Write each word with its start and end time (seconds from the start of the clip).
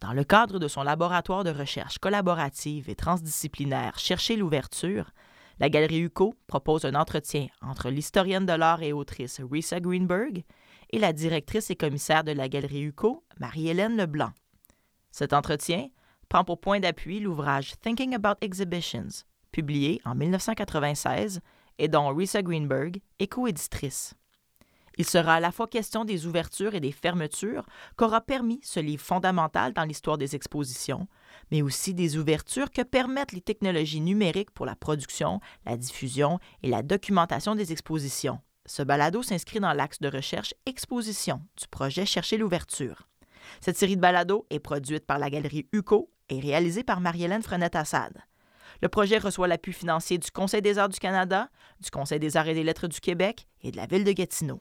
dans 0.00 0.12
le 0.12 0.24
cadre 0.24 0.58
de 0.58 0.68
son 0.68 0.82
laboratoire 0.82 1.44
de 1.44 1.50
recherche 1.50 1.98
collaborative 1.98 2.88
et 2.88 2.94
transdisciplinaire 2.94 3.98
Chercher 3.98 4.36
l'ouverture, 4.36 5.10
la 5.58 5.68
Galerie 5.68 6.00
UCO 6.00 6.34
propose 6.46 6.86
un 6.86 6.94
entretien 6.94 7.48
entre 7.60 7.90
l'historienne 7.90 8.46
de 8.46 8.52
l'art 8.54 8.82
et 8.82 8.94
autrice 8.94 9.40
Risa 9.40 9.78
Greenberg 9.78 10.42
et 10.90 10.98
la 10.98 11.12
directrice 11.12 11.70
et 11.70 11.76
commissaire 11.76 12.24
de 12.24 12.32
la 12.32 12.48
Galerie 12.48 12.84
UCO, 12.84 13.24
Marie-Hélène 13.38 13.96
Leblanc. 13.96 14.32
Cet 15.10 15.34
entretien 15.34 15.88
prend 16.30 16.44
pour 16.44 16.60
point 16.60 16.80
d'appui 16.80 17.20
l'ouvrage 17.20 17.74
Thinking 17.82 18.14
About 18.14 18.38
Exhibitions, 18.40 19.24
publié 19.52 20.00
en 20.06 20.14
1996 20.14 21.40
et 21.78 21.88
dont 21.88 22.14
Risa 22.14 22.42
Greenberg 22.42 23.00
est 23.18 23.26
co-éditrice. 23.26 24.14
Il 25.00 25.06
sera 25.06 25.36
à 25.36 25.40
la 25.40 25.50
fois 25.50 25.66
question 25.66 26.04
des 26.04 26.26
ouvertures 26.26 26.74
et 26.74 26.80
des 26.80 26.92
fermetures 26.92 27.64
qu'aura 27.96 28.20
permis 28.20 28.60
ce 28.62 28.80
livre 28.80 29.02
fondamental 29.02 29.72
dans 29.72 29.84
l'histoire 29.84 30.18
des 30.18 30.36
expositions, 30.36 31.08
mais 31.50 31.62
aussi 31.62 31.94
des 31.94 32.18
ouvertures 32.18 32.70
que 32.70 32.82
permettent 32.82 33.32
les 33.32 33.40
technologies 33.40 34.02
numériques 34.02 34.50
pour 34.50 34.66
la 34.66 34.76
production, 34.76 35.40
la 35.64 35.78
diffusion 35.78 36.38
et 36.62 36.68
la 36.68 36.82
documentation 36.82 37.54
des 37.54 37.72
expositions. 37.72 38.40
Ce 38.66 38.82
balado 38.82 39.22
s'inscrit 39.22 39.58
dans 39.58 39.72
l'axe 39.72 40.00
de 40.00 40.08
recherche 40.08 40.52
exposition 40.66 41.40
du 41.58 41.66
projet 41.66 42.04
Chercher 42.04 42.36
l'ouverture. 42.36 43.08
Cette 43.62 43.78
série 43.78 43.96
de 43.96 44.02
balados 44.02 44.44
est 44.50 44.58
produite 44.58 45.06
par 45.06 45.18
la 45.18 45.30
galerie 45.30 45.66
UCO 45.72 46.12
et 46.28 46.40
réalisée 46.40 46.84
par 46.84 47.00
Marie-Hélène 47.00 47.42
Frenette-Assad. 47.42 48.18
Le 48.82 48.88
projet 48.90 49.16
reçoit 49.16 49.48
l'appui 49.48 49.72
financier 49.72 50.18
du 50.18 50.30
Conseil 50.30 50.60
des 50.60 50.76
arts 50.76 50.90
du 50.90 50.98
Canada, 50.98 51.48
du 51.80 51.90
Conseil 51.90 52.18
des 52.18 52.36
arts 52.36 52.48
et 52.48 52.54
des 52.54 52.64
lettres 52.64 52.86
du 52.86 53.00
Québec 53.00 53.46
et 53.62 53.70
de 53.70 53.78
la 53.78 53.86
ville 53.86 54.04
de 54.04 54.12
Gatineau. 54.12 54.60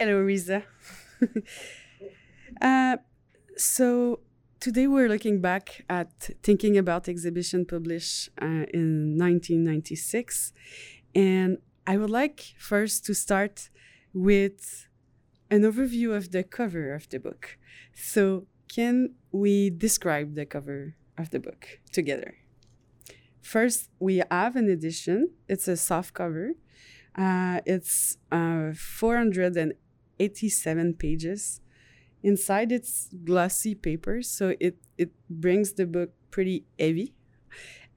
Hello, 0.00 0.24
Reesa. 0.24 0.64
uh, 2.60 2.96
so 3.56 4.18
today 4.58 4.88
we're 4.88 5.08
looking 5.08 5.40
back 5.40 5.84
at 5.88 6.10
thinking 6.42 6.76
about 6.76 7.08
exhibition 7.08 7.64
published 7.64 8.30
uh, 8.42 8.66
in 8.74 9.16
1996, 9.16 10.52
and 11.14 11.58
I 11.86 11.96
would 11.96 12.10
like 12.10 12.54
first 12.58 13.06
to 13.06 13.14
start 13.14 13.70
with 14.12 14.88
an 15.48 15.62
overview 15.62 16.12
of 16.16 16.32
the 16.32 16.42
cover 16.42 16.92
of 16.92 17.08
the 17.10 17.20
book. 17.20 17.56
So, 17.94 18.48
can 18.66 19.14
we 19.30 19.70
describe 19.70 20.34
the 20.34 20.44
cover 20.44 20.96
of 21.16 21.30
the 21.30 21.38
book 21.38 21.78
together? 21.92 22.34
First, 23.40 23.90
we 24.00 24.22
have 24.28 24.56
an 24.56 24.68
edition. 24.68 25.30
It's 25.48 25.68
a 25.68 25.76
soft 25.76 26.14
cover. 26.14 26.54
Uh, 27.16 27.60
it's 27.64 28.18
uh, 28.32 28.72
400 28.74 29.76
87 30.18 30.94
pages. 30.94 31.60
Inside 32.22 32.72
it's 32.72 33.10
glossy 33.24 33.74
paper, 33.74 34.22
so 34.22 34.54
it 34.58 34.78
it 34.96 35.12
brings 35.28 35.74
the 35.74 35.86
book 35.86 36.10
pretty 36.30 36.64
heavy. 36.78 37.14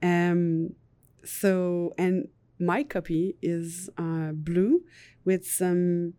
Um, 0.02 0.74
so 1.24 1.94
and 1.96 2.28
my 2.58 2.82
copy 2.82 3.36
is 3.40 3.88
uh, 3.96 4.32
blue 4.32 4.84
with 5.24 5.46
some 5.46 6.14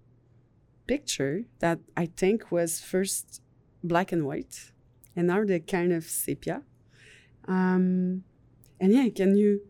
picture 0.88 1.44
that 1.60 1.80
I 1.96 2.08
think 2.08 2.52
was 2.52 2.80
first 2.80 3.42
black 3.84 4.12
and 4.12 4.26
white, 4.26 4.72
and 5.16 5.28
now 5.28 5.46
they're 5.46 5.60
kind 5.60 5.94
of 5.94 6.04
sepia. 6.04 6.64
Um, 7.48 8.24
and 8.80 8.94
yeah, 8.94 9.10
can 9.10 9.36
you 9.36 9.62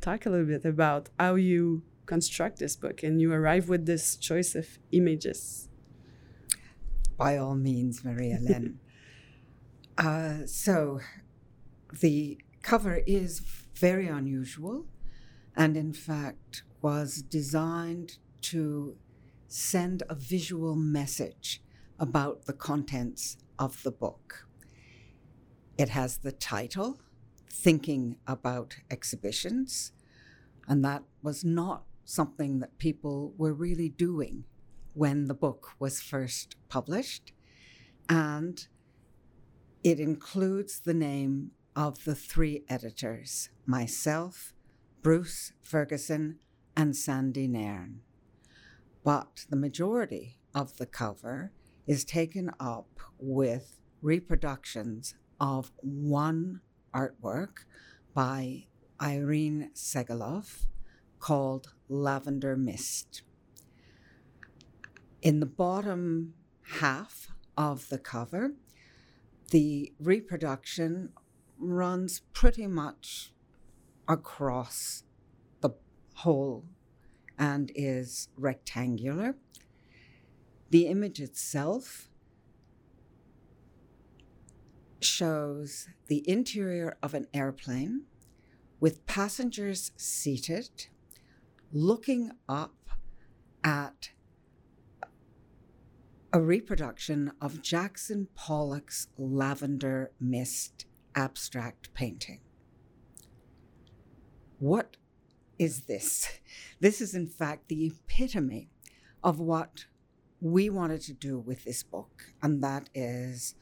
talk 0.00 0.26
a 0.26 0.30
little 0.30 0.46
bit 0.46 0.64
about 0.64 1.08
how 1.18 1.36
you 1.36 1.82
construct 2.06 2.58
this 2.58 2.76
book 2.76 3.02
and 3.02 3.20
you 3.20 3.32
arrive 3.32 3.68
with 3.68 3.86
this 3.86 4.16
choice 4.16 4.54
of 4.54 4.78
images? 4.92 5.68
By 7.16 7.36
all 7.36 7.54
means, 7.54 8.04
Marie-Hélène. 8.04 8.76
uh, 9.98 10.46
so, 10.46 11.00
the 12.00 12.38
cover 12.62 13.02
is 13.06 13.40
very 13.74 14.08
unusual 14.08 14.86
and, 15.56 15.76
in 15.76 15.92
fact, 15.92 16.62
was 16.82 17.22
designed 17.22 18.18
to 18.42 18.96
send 19.48 20.02
a 20.08 20.14
visual 20.14 20.74
message 20.74 21.62
about 21.98 22.44
the 22.46 22.52
contents 22.52 23.38
of 23.58 23.82
the 23.82 23.90
book. 23.90 24.46
It 25.78 25.88
has 25.90 26.18
the 26.18 26.32
title, 26.32 27.00
Thinking 27.50 28.16
About 28.26 28.76
Exhibitions, 28.90 29.92
and 30.68 30.84
that 30.84 31.04
was 31.22 31.44
not 31.44 31.84
something 32.04 32.60
that 32.60 32.78
people 32.78 33.34
were 33.36 33.52
really 33.52 33.88
doing 33.88 34.44
when 34.96 35.26
the 35.26 35.34
book 35.34 35.72
was 35.78 36.00
first 36.00 36.56
published. 36.70 37.32
And 38.08 38.66
it 39.84 40.00
includes 40.00 40.80
the 40.80 40.94
name 40.94 41.50
of 41.76 42.04
the 42.04 42.14
three 42.14 42.64
editors 42.66 43.50
myself, 43.66 44.54
Bruce 45.02 45.52
Ferguson, 45.60 46.38
and 46.74 46.96
Sandy 46.96 47.46
Nairne. 47.46 48.00
But 49.04 49.44
the 49.50 49.56
majority 49.56 50.38
of 50.54 50.78
the 50.78 50.86
cover 50.86 51.52
is 51.86 52.04
taken 52.04 52.50
up 52.58 52.98
with 53.18 53.78
reproductions 54.00 55.14
of 55.38 55.72
one 55.82 56.62
artwork 56.94 57.66
by 58.14 58.66
Ilene 58.98 59.68
Segalove 59.74 60.66
called 61.20 61.74
Lavender 61.90 62.56
Mist. 62.56 63.22
In 65.22 65.40
the 65.40 65.46
bottom 65.46 66.34
half 66.80 67.28
of 67.56 67.88
the 67.88 67.98
cover, 67.98 68.52
the 69.50 69.92
reproduction 69.98 71.12
runs 71.58 72.20
pretty 72.32 72.66
much 72.66 73.32
across 74.06 75.04
the 75.60 75.70
whole 76.16 76.64
and 77.38 77.72
is 77.74 78.28
rectangular. 78.36 79.36
The 80.70 80.86
image 80.86 81.20
itself 81.20 82.08
shows 85.00 85.88
the 86.08 86.28
interior 86.28 86.96
of 87.02 87.14
an 87.14 87.26
airplane 87.32 88.02
with 88.80 89.06
passengers 89.06 89.92
seated 89.96 90.88
looking 91.72 92.32
up 92.48 92.74
at 93.64 94.10
a 96.32 96.40
reproduction 96.40 97.32
of 97.40 97.62
Jackson 97.62 98.28
Pollock's 98.34 99.08
Lavender 99.16 100.10
Mist 100.20 100.86
abstract 101.14 101.94
painting. 101.94 102.40
What 104.58 104.96
is 105.58 105.82
this? 105.82 106.40
This 106.80 107.00
is, 107.00 107.14
in 107.14 107.26
fact, 107.26 107.68
the 107.68 107.86
epitome 107.86 108.68
of 109.22 109.40
what 109.40 109.86
we 110.40 110.68
wanted 110.68 111.00
to 111.02 111.14
do 111.14 111.38
with 111.38 111.64
this 111.64 111.82
book, 111.82 112.24
and 112.42 112.62
that 112.62 112.90
is 112.94 113.54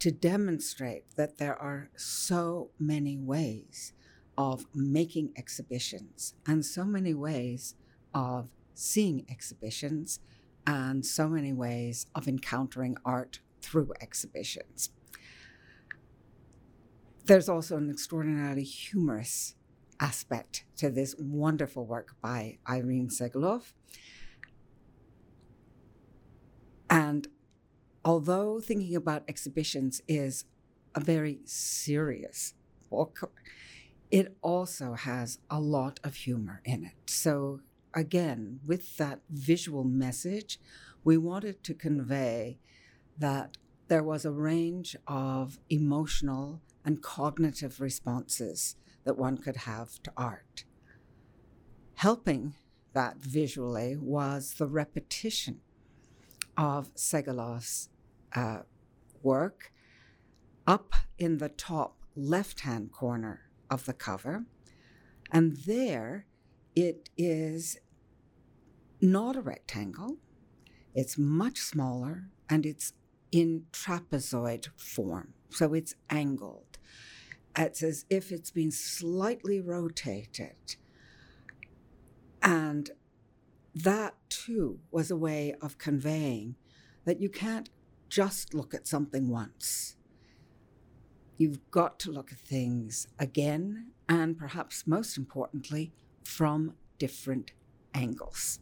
to 0.00 0.10
demonstrate 0.10 1.04
that 1.16 1.38
there 1.38 1.56
are 1.60 1.90
so 1.96 2.70
many 2.78 3.16
ways 3.16 3.92
of 4.36 4.66
making 4.74 5.32
exhibitions 5.36 6.34
and 6.46 6.64
so 6.64 6.84
many 6.84 7.14
ways 7.14 7.74
of 8.14 8.48
seeing 8.74 9.26
exhibitions 9.30 10.20
and 10.68 11.06
so 11.06 11.30
many 11.30 11.50
ways 11.50 12.06
of 12.14 12.28
encountering 12.28 12.94
art 13.02 13.40
through 13.62 13.90
exhibitions. 14.02 14.90
There's 17.24 17.48
also 17.48 17.78
an 17.78 17.90
extraordinarily 17.90 18.64
humorous 18.64 19.54
aspect 19.98 20.66
to 20.76 20.90
this 20.90 21.14
wonderful 21.18 21.86
work 21.86 22.16
by 22.20 22.58
Ilene 22.68 23.10
Segalove. 23.10 23.72
And 26.90 27.28
although 28.04 28.60
thinking 28.60 28.94
about 28.94 29.24
exhibitions 29.26 30.02
is 30.06 30.44
a 30.94 31.00
very 31.00 31.38
serious 31.46 32.52
book, 32.90 33.32
it 34.10 34.36
also 34.42 34.92
has 34.92 35.38
a 35.50 35.60
lot 35.60 35.98
of 36.04 36.14
humor 36.14 36.60
in 36.66 36.84
it. 36.84 37.10
So 37.10 37.60
again, 37.98 38.60
with 38.64 38.96
that 38.96 39.20
visual 39.28 39.84
message, 39.84 40.60
we 41.04 41.16
wanted 41.16 41.62
to 41.64 41.74
convey 41.74 42.58
that 43.18 43.56
there 43.88 44.02
was 44.02 44.24
a 44.24 44.30
range 44.30 44.96
of 45.06 45.58
emotional 45.68 46.60
and 46.84 47.02
cognitive 47.02 47.80
responses 47.80 48.76
that 49.04 49.18
one 49.18 49.36
could 49.36 49.56
have 49.56 50.02
to 50.02 50.12
art. 50.16 50.64
Helping 51.96 52.54
that 52.92 53.16
visually 53.16 53.96
was 53.96 54.54
the 54.54 54.66
repetition 54.66 55.60
of 56.56 56.94
Segalove's 56.94 57.88
uh, 58.34 58.60
work 59.22 59.72
up 60.66 60.94
in 61.18 61.38
the 61.38 61.48
top 61.48 61.96
left 62.14 62.60
hand 62.60 62.92
corner 62.92 63.42
of 63.70 63.86
the 63.86 63.92
cover. 63.92 64.44
And 65.32 65.56
there 65.66 66.26
it 66.74 67.10
is 67.16 67.78
not 69.00 69.36
a 69.36 69.40
rectangle, 69.40 70.16
it's 70.94 71.18
much 71.18 71.58
smaller 71.58 72.28
and 72.48 72.66
it's 72.66 72.92
in 73.30 73.66
trapezoid 73.72 74.68
form, 74.76 75.34
So 75.50 75.74
it's 75.74 75.94
angled. 76.08 76.78
It's 77.56 77.82
as 77.82 78.04
if 78.08 78.32
it's 78.32 78.50
been 78.50 78.70
slightly 78.70 79.60
rotated. 79.60 80.76
And 82.42 82.90
that 83.74 84.14
too 84.28 84.80
was 84.90 85.10
a 85.10 85.16
way 85.16 85.54
of 85.60 85.78
conveying 85.78 86.56
that 87.04 87.20
you 87.20 87.28
can't 87.28 87.68
just 88.08 88.54
look 88.54 88.74
at 88.74 88.86
something 88.86 89.28
once. 89.28 89.96
You've 91.36 91.70
got 91.70 91.98
to 92.00 92.10
look 92.10 92.32
at 92.32 92.38
things 92.38 93.06
again, 93.18 93.92
and 94.08 94.36
perhaps 94.36 94.86
most 94.86 95.16
importantly, 95.16 95.92
from 96.24 96.74
different 96.98 97.52
angles. 97.94 98.58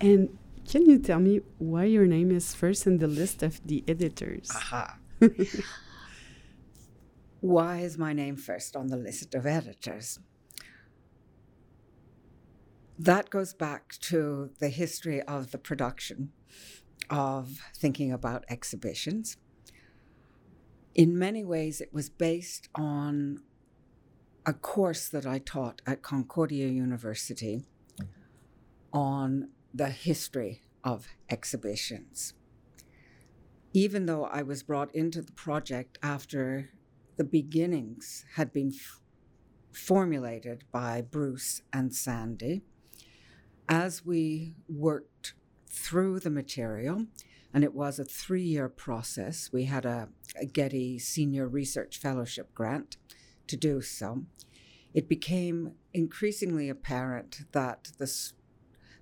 And 0.00 0.38
can 0.68 0.86
you 0.86 0.98
tell 0.98 1.20
me 1.20 1.40
why 1.58 1.84
your 1.84 2.06
name 2.06 2.30
is 2.30 2.54
first 2.54 2.86
in 2.86 2.98
the 2.98 3.06
list 3.06 3.42
of 3.42 3.60
the 3.66 3.84
editors? 3.86 4.50
Aha. 4.54 4.96
why 7.40 7.78
is 7.78 7.98
my 7.98 8.12
name 8.12 8.36
first 8.36 8.76
on 8.76 8.86
the 8.86 8.96
list 8.96 9.34
of 9.34 9.46
editors? 9.46 10.18
That 12.98 13.30
goes 13.30 13.54
back 13.54 13.96
to 14.02 14.50
the 14.58 14.68
history 14.68 15.22
of 15.22 15.50
the 15.50 15.58
production 15.58 16.32
of 17.08 17.58
thinking 17.74 18.12
about 18.12 18.44
exhibitions. 18.48 19.36
In 20.94 21.18
many 21.18 21.44
ways, 21.44 21.80
it 21.80 21.92
was 21.92 22.10
based 22.10 22.68
on 22.74 23.42
a 24.46 24.52
course 24.52 25.08
that 25.08 25.26
I 25.26 25.38
taught 25.38 25.82
at 25.86 26.02
Concordia 26.02 26.68
University 26.68 27.64
mm-hmm. 28.00 28.98
on 28.98 29.48
the 29.72 29.90
history 29.90 30.62
of 30.84 31.06
exhibitions. 31.28 32.34
Even 33.72 34.06
though 34.06 34.24
I 34.24 34.42
was 34.42 34.62
brought 34.62 34.94
into 34.94 35.22
the 35.22 35.32
project 35.32 35.98
after 36.02 36.70
the 37.16 37.24
beginnings 37.24 38.24
had 38.34 38.52
been 38.52 38.72
f- 38.74 39.00
formulated 39.72 40.64
by 40.72 41.02
Bruce 41.02 41.62
and 41.72 41.94
Sandy, 41.94 42.62
as 43.68 44.04
we 44.04 44.56
worked 44.68 45.34
through 45.68 46.18
the 46.18 46.30
material, 46.30 47.06
and 47.54 47.62
it 47.62 47.74
was 47.74 47.98
a 47.98 48.04
three 48.04 48.42
year 48.42 48.68
process, 48.68 49.50
we 49.52 49.64
had 49.64 49.84
a, 49.84 50.08
a, 50.40 50.46
Getty 50.46 50.98
Senior 50.98 51.46
Research 51.48 51.98
Fellowship 51.98 52.52
grant 52.54 52.96
to 53.46 53.56
do 53.56 53.80
so. 53.80 54.24
It 54.92 55.08
became 55.08 55.74
increasingly 55.94 56.68
apparent 56.68 57.42
that 57.52 57.92
the, 57.98 58.12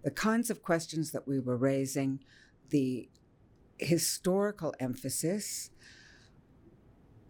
the 0.02 0.10
kinds 0.10 0.50
of 0.50 0.62
questions 0.62 1.12
that 1.12 1.26
we 1.26 1.38
were 1.38 1.56
raising, 1.56 2.20
the 2.70 3.08
historical 3.78 4.74
emphasis 4.80 5.70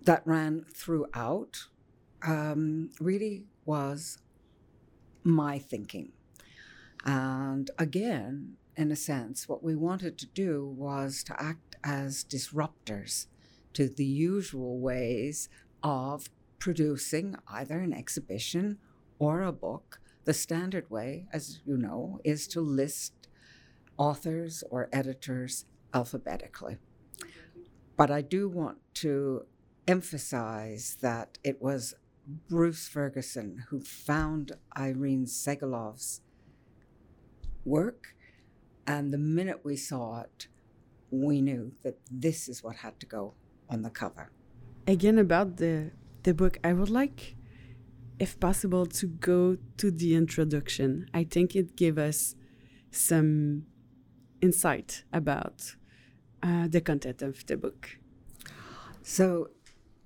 that 0.02 0.22
ran 0.24 0.64
throughout, 0.74 1.66
um, 2.22 2.90
really 3.00 3.44
was 3.64 4.18
my 5.22 5.58
thinking. 5.58 6.12
And 7.04 7.70
again, 7.78 8.56
in 8.76 8.90
a 8.90 8.96
sense, 8.96 9.48
what 9.48 9.62
we 9.62 9.74
wanted 9.74 10.18
to 10.18 10.26
do 10.26 10.66
was 10.66 11.22
to 11.24 11.42
act 11.42 11.76
as 11.84 12.24
disruptors 12.24 13.26
to 13.74 13.88
the 13.88 14.04
usual 14.04 14.78
ways 14.78 15.48
of 15.82 16.28
producing 16.58 17.36
either 17.48 17.78
an 17.80 17.92
exhibition 17.92 18.78
or 19.18 19.42
a 19.42 19.52
book. 19.52 20.00
The 20.28 20.34
standard 20.34 20.90
way, 20.90 21.26
as 21.32 21.60
you 21.64 21.78
know, 21.78 22.20
is 22.22 22.46
to 22.48 22.60
list 22.60 23.28
authors 23.96 24.62
or 24.70 24.90
editors 24.92 25.64
alphabetically. 25.94 26.76
But 27.96 28.10
I 28.10 28.20
do 28.20 28.46
want 28.46 28.76
to 28.96 29.46
emphasize 29.86 30.98
that 31.00 31.38
it 31.42 31.62
was 31.62 31.94
Bruce 32.46 32.86
Ferguson 32.88 33.64
who 33.70 33.80
found 33.80 34.52
Ilene 34.76 35.26
Segalove's 35.26 36.20
work. 37.64 38.08
And 38.86 39.14
the 39.14 39.16
minute 39.16 39.60
we 39.64 39.76
saw 39.76 40.20
it, 40.20 40.48
we 41.10 41.40
knew 41.40 41.72
that 41.84 42.00
this 42.10 42.50
is 42.50 42.62
what 42.62 42.76
had 42.76 43.00
to 43.00 43.06
go 43.06 43.32
on 43.70 43.80
the 43.80 43.88
cover. 43.88 44.30
Again, 44.86 45.18
about 45.18 45.56
the, 45.56 45.92
the 46.24 46.34
book, 46.34 46.58
I 46.62 46.74
would 46.74 46.90
like, 46.90 47.37
if 48.18 48.38
possible, 48.40 48.86
to 48.86 49.06
go 49.06 49.56
to 49.76 49.90
the 49.90 50.14
introduction. 50.14 51.08
I 51.14 51.24
think 51.24 51.54
it 51.54 51.76
gave 51.76 51.98
us 51.98 52.34
some 52.90 53.66
insight 54.40 55.04
about 55.12 55.76
uh, 56.42 56.68
the 56.68 56.80
content 56.80 57.22
of 57.22 57.46
the 57.46 57.56
book. 57.56 57.98
So, 59.02 59.48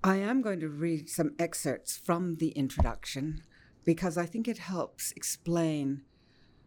I 0.04 0.16
am 0.16 0.42
going 0.42 0.58
to 0.60 0.68
read 0.68 1.08
some 1.08 1.34
excerpts 1.38 1.96
from 1.96 2.36
the 2.36 2.48
introduction 2.50 3.42
because 3.84 4.18
I 4.18 4.26
think 4.26 4.48
it 4.48 4.58
helps 4.58 5.12
explain 5.12 6.02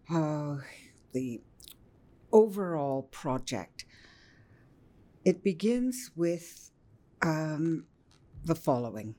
uh, 0.10 0.58
the 1.12 1.42
overall 2.32 3.04
project. 3.04 3.86
It 5.26 5.44
begins 5.44 6.12
with 6.16 6.72
um, 7.22 7.86
the 8.44 8.56
following 8.56 9.16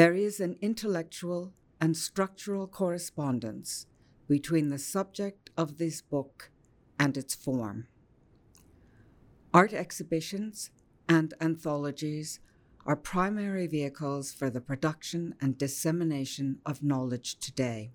There 0.00 0.14
is 0.14 0.40
an 0.40 0.56
intellectual 0.62 1.52
and 1.78 1.94
structural 1.94 2.66
correspondence 2.66 3.84
between 4.26 4.70
the 4.70 4.78
subject 4.78 5.50
of 5.58 5.76
this 5.76 6.00
book 6.00 6.50
and 6.98 7.18
its 7.18 7.34
form. 7.34 7.86
Art 9.52 9.74
exhibitions 9.74 10.70
and 11.06 11.34
anthologies 11.38 12.40
are 12.86 12.96
primary 12.96 13.66
vehicles 13.66 14.32
for 14.32 14.48
the 14.48 14.62
production 14.62 15.34
and 15.38 15.58
dissemination 15.58 16.60
of 16.64 16.82
knowledge 16.82 17.38
today. 17.38 17.92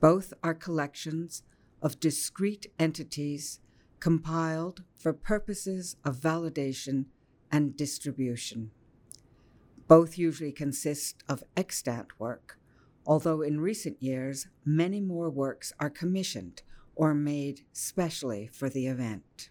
Both 0.00 0.34
are 0.42 0.54
collections 0.54 1.44
of 1.82 2.00
discrete 2.00 2.66
entities 2.80 3.60
compiled 4.00 4.82
for 4.98 5.12
purposes 5.12 5.94
of 6.04 6.16
validation 6.16 7.04
and 7.52 7.76
distribution. 7.76 8.72
Both 9.86 10.16
usually 10.16 10.52
consist 10.52 11.22
of 11.28 11.44
extant 11.56 12.18
work, 12.18 12.58
although 13.06 13.42
in 13.42 13.60
recent 13.60 14.02
years 14.02 14.46
many 14.64 15.00
more 15.00 15.28
works 15.28 15.72
are 15.78 15.90
commissioned 15.90 16.62
or 16.94 17.12
made 17.12 17.62
specially 17.72 18.46
for 18.46 18.70
the 18.70 18.86
event. 18.86 19.50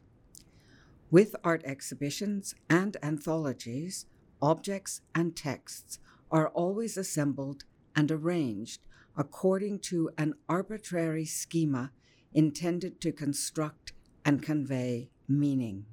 With 1.12 1.36
art 1.44 1.64
exhibitions 1.66 2.56
and 2.70 2.98
anthologies, 3.04 4.08
objects 4.42 5.02
and 5.14 5.36
texts 5.36 6.00
are 6.32 6.48
always 6.50 6.98
assembled 6.98 7.66
and 7.96 8.12
arranged 8.12 8.82
according 9.16 9.78
to 9.78 10.10
an 10.18 10.34
arbitrary 10.50 11.26
schema 11.26 11.92
intended 12.34 13.00
to 13.02 13.12
construct 13.12 13.94
and 14.26 14.42
convey 14.42 15.12
meaning. 15.28 15.86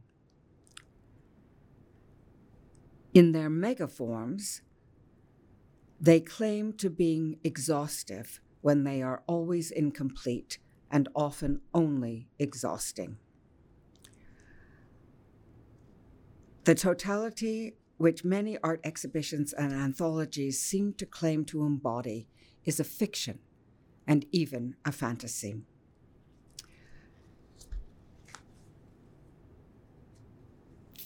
In 3.12 3.32
their 3.32 3.50
megaforms, 3.50 4.60
they 6.00 6.20
claim 6.20 6.72
to 6.74 6.88
being 6.88 7.38
exhaustive 7.42 8.40
when 8.60 8.84
they 8.84 9.02
are 9.02 9.22
always 9.26 9.70
incomplete 9.70 10.58
and 10.90 11.08
often 11.14 11.60
only 11.74 12.28
exhausting. 12.38 13.16
The 16.64 16.74
totality 16.74 17.74
which 17.96 18.24
many 18.24 18.56
art 18.62 18.80
exhibitions 18.84 19.52
and 19.52 19.72
anthologies 19.72 20.60
seem 20.60 20.94
to 20.94 21.06
claim 21.06 21.44
to 21.46 21.64
embody 21.64 22.28
is 22.64 22.80
a 22.80 22.84
fiction 22.84 23.40
and 24.06 24.24
even 24.30 24.76
a 24.84 24.92
fantasy. 24.92 25.62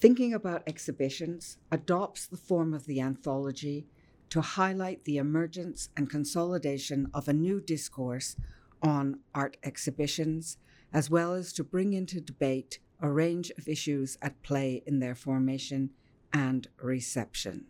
Thinking 0.04 0.34
about 0.34 0.64
exhibitions 0.66 1.56
adopts 1.72 2.26
the 2.26 2.36
form 2.36 2.74
of 2.74 2.84
the 2.84 3.00
anthology 3.00 3.86
to 4.28 4.42
highlight 4.42 5.06
the 5.06 5.16
emergence 5.16 5.88
and 5.96 6.10
consolidation 6.10 7.08
of 7.14 7.26
a 7.26 7.32
new 7.32 7.58
discourse 7.58 8.36
on 8.82 9.20
art 9.34 9.56
exhibitions, 9.62 10.58
as 10.92 11.08
well 11.08 11.32
as 11.32 11.54
to 11.54 11.64
bring 11.64 11.94
into 11.94 12.20
debate 12.20 12.80
a 13.00 13.10
range 13.10 13.50
of 13.56 13.66
issues 13.66 14.18
at 14.20 14.42
play 14.42 14.82
in 14.86 14.98
their 14.98 15.14
formation 15.14 15.88
and 16.34 16.68
reception. 16.76 17.64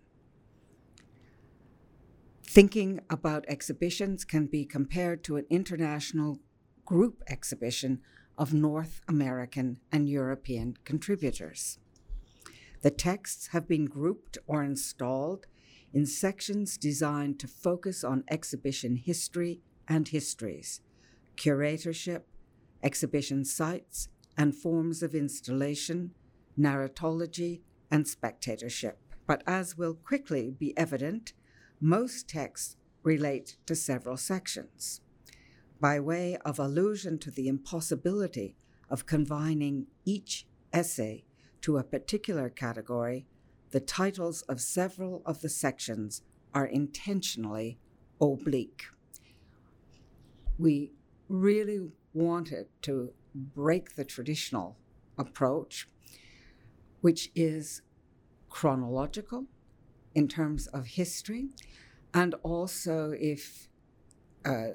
Thinking 2.42 3.00
about 3.08 3.44
exhibitions 3.46 4.24
can 4.24 4.46
be 4.46 4.64
compared 4.64 5.22
to 5.22 5.36
an 5.36 5.46
international 5.50 6.40
group 6.84 7.22
exhibition 7.28 8.00
of 8.36 8.52
North 8.52 9.02
American 9.06 9.78
and 9.92 10.08
European 10.08 10.76
contributors. 10.84 11.78
The 12.84 12.90
texts 12.90 13.46
have 13.52 13.66
been 13.66 13.86
grouped 13.86 14.36
or 14.46 14.62
installed 14.62 15.46
in 15.94 16.04
sections 16.04 16.76
designed 16.76 17.40
to 17.40 17.48
focus 17.48 18.04
on 18.04 18.24
exhibition 18.28 18.96
history 18.96 19.62
and 19.88 20.06
histories, 20.06 20.82
curatorship, 21.34 22.24
exhibition 22.82 23.46
sites 23.46 24.10
and 24.36 24.54
forms 24.54 25.02
of 25.02 25.14
installation, 25.14 26.10
narratology, 26.58 27.62
and 27.90 28.06
spectatorship. 28.06 28.98
But 29.26 29.42
as 29.46 29.78
will 29.78 29.94
quickly 29.94 30.50
be 30.50 30.76
evident, 30.76 31.32
most 31.80 32.28
texts 32.28 32.76
relate 33.02 33.56
to 33.64 33.74
several 33.74 34.18
sections. 34.18 35.00
By 35.80 36.00
way 36.00 36.36
of 36.44 36.58
allusion 36.58 37.18
to 37.20 37.30
the 37.30 37.48
impossibility 37.48 38.58
of 38.90 39.06
confining 39.06 39.86
each 40.04 40.46
essay 40.70 41.24
to 41.64 41.78
a 41.78 41.82
particular 41.82 42.50
category, 42.50 43.24
the 43.70 43.80
titles 43.80 44.42
of 44.42 44.60
several 44.60 45.22
of 45.24 45.40
the 45.40 45.48
sections 45.48 46.20
are 46.52 46.66
intentionally 46.66 47.78
oblique. 48.20 48.82
We 50.58 50.92
really 51.26 51.88
wanted 52.12 52.66
to 52.82 53.14
break 53.34 53.96
the 53.96 54.04
traditional 54.04 54.76
approach, 55.16 55.88
which 57.00 57.32
is 57.34 57.80
chronological 58.50 59.46
in 60.14 60.28
terms 60.28 60.66
of 60.66 60.84
history, 60.84 61.48
and 62.12 62.34
also 62.42 63.14
if 63.18 63.70
uh, 64.44 64.72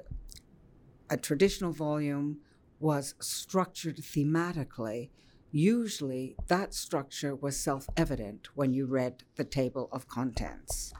a 1.08 1.16
traditional 1.16 1.70
volume 1.70 2.38
was 2.80 3.14
structured 3.20 3.98
thematically, 3.98 5.10
usually 5.52 6.36
that 6.48 6.74
structure 6.74 7.34
was 7.34 7.58
self 7.58 7.88
evident 7.96 8.48
when 8.54 8.72
you 8.72 8.86
read 8.86 9.24
the 9.36 9.44
table 9.44 9.88
of 9.92 10.08
contents. 10.08 10.92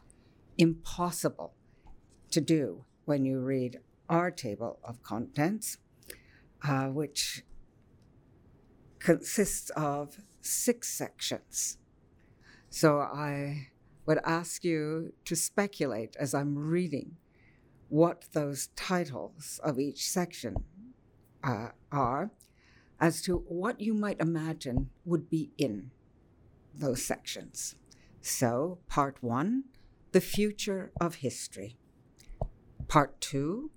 Impossible 0.59 1.55
to 2.31 2.41
do 2.41 2.85
when 3.05 3.25
you 3.25 3.41
read 3.41 3.81
our 4.09 4.31
table 4.31 4.79
of 4.85 5.03
contents, 5.03 5.79
uh, 6.67 6.87
which 6.87 7.43
consists 8.99 9.71
of 9.71 10.19
six 10.41 10.89
sections. 10.89 11.79
So 12.69 12.99
I 12.99 13.69
would 14.07 14.19
ask 14.25 14.65
you 14.65 15.13
to 15.25 15.37
speculate 15.37 16.17
as 16.19 16.35
I'm 16.35 16.57
reading 16.57 17.17
what 17.89 18.27
those 18.33 18.69
titles 18.77 19.61
of 19.65 19.79
each 19.79 20.09
section 20.09 20.57
uh, 21.43 21.69
are 21.91 22.31
as 23.01 23.23
to 23.23 23.39
what 23.49 23.81
you 23.81 23.95
might 23.95 24.21
imagine 24.21 24.91
would 25.05 25.31
be 25.31 25.51
in 25.57 25.91
those 26.75 27.05
sections. 27.05 27.75
So, 28.21 28.79
part 28.89 29.17
one, 29.23 29.65
the 30.13 30.21
future 30.21 30.93
of 31.01 31.17
history. 31.17 31.79
Part 32.89 33.21
two, 33.21 33.71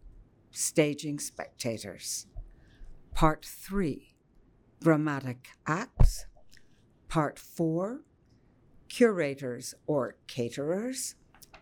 staging 0.51 1.19
spectators. 1.19 2.27
Part 3.13 3.45
three, 3.45 4.15
dramatic 4.81 5.49
acts. 5.65 6.25
Part 7.07 7.39
four, 7.39 8.01
curators 8.89 9.73
or 9.87 10.17
caterers. 10.27 11.15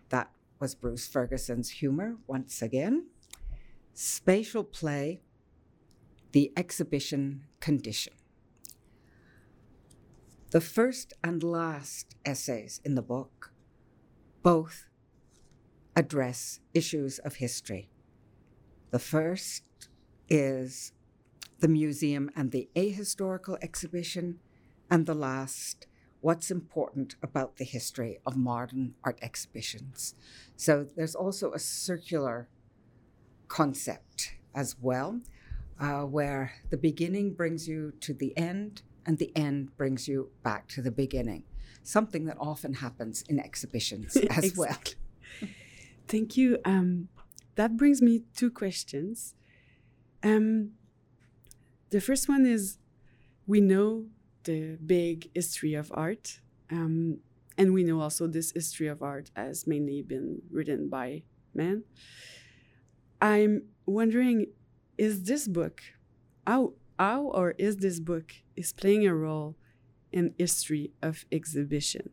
That 0.08 0.30
was 0.58 0.74
Bruce 0.74 1.06
Ferguson's 1.06 1.70
humor 1.70 2.16
once 2.26 2.62
again. 2.62 3.06
Spatial 3.94 4.64
play, 4.64 5.20
the 6.32 6.52
exhibition 6.56 7.44
condition. 7.60 8.14
The 10.50 10.60
first 10.60 11.14
and 11.22 11.42
last 11.42 12.14
essays 12.24 12.80
in 12.84 12.94
the 12.94 13.02
book 13.02 13.52
both 14.42 14.86
address 15.94 16.60
issues 16.74 17.18
of 17.20 17.36
history. 17.36 17.90
The 18.90 18.98
first 18.98 19.62
is 20.28 20.92
the 21.60 21.68
museum 21.68 22.30
and 22.34 22.50
the 22.50 22.68
ahistorical 22.74 23.56
exhibition, 23.62 24.40
and 24.90 25.06
the 25.06 25.14
last, 25.14 25.86
what's 26.20 26.50
important 26.50 27.14
about 27.22 27.56
the 27.56 27.64
history 27.64 28.18
of 28.26 28.36
modern 28.36 28.94
art 29.04 29.18
exhibitions. 29.22 30.14
So 30.56 30.86
there's 30.96 31.14
also 31.14 31.52
a 31.52 31.58
circular 31.58 32.48
concept 33.48 34.34
as 34.54 34.76
well, 34.80 35.20
uh, 35.80 36.02
where 36.02 36.52
the 36.70 36.76
beginning 36.76 37.34
brings 37.34 37.68
you 37.68 37.92
to 38.00 38.14
the 38.14 38.36
end 38.36 38.82
and 39.06 39.18
the 39.18 39.32
end 39.36 39.76
brings 39.76 40.06
you 40.06 40.30
back 40.42 40.68
to 40.68 40.82
the 40.82 40.90
beginning. 40.90 41.44
Something 41.82 42.26
that 42.26 42.36
often 42.38 42.74
happens 42.74 43.22
in 43.28 43.40
exhibitions 43.40 44.16
as 44.30 44.44
Exactly. 44.44 44.52
well. 44.56 45.50
Thank 46.08 46.36
you. 46.36 46.58
Um, 46.64 47.08
that 47.56 47.76
brings 47.76 48.00
me 48.00 48.22
two 48.36 48.50
questions. 48.50 49.34
Um, 50.22 50.72
the 51.90 52.00
first 52.00 52.28
one 52.28 52.46
is 52.46 52.78
we 53.46 53.60
know 53.60 54.06
the 54.44 54.76
big 54.84 55.30
history 55.34 55.74
of 55.74 55.90
art, 55.94 56.40
um, 56.70 57.18
and 57.58 57.74
we 57.74 57.84
know 57.84 58.00
also 58.00 58.26
this 58.26 58.52
history 58.52 58.86
of 58.86 59.02
art 59.02 59.30
has 59.34 59.66
mainly 59.66 60.02
been 60.02 60.42
written 60.50 60.88
by 60.88 61.22
men. 61.54 61.84
I'm 63.20 63.64
wondering, 63.86 64.46
is 65.02 65.24
this 65.24 65.48
book 65.48 65.82
how 66.46 66.74
how 66.96 67.22
or 67.38 67.54
is 67.58 67.78
this 67.78 67.98
book 67.98 68.28
is 68.54 68.72
playing 68.72 69.04
a 69.04 69.12
role 69.12 69.56
in 70.12 70.32
history 70.38 70.92
of 71.02 71.24
exhibition? 71.32 72.10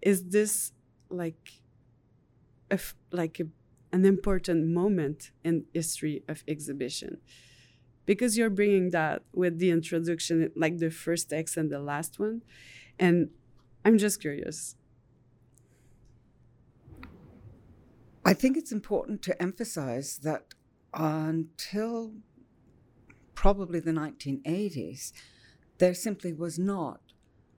Is 0.00 0.18
this 0.36 0.72
like 1.10 1.60
a 2.70 2.78
like 3.10 3.38
a, 3.38 3.46
an 3.96 4.06
important 4.06 4.66
moment 4.66 5.30
in 5.44 5.66
history 5.74 6.22
of 6.26 6.42
exhibition 6.48 7.18
because 8.06 8.38
you're 8.38 8.56
bringing 8.60 8.90
that 8.90 9.22
with 9.34 9.58
the 9.58 9.70
introduction 9.70 10.50
like 10.56 10.78
the 10.78 10.90
first 10.90 11.28
text 11.28 11.58
and 11.58 11.70
the 11.70 11.78
last 11.78 12.18
one 12.18 12.42
and 12.98 13.28
i'm 13.84 13.96
just 13.98 14.20
curious 14.20 14.76
I 18.24 18.34
think 18.34 18.56
it's 18.56 18.72
important 18.72 19.20
to 19.22 19.42
emphasize 19.42 20.18
that 20.18 20.54
until 20.94 22.12
probably 23.34 23.80
the 23.80 23.92
1980s, 23.92 25.12
there 25.78 25.94
simply 25.94 26.32
was 26.32 26.58
not 26.58 27.00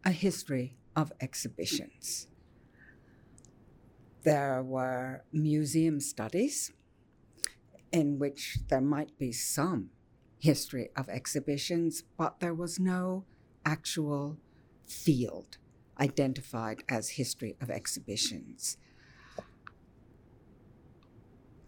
a 0.05 0.11
history 0.11 0.77
of 0.97 1.13
exhibitions. 1.21 2.29
There 4.23 4.63
were 4.63 5.25
museum 5.33 6.01
studies 6.01 6.73
in 7.93 8.19
which 8.19 8.59
there 8.69 8.81
might 8.81 9.19
be 9.19 9.33
some 9.33 9.91
history 10.39 10.91
of 10.97 11.09
exhibitions, 11.09 12.05
but 12.17 12.41
there 12.41 12.55
was 12.55 12.79
no 12.81 13.25
actual 13.65 14.39
field 14.87 15.59
identified 16.01 16.83
as 16.89 17.11
history 17.11 17.57
of 17.61 17.71
exhibitions. 17.71 18.77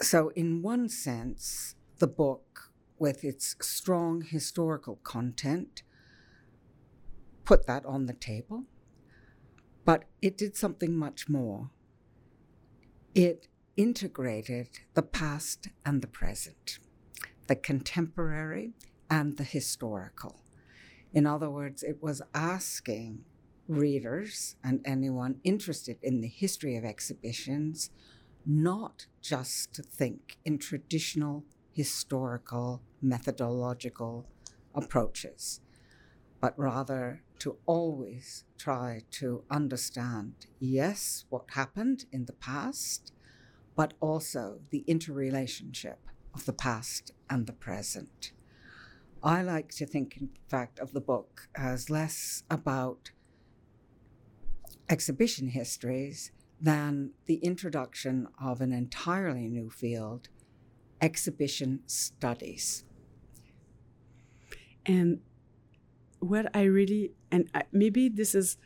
So, 0.00 0.29
in 0.37 0.61
one 0.62 0.88
sense, 0.88 1.75
the 1.99 2.07
book, 2.07 2.71
with 2.99 3.25
its 3.25 3.57
strong 3.61 4.23
historical 4.23 4.97
content, 4.97 5.83
put 7.45 7.67
that 7.67 7.85
on 7.87 8.07
the 8.07 8.12
table. 8.12 8.65
But 9.85 10.05
it 10.21 10.37
did 10.37 10.57
something 10.57 10.95
much 10.95 11.29
more. 11.29 11.71
It 13.15 13.49
integrated 13.76 14.69
the 14.95 15.03
past 15.03 15.69
and 15.85 16.03
the 16.03 16.09
present, 16.09 16.79
the 17.47 17.57
contemporary 17.57 18.75
and 19.09 19.37
the 19.37 19.45
historical. 19.45 20.43
In 21.15 21.26
other 21.26 21.49
words, 21.49 21.83
it 21.83 22.03
was 22.03 22.21
asking 22.35 23.25
readers 23.69 24.57
and 24.62 24.81
anyone 24.85 25.41
interested 25.45 25.99
in 26.03 26.21
the 26.21 26.29
history 26.29 26.76
of 26.76 26.85
exhibitions 26.85 27.91
not 28.47 29.07
just 29.21 29.75
to 29.75 29.83
think 29.83 30.38
in 30.45 30.57
traditional 30.59 31.45
historical 31.73 32.81
methodological 33.03 34.26
approaches, 34.75 35.61
but 36.41 36.57
rather 36.59 37.23
to 37.41 37.59
always 37.67 38.45
try 38.57 39.03
to 39.11 39.43
understand, 39.50 40.47
yes, 40.61 41.25
what 41.29 41.50
happened 41.50 42.07
in 42.12 42.25
the 42.26 42.33
past, 42.35 43.12
but 43.75 43.95
also 44.00 44.61
the 44.71 44.85
interrelationship 44.87 45.99
of 46.33 46.47
the 46.47 46.53
past 46.53 47.11
and 47.29 47.47
the 47.47 47.53
present. 47.53 48.33
I 49.23 49.43
like 49.43 49.71
to 49.73 49.87
think, 49.87 50.17
in 50.19 50.31
fact, 50.49 50.79
of 50.79 50.93
the 50.93 51.00
book 51.00 51.49
as 51.57 51.91
less 51.91 52.45
about 52.49 53.11
exhibition 54.88 55.49
histories 55.49 56.31
than 56.61 57.13
the 57.27 57.37
introduction 57.37 58.29
of 58.43 58.61
an 58.61 58.73
entirely 58.73 59.49
new 59.49 59.71
field, 59.71 60.29
exhibition 61.01 61.81
studies. 61.87 62.85
and 64.87 65.21
what 66.21 66.47
i 66.57 66.63
really 66.63 67.13
and 67.31 67.51
I, 67.55 67.63
maybe 67.73 68.09
this 68.09 68.35
is 68.35 68.57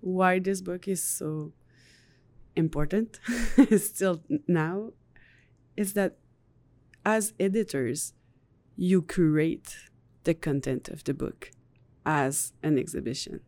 why 0.00 0.38
this 0.38 0.60
book 0.60 0.88
is 0.88 1.02
so 1.02 1.52
important 2.56 3.20
still 3.78 4.22
now 4.46 4.92
is 5.76 5.92
that 5.94 6.16
as 7.04 7.34
editors 7.38 8.14
you 8.76 9.02
curate 9.02 9.76
the 10.24 10.34
content 10.34 10.88
of 10.88 11.04
the 11.04 11.14
book 11.14 11.50
as 12.06 12.52
an 12.62 12.78
exhibition 12.78 13.40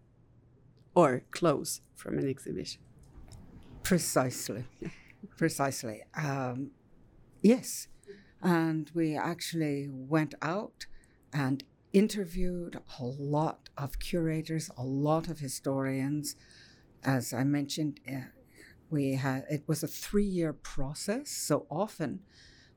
or 0.94 1.22
close 1.30 1.80
from 1.94 2.18
an 2.18 2.28
exhibition. 2.28 2.80
Precisely. 3.82 4.64
Precisely. 5.36 6.02
Um, 6.14 6.70
yes. 7.42 7.88
And 8.40 8.90
we 8.94 9.16
actually 9.16 9.88
went 9.90 10.34
out 10.42 10.86
and 11.32 11.64
interviewed 11.92 12.80
a 12.98 13.04
lot 13.04 13.68
of 13.76 13.98
curators, 13.98 14.70
a 14.76 14.82
lot 14.82 15.28
of 15.28 15.38
historians. 15.38 16.36
As 17.04 17.32
I 17.32 17.44
mentioned, 17.44 18.00
uh, 18.08 18.28
we 18.90 19.14
had 19.14 19.44
it 19.50 19.62
was 19.66 19.82
a 19.82 19.88
three-year 19.88 20.52
process. 20.52 21.30
So 21.30 21.66
often, 21.70 22.20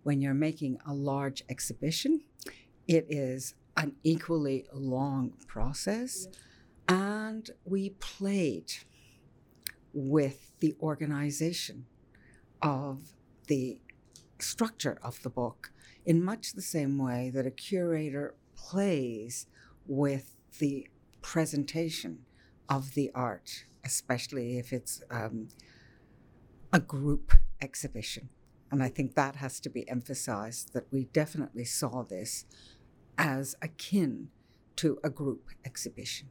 when 0.04 0.22
you're 0.22 0.34
making 0.34 0.78
a 0.86 0.94
large 0.94 1.44
exhibition, 1.50 2.22
it 2.88 3.06
is 3.10 3.56
an 3.78 3.94
equally 4.04 4.66
long 4.74 5.34
process. 5.48 6.28
And 6.88 7.50
we 7.66 7.90
played 7.90 8.72
with 9.96 10.52
the 10.60 10.76
organization 10.82 11.86
of 12.62 13.14
the 13.48 13.80
structure 14.38 15.00
of 15.02 15.24
the 15.24 15.30
book 15.30 15.72
in 16.06 16.24
much 16.24 16.54
the 16.54 16.62
same 16.62 16.98
way 16.98 17.32
that 17.34 17.48
a 17.48 17.52
curator 17.52 18.36
plays 18.56 19.48
with 19.88 20.36
the 20.60 20.88
presentation 21.22 22.20
of 22.70 22.94
the 22.94 23.10
art, 23.16 23.66
especially 23.84 24.60
if 24.60 24.74
it's 24.74 25.02
um, 25.10 25.48
a 26.74 26.80
group 26.80 27.34
exhibition. 27.62 28.30
And 28.72 28.84
I 28.84 28.90
think 28.90 29.16
that 29.16 29.38
has 29.38 29.60
to 29.62 29.70
be 29.70 29.88
emphasized 29.90 30.74
that 30.74 30.92
we 30.92 31.06
definitely 31.06 31.66
saw 31.66 32.04
this 32.04 32.46
as 33.18 33.56
akin 33.62 34.30
to 34.78 35.00
a 35.04 35.10
group 35.10 35.50
exhibition. 35.64 36.28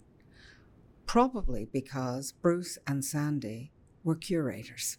Probably 1.06 1.68
because 1.72 2.32
Bruce 2.32 2.78
and 2.86 3.04
Sandy 3.04 3.72
were 4.02 4.14
curators. 4.14 4.98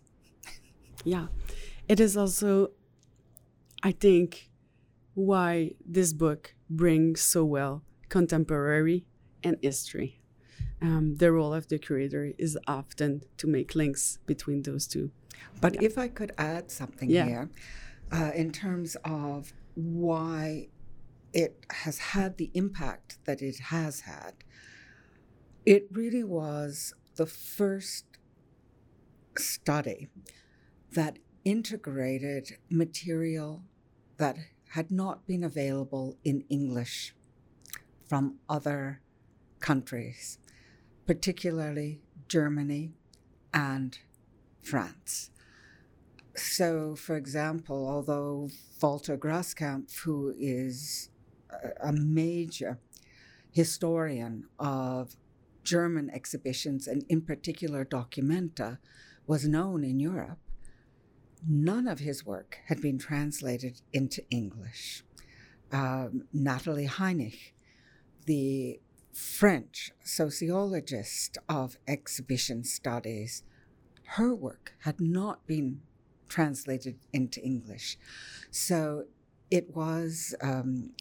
Yeah. 1.04 1.28
It 1.88 2.00
is 2.00 2.18
also, 2.18 2.72
I 3.84 3.92
think, 3.92 4.50
why 5.14 5.72
this 5.86 6.14
book 6.14 6.56
brings 6.70 7.22
so 7.22 7.46
well 7.46 7.84
contemporary 8.10 9.06
and 9.44 9.58
history. 9.62 10.22
Um, 10.82 11.16
the 11.16 11.32
role 11.32 11.54
of 11.54 11.68
the 11.68 11.80
curator 11.80 12.34
is 12.38 12.58
often 12.68 13.22
to 13.38 13.48
make 13.48 13.76
links 13.76 14.20
between 14.26 14.64
those 14.64 14.88
two. 14.88 15.12
But 15.62 15.76
yeah. 15.76 15.88
if 15.88 15.98
I 15.98 16.08
could 16.08 16.32
add 16.38 16.72
something 16.72 17.10
yeah. 17.10 17.26
here, 17.26 17.50
uh, 18.12 18.32
in 18.36 18.52
terms 18.52 18.96
of 19.04 19.54
why 19.76 20.68
it 21.34 21.66
has 21.70 21.98
had 21.98 22.38
the 22.38 22.52
impact 22.54 23.18
that 23.26 23.42
it 23.42 23.60
has 23.60 24.02
had, 24.02 24.34
it 25.66 25.88
really 25.92 26.24
was 26.24 26.94
the 27.16 27.26
first 27.26 28.06
study 29.38 30.10
that 30.92 31.18
integrated 31.44 32.58
material 32.70 33.64
that 34.18 34.38
had 34.70 34.92
not 34.92 35.26
been 35.26 35.44
available 35.44 36.18
in 36.24 36.44
English 36.50 37.16
from 38.08 38.36
other 38.48 39.02
countries, 39.60 40.38
particularly 41.06 42.02
Germany 42.28 42.94
and 43.54 43.98
France. 44.62 45.32
So, 46.36 46.96
for 46.96 47.16
example, 47.16 47.88
although 47.88 48.50
Walter 48.82 49.18
Grasskamp, 49.18 49.96
who 50.00 50.34
is 50.38 51.10
a 51.82 51.94
major 51.94 52.80
historian 53.52 54.46
of 54.60 55.16
German 55.66 56.10
exhibitions 56.10 56.88
and, 56.88 57.04
in 57.10 57.22
particular, 57.22 57.84
Documenta, 57.84 58.78
was 59.28 59.48
known 59.48 59.84
in 59.84 60.00
Europe, 60.00 60.40
none 61.48 61.88
of 61.88 62.00
his 62.00 62.26
work 62.26 62.60
had 62.68 62.80
been 62.80 62.98
translated 62.98 63.82
into 63.92 64.24
English. 64.30 65.04
Um, 65.72 66.28
Nathalie 66.32 66.86
Heinich, 66.86 67.54
the 68.26 68.80
French 69.12 69.92
sociologist 70.04 71.38
of 71.50 71.78
exhibition 71.88 72.64
studies, 72.64 73.44
her 74.18 74.34
work 74.36 74.74
had 74.84 75.02
not 75.02 75.46
been 75.48 75.82
translated 76.28 76.98
into 77.12 77.42
English. 77.42 77.98
So 78.52 79.06
it 79.50 79.76
was 79.76 80.36
um, 80.42 80.92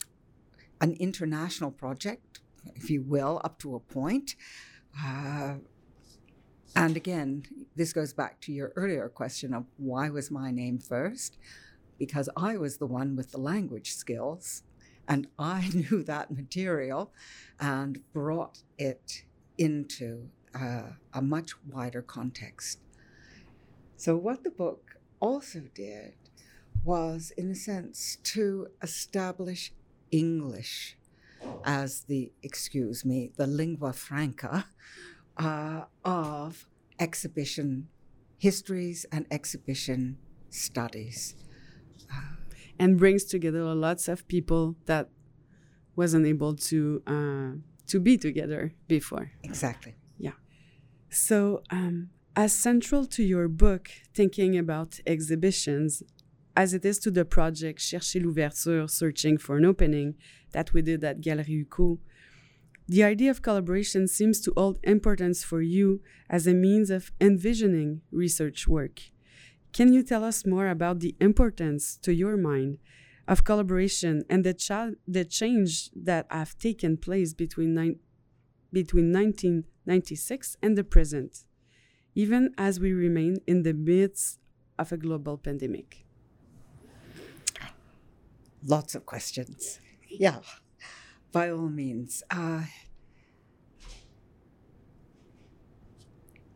an 0.80 0.92
international 1.00 1.70
project, 1.70 2.40
if 2.74 2.90
you 2.90 3.02
will, 3.02 3.40
up 3.44 3.58
to 3.60 3.74
a 3.74 3.80
point. 3.80 4.36
Uh, 5.02 5.54
and 6.76 6.96
again, 6.96 7.44
this 7.76 7.92
goes 7.92 8.12
back 8.12 8.40
to 8.42 8.52
your 8.52 8.72
earlier 8.76 9.08
question 9.08 9.54
of 9.54 9.66
why 9.76 10.10
was 10.10 10.30
my 10.30 10.50
name 10.50 10.78
first? 10.78 11.38
Because 11.98 12.28
I 12.36 12.56
was 12.56 12.78
the 12.78 12.86
one 12.86 13.16
with 13.16 13.30
the 13.30 13.38
language 13.38 13.94
skills 13.94 14.62
and 15.06 15.28
I 15.38 15.70
knew 15.74 16.02
that 16.04 16.30
material 16.30 17.12
and 17.60 18.00
brought 18.12 18.62
it 18.78 19.24
into 19.58 20.28
uh, 20.54 20.90
a 21.12 21.22
much 21.22 21.52
wider 21.66 22.02
context. 22.02 22.80
So, 23.96 24.16
what 24.16 24.44
the 24.44 24.50
book 24.50 24.96
also 25.20 25.62
did 25.74 26.14
was, 26.84 27.32
in 27.36 27.50
a 27.50 27.54
sense, 27.54 28.18
to 28.22 28.68
establish 28.82 29.72
English 30.10 30.96
as 31.64 32.02
the, 32.02 32.32
excuse 32.42 33.04
me, 33.04 33.32
the 33.36 33.46
lingua 33.46 33.92
franca 33.92 34.66
uh, 35.36 35.82
of 36.04 36.66
exhibition 36.98 37.88
histories 38.38 39.06
and 39.10 39.26
exhibition 39.30 40.18
studies. 40.50 41.34
Uh, 42.12 42.34
and 42.78 42.98
brings 42.98 43.24
together 43.24 43.62
lots 43.74 44.08
of 44.08 44.26
people 44.28 44.76
that 44.86 45.08
wasn't 45.96 46.26
able 46.26 46.54
to 46.54 47.02
uh, 47.06 47.50
to 47.86 48.00
be 48.00 48.16
together 48.16 48.72
before. 48.88 49.30
Exactly. 49.42 49.94
Yeah. 50.18 50.32
So, 51.08 51.62
um, 51.70 52.10
as 52.36 52.52
central 52.52 53.06
to 53.06 53.22
your 53.22 53.46
book, 53.48 53.90
thinking 54.12 54.58
about 54.58 55.00
exhibitions, 55.06 56.02
as 56.56 56.72
it 56.72 56.84
is 56.84 56.98
to 57.00 57.10
the 57.10 57.24
project 57.24 57.80
Chercher 57.80 58.22
l'ouverture, 58.22 58.86
searching 58.86 59.38
for 59.38 59.56
an 59.56 59.64
opening 59.64 60.14
that 60.52 60.72
we 60.72 60.82
did 60.82 61.02
at 61.02 61.20
Galerie 61.20 61.64
UQO, 61.64 61.98
the 62.86 63.02
idea 63.02 63.30
of 63.30 63.42
collaboration 63.42 64.06
seems 64.06 64.40
to 64.42 64.52
hold 64.56 64.78
importance 64.82 65.42
for 65.42 65.62
you 65.62 66.00
as 66.28 66.46
a 66.46 66.52
means 66.52 66.90
of 66.90 67.12
envisioning 67.20 68.02
research 68.12 68.68
work. 68.68 69.00
Can 69.72 69.92
you 69.92 70.02
tell 70.02 70.22
us 70.22 70.46
more 70.46 70.68
about 70.68 71.00
the 71.00 71.16
importance, 71.18 71.96
to 72.02 72.12
your 72.12 72.36
mind, 72.36 72.78
of 73.26 73.42
collaboration 73.42 74.22
and 74.28 74.44
the, 74.44 74.96
the 75.08 75.24
change 75.24 75.90
that 75.96 76.26
have 76.30 76.58
taken 76.58 76.98
place 76.98 77.32
between, 77.32 77.74
between 78.72 79.12
1996 79.12 80.56
and 80.62 80.76
the 80.76 80.84
present, 80.84 81.44
even 82.14 82.50
as 82.58 82.78
we 82.78 82.92
remain 82.92 83.38
in 83.46 83.62
the 83.62 83.72
midst 83.72 84.38
of 84.78 84.92
a 84.92 84.98
global 84.98 85.38
pandemic? 85.38 86.03
Lots 88.64 88.94
of 88.94 89.04
questions. 89.06 89.80
Yeah 90.08 90.40
by 91.34 91.50
all 91.50 91.68
means. 91.68 92.22
Uh, 92.30 92.62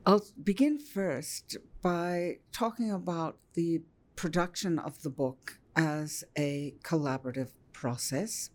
I'll 0.06 0.24
begin 0.42 0.78
first 0.78 1.58
by 1.82 2.38
talking 2.52 2.90
about 2.90 3.38
the 3.54 3.82
production 4.14 4.78
of 4.78 5.02
the 5.02 5.10
book 5.10 5.58
as 5.76 6.24
a 6.38 6.74
collaborative 6.82 7.50
process. 7.72 8.50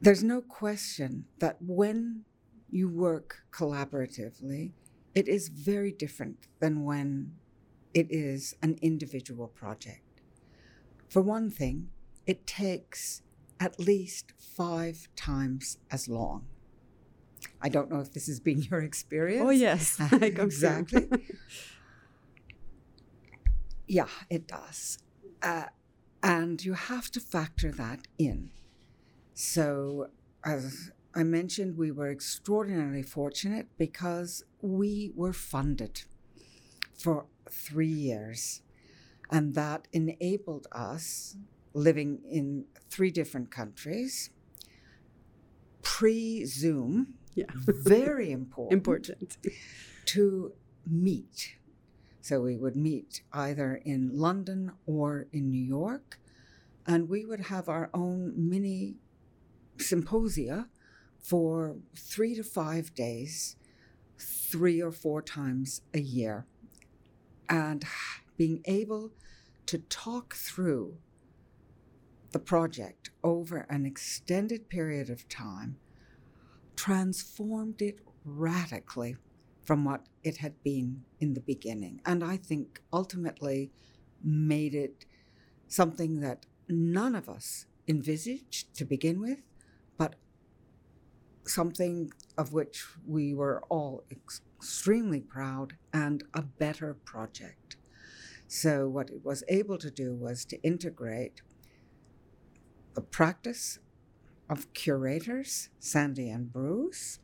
There's 0.00 0.22
no 0.22 0.42
question 0.42 1.24
that 1.38 1.56
when 1.60 2.24
you 2.68 2.90
work 2.90 3.38
collaboratively, 3.52 4.72
it 5.14 5.28
is 5.28 5.48
very 5.48 5.92
different 5.92 6.46
than 6.60 6.84
when 6.84 7.32
it 7.94 8.08
is 8.10 8.54
an 8.62 8.78
individual 8.82 9.48
project. 9.48 10.01
For 11.12 11.20
one 11.20 11.50
thing, 11.50 11.90
it 12.26 12.46
takes 12.46 13.20
at 13.60 13.78
least 13.78 14.32
five 14.38 15.08
times 15.14 15.76
as 15.90 16.08
long. 16.08 16.46
I 17.60 17.68
don't 17.68 17.90
know 17.90 18.00
if 18.00 18.14
this 18.14 18.28
has 18.28 18.40
been 18.40 18.62
your 18.70 18.80
experience. 18.80 19.44
Oh, 19.44 19.50
yes. 19.50 20.00
exactly. 20.22 21.08
yeah, 23.86 24.06
it 24.30 24.46
does. 24.46 25.00
Uh, 25.42 25.64
and 26.22 26.64
you 26.64 26.72
have 26.72 27.10
to 27.10 27.20
factor 27.20 27.70
that 27.72 28.08
in. 28.18 28.50
So, 29.34 30.06
as 30.42 30.92
I 31.14 31.24
mentioned, 31.24 31.76
we 31.76 31.90
were 31.90 32.10
extraordinarily 32.10 33.02
fortunate 33.02 33.66
because 33.76 34.44
we 34.62 35.12
were 35.14 35.34
funded 35.34 36.04
for 36.94 37.26
three 37.50 37.86
years. 37.86 38.62
And 39.32 39.54
that 39.54 39.88
enabled 39.92 40.66
us 40.72 41.36
living 41.72 42.20
in 42.30 42.66
three 42.90 43.10
different 43.10 43.50
countries, 43.50 44.30
pre 45.82 46.44
Zoom, 46.44 47.14
Yeah. 47.34 47.46
very 47.56 48.30
important. 48.40 48.72
Important. 48.72 49.36
To 50.06 50.52
meet. 50.86 51.56
So 52.20 52.42
we 52.42 52.56
would 52.56 52.76
meet 52.76 53.22
either 53.32 53.76
in 53.84 54.10
London 54.16 54.72
or 54.86 55.26
in 55.32 55.50
New 55.50 55.64
York, 55.64 56.20
and 56.86 57.08
we 57.08 57.24
would 57.24 57.46
have 57.46 57.68
our 57.68 57.88
own 57.94 58.34
mini 58.36 58.96
symposia 59.78 60.68
for 61.18 61.76
three 61.96 62.34
to 62.34 62.42
five 62.44 62.94
days, 62.94 63.56
three 64.18 64.80
or 64.82 64.92
four 64.92 65.22
times 65.22 65.82
a 65.94 66.00
year. 66.00 66.46
And 67.48 67.84
being 68.36 68.60
able 68.66 69.10
to 69.72 69.78
talk 69.78 70.34
through 70.34 70.98
the 72.32 72.38
project 72.38 73.08
over 73.24 73.64
an 73.70 73.86
extended 73.86 74.68
period 74.68 75.08
of 75.08 75.26
time 75.30 75.78
transformed 76.76 77.80
it 77.80 78.00
radically 78.22 79.16
from 79.64 79.82
what 79.86 80.04
it 80.22 80.36
had 80.36 80.62
been 80.62 81.04
in 81.20 81.32
the 81.32 81.40
beginning. 81.40 82.02
And 82.04 82.22
I 82.22 82.36
think 82.36 82.82
ultimately 82.92 83.72
made 84.22 84.74
it 84.74 85.06
something 85.68 86.20
that 86.20 86.44
none 86.68 87.14
of 87.14 87.30
us 87.30 87.64
envisaged 87.88 88.74
to 88.74 88.84
begin 88.84 89.22
with, 89.22 89.40
but 89.96 90.16
something 91.46 92.12
of 92.36 92.52
which 92.52 92.84
we 93.06 93.32
were 93.32 93.62
all 93.70 94.04
extremely 94.10 95.22
proud 95.22 95.76
and 95.94 96.24
a 96.34 96.42
better 96.42 96.92
project. 97.06 97.61
So, 98.54 98.86
what 98.86 99.08
it 99.08 99.24
was 99.24 99.42
able 99.48 99.78
to 99.78 99.90
do 99.90 100.14
was 100.14 100.44
to 100.44 100.60
integrate 100.62 101.40
the 102.92 103.00
practice 103.00 103.78
of 104.50 104.74
curators, 104.74 105.70
Sandy 105.78 106.28
and 106.28 106.52
Bruce, 106.52 107.18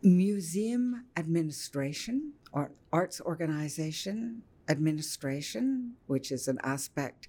museum 0.00 1.06
administration 1.16 2.34
or 2.52 2.70
arts 2.92 3.20
organization 3.20 4.42
administration, 4.68 5.96
which 6.06 6.30
is 6.30 6.46
an 6.46 6.60
aspect 6.62 7.26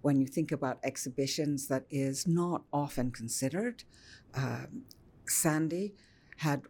when 0.00 0.18
you 0.18 0.26
think 0.26 0.50
about 0.50 0.78
exhibitions 0.82 1.68
that 1.68 1.84
is 1.90 2.26
not 2.26 2.62
often 2.72 3.10
considered. 3.10 3.84
Um, 4.32 4.84
Sandy 5.26 5.92
had 6.38 6.62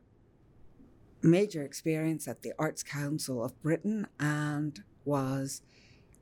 major 1.22 1.62
experience 1.62 2.26
at 2.26 2.42
the 2.42 2.52
Arts 2.58 2.82
Council 2.82 3.44
of 3.44 3.60
Britain 3.62 4.06
and 4.18 4.82
was 5.04 5.62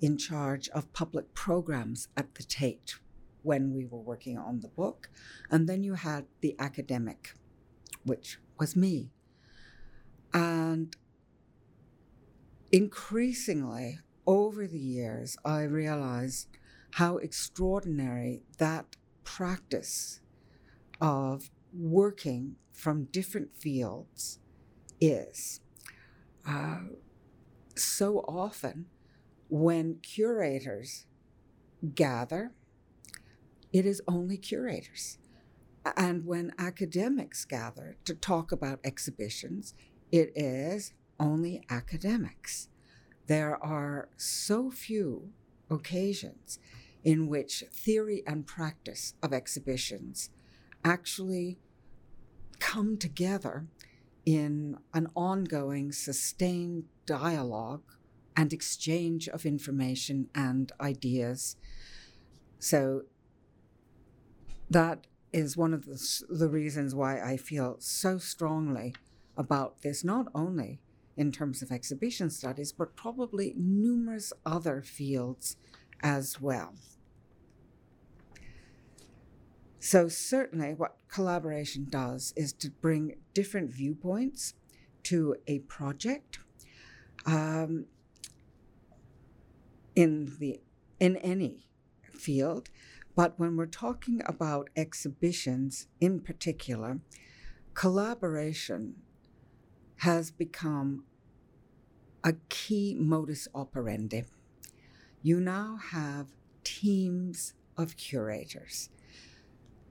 in 0.01 0.17
charge 0.17 0.69
of 0.71 0.93
public 0.93 1.35
programs 1.35 2.09
at 2.17 2.35
the 2.35 2.43
Tate 2.43 2.97
when 3.43 3.75
we 3.75 3.87
were 3.87 4.01
working 4.01 4.37
on 4.39 4.61
the 4.61 4.69
book. 4.69 5.11
And 5.51 5.69
then 5.69 5.83
you 5.83 5.95
had 5.95 6.27
the 6.41 6.55
academic, 6.59 7.35
which 8.05 8.39
was 8.59 8.77
me. 8.77 9.11
And 10.33 10.95
increasingly 12.71 13.99
over 14.27 14.67
the 14.67 14.79
years, 14.79 15.37
I 15.45 15.63
realized 15.63 16.49
how 16.95 17.17
extraordinary 17.19 18.43
that 18.59 18.97
practice 19.25 20.21
of 21.01 21.51
working 21.73 22.57
from 22.73 23.05
different 23.05 23.55
fields 23.57 24.39
is. 25.01 25.61
Uh, 26.47 26.81
so 27.77 28.19
often, 28.21 28.87
when 29.49 29.97
curators 30.03 31.07
gather, 31.95 32.53
it 33.73 33.87
is 33.87 34.03
only 34.07 34.37
curators. 34.37 35.19
And 35.97 36.27
when 36.27 36.53
academics 36.59 37.45
gather 37.45 37.97
to 38.05 38.15
talk 38.15 38.53
about 38.53 38.81
exhibitions, 38.85 39.75
it 40.13 40.33
is 40.35 40.93
only 41.19 41.63
academics. 41.71 42.69
There 43.27 43.63
are 43.63 44.09
so 44.17 44.71
few 44.71 45.31
occasions 45.71 46.59
in 47.05 47.29
which 47.29 47.65
theory 47.73 48.23
and 48.27 48.47
practice 48.47 49.15
of 49.23 49.33
exhibitions 49.33 50.31
actually 50.85 51.59
come 52.59 52.97
together 52.97 53.67
in 54.25 54.77
an 54.95 55.09
ongoing, 55.15 55.93
sustained 55.93 56.85
dialogue 57.07 57.83
and 58.37 58.53
exchange 58.53 59.29
of 59.29 59.45
information 59.45 60.29
and 60.35 60.73
ideas. 60.81 61.57
So 62.59 63.03
that 64.69 65.07
is 65.33 65.57
one 65.57 65.75
of 65.75 65.87
the, 65.87 66.25
the 66.29 66.49
reasons 66.49 66.95
why 66.95 67.21
I 67.21 67.37
feel 67.37 67.77
so 67.79 68.19
strongly 68.19 68.95
about 69.37 69.83
this, 69.83 70.05
not 70.05 70.27
only 70.35 70.81
in 71.17 71.33
terms 71.33 71.63
of 71.63 71.71
exhibition 71.71 72.31
studies, 72.31 72.73
but 72.73 72.97
probably 72.97 73.55
numerous 73.57 74.33
other 74.47 74.83
fields 74.83 75.57
as 76.03 76.41
well. 76.41 76.75
So, 79.81 80.09
certainly, 80.09 80.75
what 80.75 80.97
collaboration 81.09 81.87
does 81.88 82.33
is 82.37 82.53
to 82.55 82.71
bring 82.71 83.16
different 83.35 83.71
viewpoints 83.73 84.55
to 85.05 85.37
a 85.47 85.61
project. 85.61 86.38
Um, 87.27 87.87
in 89.95 90.37
the 90.38 90.61
in 90.99 91.16
any 91.19 91.66
field, 92.03 92.71
but 93.14 93.38
when 93.38 93.57
we're 93.57 93.66
talking 93.66 94.21
about 94.27 94.69
exhibitions 94.77 95.87
in 96.01 96.21
particular, 96.21 97.01
collaboration 97.75 98.97
has 99.99 100.31
become 100.31 101.05
a 102.23 102.35
key 102.49 102.95
modus 102.99 103.49
operandi. 103.55 104.25
You 105.23 105.40
now 105.40 105.79
have 105.90 106.29
teams 106.64 107.55
of 107.77 107.97
curators. 107.97 108.90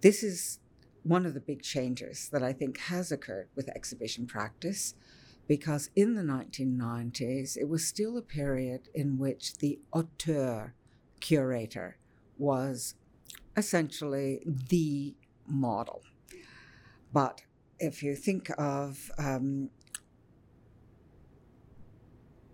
This 0.01 0.23
is 0.23 0.59
one 1.03 1.25
of 1.25 1.33
the 1.33 1.39
big 1.39 1.61
changes 1.61 2.29
that 2.29 2.43
I 2.43 2.53
think 2.53 2.77
has 2.77 3.11
occurred 3.11 3.49
with 3.55 3.69
exhibition 3.69 4.25
practice 4.25 4.95
because 5.47 5.89
in 5.95 6.13
the 6.13 6.21
1990s, 6.21 7.57
it 7.57 7.67
was 7.67 7.85
still 7.85 8.17
a 8.17 8.21
period 8.21 8.87
in 8.93 9.17
which 9.17 9.57
the 9.57 9.79
auteur 9.91 10.75
curator 11.19 11.97
was 12.37 12.95
essentially 13.57 14.41
the 14.45 15.15
model. 15.47 16.03
But 17.11 17.41
if 17.79 18.03
you 18.03 18.15
think 18.15 18.51
of 18.57 19.11
um, 19.17 19.69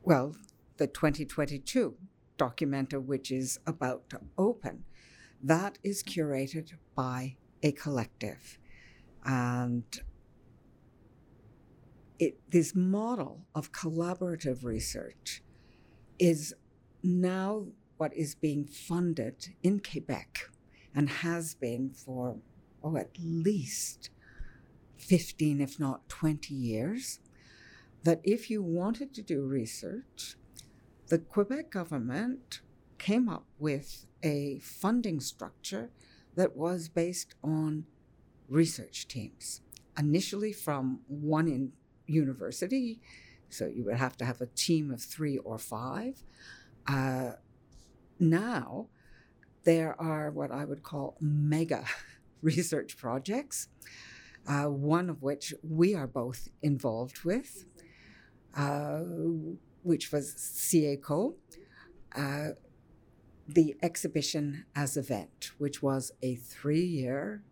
well, 0.04 0.36
the 0.78 0.88
2022 0.88 1.96
Documenta, 2.38 3.04
which 3.04 3.32
is 3.32 3.60
about 3.66 4.10
to 4.12 4.22
open, 4.38 4.86
that 5.46 5.78
is 5.84 6.02
curated 6.02 6.72
by 6.96 7.36
a 7.62 7.72
collective. 7.72 8.58
And 9.24 9.84
it, 12.18 12.40
this 12.50 12.76
model 12.76 13.46
of 13.54 13.72
collaborative 13.72 14.64
research 14.64 15.44
is 16.18 16.56
now 17.04 17.68
what 17.98 18.12
is 18.16 18.34
being 18.34 18.66
funded 18.66 19.50
in 19.62 19.82
Quebec 19.82 20.50
and 20.96 21.10
has 21.10 21.54
been 21.54 21.92
for, 21.92 22.38
oh, 22.84 22.98
at 22.98 23.12
least 23.20 24.10
15, 24.98 25.62
if 25.62 25.80
not 25.80 26.10
20 26.10 26.56
years 26.56 27.20
that 28.04 28.20
if 28.24 28.50
you 28.50 28.64
wanted 28.64 29.14
to 29.14 29.22
do 29.22 29.46
research, 29.46 30.38
the 31.08 31.20
Quebec 31.20 31.70
government 31.70 32.62
came 32.98 33.30
up 33.30 33.46
with 33.60 34.08
a 34.26 34.60
funding 34.60 35.20
structure 35.20 35.92
that 36.36 36.56
was 36.56 36.90
based 36.90 37.36
on 37.44 37.86
research 38.50 39.08
teams, 39.08 39.62
initially 39.98 40.52
from 40.52 41.02
one 41.08 41.48
in 41.48 41.72
university, 42.08 43.00
so 43.50 43.68
you 43.68 43.86
would 43.86 43.96
have 43.98 44.18
to 44.18 44.26
have 44.26 44.42
a 44.42 44.48
team 44.48 44.92
of 44.92 45.02
three 45.02 45.38
or 45.38 45.58
five. 45.58 46.24
Uh, 46.88 47.34
now, 48.20 48.88
there 49.64 50.00
are 50.02 50.30
what 50.32 50.52
I 50.52 50.66
would 50.66 50.84
call 50.84 51.16
mega 51.22 51.86
research 52.42 52.98
projects, 52.98 53.70
uh, 54.48 54.66
one 54.66 55.10
of 55.10 55.22
which 55.22 55.54
we 55.64 55.96
are 55.96 56.08
both 56.08 56.50
involved 56.62 57.24
with 57.24 57.66
uh, 58.56 59.00
which 59.84 60.12
was 60.12 60.34
CIECO, 60.34 61.36
uh, 62.16 62.50
the 63.48 63.76
exhibition 63.82 64.66
as 64.76 64.98
event, 64.98 65.52
which 65.58 65.82
was 65.82 66.12
a 66.22 66.36
three 66.36 66.86
year 66.86 67.44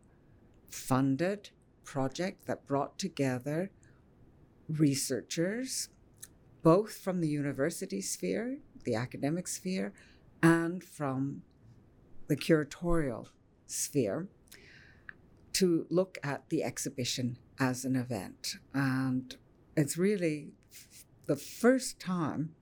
funded 0.70 1.50
project 1.84 2.48
that 2.48 2.66
brought 2.66 2.98
together 2.98 3.70
researchers, 4.68 5.90
both 6.64 6.94
from 6.94 7.22
the 7.22 7.28
university 7.28 8.02
sphere, 8.02 8.60
the 8.86 8.96
academic 8.96 9.48
sphere, 9.48 9.94
and 10.42 10.84
from 10.84 11.44
the 12.28 12.36
curatorial 12.36 13.28
sphere, 13.68 14.28
to 15.54 15.86
look 15.90 16.18
at 16.24 16.50
the 16.50 16.64
exhibition 16.64 17.38
as 17.60 17.86
an 17.86 17.96
event. 17.96 18.56
And 18.74 19.36
it's 19.78 19.98
really 19.98 20.54
the 21.28 21.36
first 21.36 22.00
time 22.00 22.56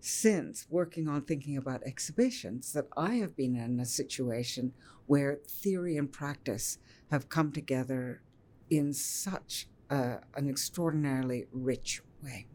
since 0.00 0.66
working 0.70 1.08
on 1.08 1.22
thinking 1.22 1.56
about 1.56 1.82
exhibitions 1.84 2.72
that 2.72 2.86
I 2.96 3.14
have 3.16 3.36
been 3.36 3.56
in 3.56 3.80
a 3.80 3.84
situation 3.84 4.72
where 5.06 5.40
theory 5.46 5.96
and 5.96 6.12
practice 6.12 6.78
have 7.10 7.28
come 7.28 7.52
together 7.52 8.22
in 8.70 8.92
such 8.92 9.68
a, 9.90 10.18
an 10.36 10.48
extraordinarily 10.48 11.46
rich 11.52 12.02
way. 12.22 12.46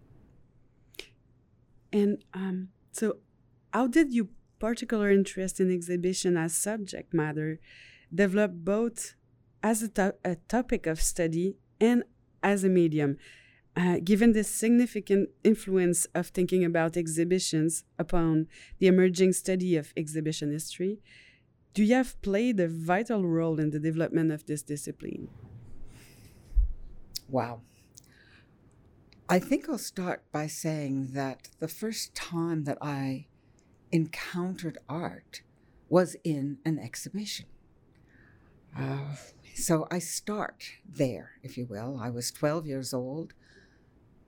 And 1.92 2.24
um, 2.34 2.70
so, 2.92 3.18
how 3.74 3.88
did 3.88 4.14
your 4.14 4.28
particular 4.60 5.12
interest 5.12 5.60
in 5.60 5.72
exhibition 5.72 6.38
as 6.38 6.56
subject 6.56 7.14
matter 7.14 7.60
develop 8.14 8.52
both 8.54 9.16
as 9.62 9.84
a, 9.84 9.90
to- 9.90 10.16
a 10.24 10.36
topic 10.48 10.88
of 10.88 11.02
study 11.02 11.58
and 11.80 12.04
as 12.42 12.64
a 12.64 12.70
medium? 12.70 13.18
Uh, 13.76 13.98
given 14.04 14.34
the 14.34 14.44
significant 14.44 15.30
influence 15.44 16.06
of 16.14 16.28
thinking 16.28 16.64
about 16.64 16.96
exhibitions 16.96 17.84
upon 17.98 18.48
the 18.78 18.86
emerging 18.86 19.34
study 19.34 19.76
of 19.76 19.94
exhibition 19.98 20.52
history, 20.52 21.00
do 21.74 21.84
you 21.84 21.96
have 21.96 22.22
played 22.22 22.60
a 22.60 22.68
vital 22.68 23.26
role 23.26 23.60
in 23.60 23.72
the 23.72 23.80
development 23.80 24.32
of 24.32 24.46
this 24.46 24.62
discipline? 24.62 25.28
Wow. 27.28 27.62
I 29.28 29.40
think 29.40 29.68
I'll 29.68 29.80
start 29.80 30.24
by 30.32 30.46
saying 30.46 31.14
that 31.14 31.50
the 31.60 31.68
first 31.68 32.14
time 32.14 32.66
that 32.66 32.78
I 32.80 33.26
encountered 33.92 34.78
art 34.88 35.42
was 35.90 36.16
in 36.24 36.60
an 36.64 36.78
exhibition. 36.78 37.48
Uh, 38.78 39.16
so 39.56 39.88
I 39.90 40.00
start 40.00 40.64
there, 40.88 41.32
if 41.42 41.58
you 41.58 41.66
will. 41.66 42.00
I 42.02 42.10
was 42.10 42.32
12 42.32 42.68
years 42.68 42.94
old, 42.94 43.34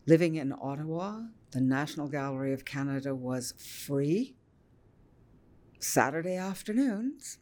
living 0.06 0.36
in 0.36 0.54
Ottawa. 0.62 1.22
The 1.52 1.62
National 1.62 2.08
Gallery 2.08 2.54
of 2.54 2.66
Canada 2.66 3.16
was 3.16 3.54
free. 3.58 4.36
Saturday 5.80 6.36
afternoons, 6.36 7.38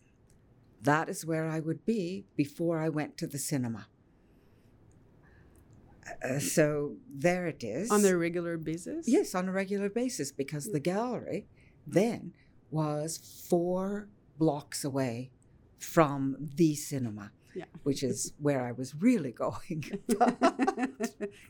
that 0.82 1.08
is 1.08 1.26
where 1.26 1.48
I 1.48 1.60
would 1.60 1.86
be 1.86 2.26
before 2.36 2.80
I 2.80 2.90
went 2.90 3.18
to 3.18 3.28
the 3.28 3.38
cinema. 3.38 3.88
Uh, 6.24 6.40
so 6.40 6.98
there 7.10 7.48
it 7.48 7.64
is. 7.64 7.90
On 7.90 8.04
a 8.04 8.18
regular 8.18 8.58
basis? 8.58 9.08
Yes, 9.08 9.34
on 9.34 9.48
a 9.48 9.52
regular 9.52 9.90
basis, 9.90 10.32
because 10.32 10.72
the 10.72 10.80
gallery 10.80 11.48
then 11.88 12.34
was 12.70 13.46
four 13.48 14.10
blocks 14.38 14.84
away 14.84 15.32
from 15.80 16.36
the 16.56 16.76
cinema, 16.76 17.32
Yeah. 17.56 17.66
which 17.84 18.04
is 18.04 18.34
where 18.40 18.66
I 18.66 18.72
was 18.72 18.96
really 18.96 19.32
going. 19.46 19.84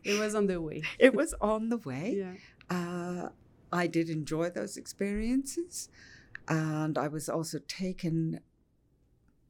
it 0.03 0.19
was 0.19 0.35
on 0.35 0.47
the 0.47 0.59
way. 0.61 0.81
it 0.99 1.15
was 1.15 1.33
on 1.39 1.69
the 1.69 1.77
way. 1.77 2.15
Yeah. 2.17 2.33
Uh, 2.69 3.29
I 3.71 3.87
did 3.87 4.09
enjoy 4.09 4.49
those 4.49 4.77
experiences, 4.77 5.89
and 6.47 6.97
I 6.97 7.07
was 7.07 7.29
also 7.29 7.59
taken 7.67 8.39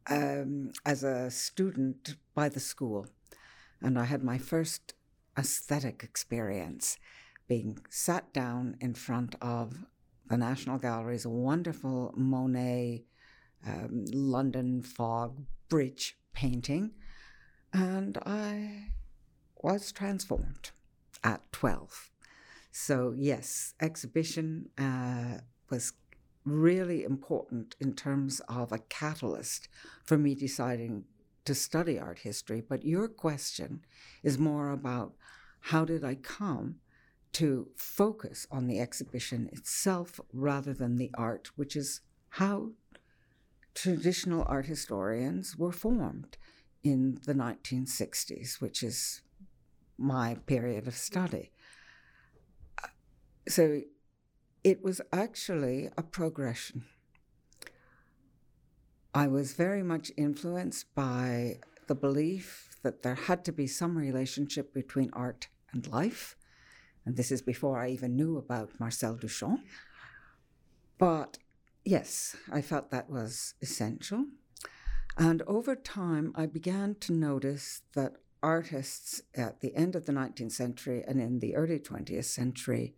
um, 0.10 0.72
as 0.86 1.04
a 1.04 1.30
student 1.32 2.16
by 2.34 2.50
the 2.50 2.60
school, 2.60 3.08
and 3.82 3.98
I 4.00 4.06
had 4.06 4.24
my 4.24 4.38
first 4.38 4.94
aesthetic 5.38 6.04
experience 6.04 6.98
being 7.48 7.78
sat 7.90 8.34
down 8.34 8.78
in 8.80 8.94
front 8.94 9.36
of 9.42 9.86
the 10.30 10.38
National 10.38 10.78
Gallery's 10.78 11.28
wonderful 11.28 12.14
Monet 12.16 13.04
um, 13.68 14.06
London 14.14 14.82
fog 14.82 15.44
bridge 15.70 16.18
painting, 16.34 16.92
and 17.72 18.18
I 18.26 18.88
was 19.62 19.92
transformed 19.92 20.72
at 21.24 21.42
12. 21.52 22.10
So, 22.72 23.14
yes, 23.16 23.74
exhibition 23.80 24.70
uh, 24.78 25.42
was 25.70 25.94
really 26.46 27.04
important 27.04 27.76
in 27.80 27.94
terms 27.94 28.42
of 28.50 28.72
a 28.72 28.80
catalyst 28.80 29.70
for 30.04 30.18
me 30.18 30.36
deciding 30.36 31.06
to 31.46 31.56
study 31.56 32.00
art 32.00 32.20
history. 32.20 32.62
But 32.68 32.84
your 32.84 33.08
question 33.08 33.82
is 34.24 34.38
more 34.38 34.72
about 34.72 35.14
how 35.62 35.86
did 35.86 36.04
I 36.04 36.16
come 36.16 36.76
to 37.34 37.70
focus 37.76 38.46
on 38.52 38.68
the 38.68 38.80
exhibition 38.80 39.50
itself 39.52 40.20
rather 40.32 40.74
than 40.74 40.98
the 40.98 41.12
art, 41.16 41.50
which 41.56 41.76
is 41.76 42.02
how 42.30 42.72
traditional 43.74 44.44
art 44.48 44.66
historians 44.66 45.58
were 45.58 45.72
formed 45.72 46.38
in 46.84 47.20
the 47.26 47.34
1960s, 47.34 48.62
which 48.62 48.84
is 48.84 49.22
my 49.98 50.36
period 50.46 50.88
of 50.88 50.96
study. 50.96 51.52
Uh, 52.84 52.88
so 53.48 53.82
it 54.64 54.84
was 54.84 55.02
actually 55.12 55.90
a 55.98 56.04
progression. 56.04 56.86
I 59.14 59.28
was 59.28 59.54
very 59.54 59.84
much 59.84 60.12
influenced 60.18 60.94
by 60.96 61.60
the 61.88 61.96
belief 61.96 62.78
that 62.82 63.04
there 63.04 63.16
had 63.16 63.46
to 63.46 63.52
be 63.52 63.68
some 63.68 63.98
relationship 63.98 64.74
between 64.74 65.12
art 65.14 65.48
and 65.72 65.88
life. 65.88 66.36
And 67.06 67.16
this 67.16 67.32
is 67.32 67.42
before 67.42 67.80
I 67.80 67.90
even 67.90 68.16
knew 68.16 68.38
about 68.38 68.80
Marcel 68.80 69.16
Duchamp. 69.16 69.60
But 70.98 71.38
yes, 71.84 72.36
I 72.52 72.62
felt 72.62 72.92
that 72.92 73.10
was 73.10 73.56
essential. 73.62 74.26
And 75.18 75.42
over 75.44 75.76
time, 75.76 76.34
I 76.36 76.46
began 76.46 76.96
to 77.02 77.14
notice 77.14 77.82
that 77.94 78.16
artists 78.42 79.22
at 79.36 79.62
the 79.62 79.76
end 79.76 79.96
of 79.96 80.06
the 80.06 80.12
19th 80.12 80.52
century 80.52 81.04
and 81.08 81.22
in 81.22 81.40
the 81.40 81.56
early 81.56 81.80
20th 81.80 82.26
century 82.26 82.94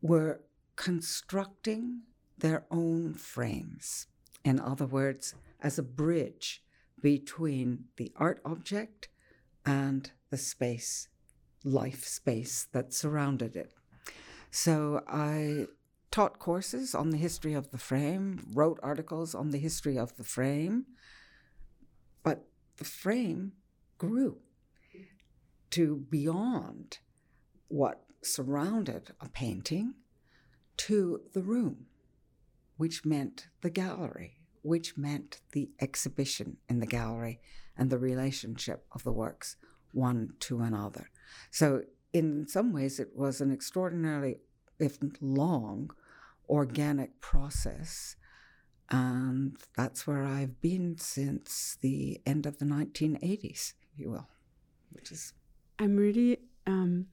were 0.00 0.40
constructing 0.76 2.02
their 2.38 2.64
own 2.70 3.14
frames. 3.14 4.06
In 4.44 4.60
other 4.60 4.86
words, 4.86 5.34
as 5.60 5.78
a 5.78 5.82
bridge 5.82 6.62
between 7.00 7.84
the 7.96 8.12
art 8.16 8.40
object 8.44 9.08
and 9.64 10.10
the 10.30 10.36
space, 10.36 11.08
life 11.64 12.04
space 12.04 12.68
that 12.72 12.94
surrounded 12.94 13.56
it. 13.56 13.72
So 14.50 15.02
I 15.08 15.66
taught 16.16 16.38
courses 16.38 16.94
on 16.94 17.10
the 17.10 17.18
history 17.18 17.52
of 17.52 17.70
the 17.72 17.76
frame, 17.76 18.40
wrote 18.54 18.80
articles 18.82 19.34
on 19.34 19.50
the 19.50 19.58
history 19.58 19.98
of 19.98 20.16
the 20.16 20.24
frame, 20.24 20.86
but 22.22 22.46
the 22.78 22.84
frame 22.84 23.52
grew 23.98 24.38
to 25.68 26.06
beyond 26.08 27.00
what 27.68 28.06
surrounded 28.22 29.10
a 29.20 29.28
painting 29.28 29.92
to 30.78 31.20
the 31.34 31.42
room, 31.42 31.84
which 32.78 33.04
meant 33.04 33.48
the 33.60 33.68
gallery, 33.68 34.38
which 34.62 34.96
meant 34.96 35.42
the 35.52 35.68
exhibition 35.82 36.56
in 36.66 36.80
the 36.80 36.86
gallery 36.86 37.40
and 37.76 37.90
the 37.90 37.98
relationship 37.98 38.86
of 38.92 39.04
the 39.04 39.12
works 39.12 39.56
one 39.92 40.32
to 40.40 40.60
another. 40.60 41.10
So, 41.50 41.82
in 42.14 42.46
some 42.48 42.72
ways, 42.72 42.98
it 42.98 43.10
was 43.14 43.42
an 43.42 43.52
extraordinarily, 43.52 44.38
if 44.78 44.96
long, 45.20 45.90
organic 46.48 47.20
process. 47.20 48.16
And 48.90 49.56
that's 49.76 50.06
where 50.06 50.24
I've 50.24 50.60
been 50.60 50.96
since 50.98 51.76
the 51.80 52.20
end 52.24 52.46
of 52.46 52.58
the 52.58 52.64
1980s, 52.64 53.74
if 53.92 53.98
you 53.98 54.10
will, 54.10 54.28
which 54.90 55.10
is. 55.10 55.32
I'm 55.78 55.96
really, 55.96 56.38
um, 56.66 57.06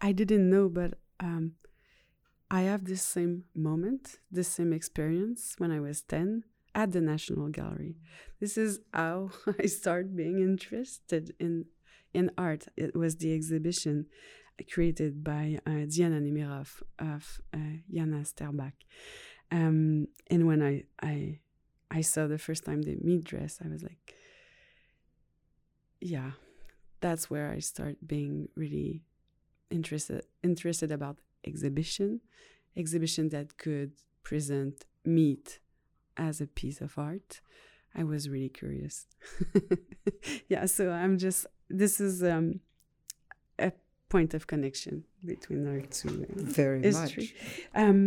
I 0.00 0.12
didn't 0.12 0.50
know, 0.50 0.68
but 0.68 0.94
um, 1.20 1.52
I 2.50 2.62
have 2.62 2.84
this 2.84 3.02
same 3.02 3.44
moment, 3.54 4.18
this 4.30 4.48
same 4.48 4.72
experience 4.72 5.54
when 5.58 5.70
I 5.70 5.80
was 5.80 6.02
10 6.02 6.44
at 6.74 6.92
the 6.92 7.00
National 7.00 7.48
Gallery. 7.48 7.96
This 8.40 8.58
is 8.58 8.80
how 8.92 9.30
I 9.58 9.66
started 9.66 10.16
being 10.16 10.40
interested 10.40 11.34
in 11.38 11.66
in 12.12 12.30
art. 12.38 12.68
It 12.76 12.94
was 12.94 13.16
the 13.16 13.34
exhibition 13.34 14.06
created 14.70 15.24
by 15.24 15.58
uh, 15.66 15.86
Diana 15.88 16.20
Nemiroff 16.20 16.82
of 16.98 17.40
uh, 17.52 17.78
Jana 17.92 18.18
Sterbak. 18.18 18.72
Um, 19.50 20.08
and 20.30 20.46
when 20.46 20.62
I, 20.62 20.84
I 21.02 21.38
I 21.90 22.00
saw 22.00 22.26
the 22.26 22.38
first 22.38 22.64
time 22.64 22.82
the 22.82 22.96
meat 22.96 23.24
dress, 23.24 23.60
I 23.64 23.68
was 23.68 23.82
like, 23.82 24.14
yeah, 26.00 26.32
that's 27.00 27.30
where 27.30 27.50
I 27.52 27.60
start 27.60 27.96
being 28.06 28.48
really 28.56 29.02
interested 29.70 30.24
interested 30.42 30.90
about 30.90 31.18
exhibition, 31.44 32.20
exhibition 32.76 33.28
that 33.30 33.58
could 33.58 33.92
present 34.22 34.84
meat 35.04 35.60
as 36.16 36.40
a 36.40 36.46
piece 36.46 36.80
of 36.80 36.98
art. 36.98 37.40
I 37.94 38.02
was 38.02 38.28
really 38.28 38.48
curious. 38.48 39.06
yeah, 40.48 40.66
so 40.66 40.90
I'm 40.90 41.16
just 41.18 41.46
this 41.70 42.00
is 42.00 42.22
um, 42.24 42.60
point 44.14 44.32
of 44.38 44.46
connection 44.54 44.94
between 45.32 45.62
our 45.72 45.80
two 45.98 46.14
uh, 46.22 46.42
Very 46.60 46.80
history. 46.82 47.26
much. 47.26 47.82
Um, 47.82 48.00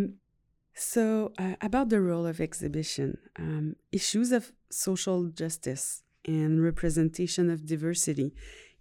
so 0.91 1.33
uh, 1.37 1.55
about 1.69 1.87
the 1.89 2.01
role 2.09 2.25
of 2.33 2.37
exhibition, 2.49 3.09
um, 3.45 3.75
issues 3.91 4.29
of 4.31 4.43
social 4.87 5.19
justice 5.41 6.03
and 6.25 6.63
representation 6.71 7.45
of 7.49 7.65
diversity 7.73 8.29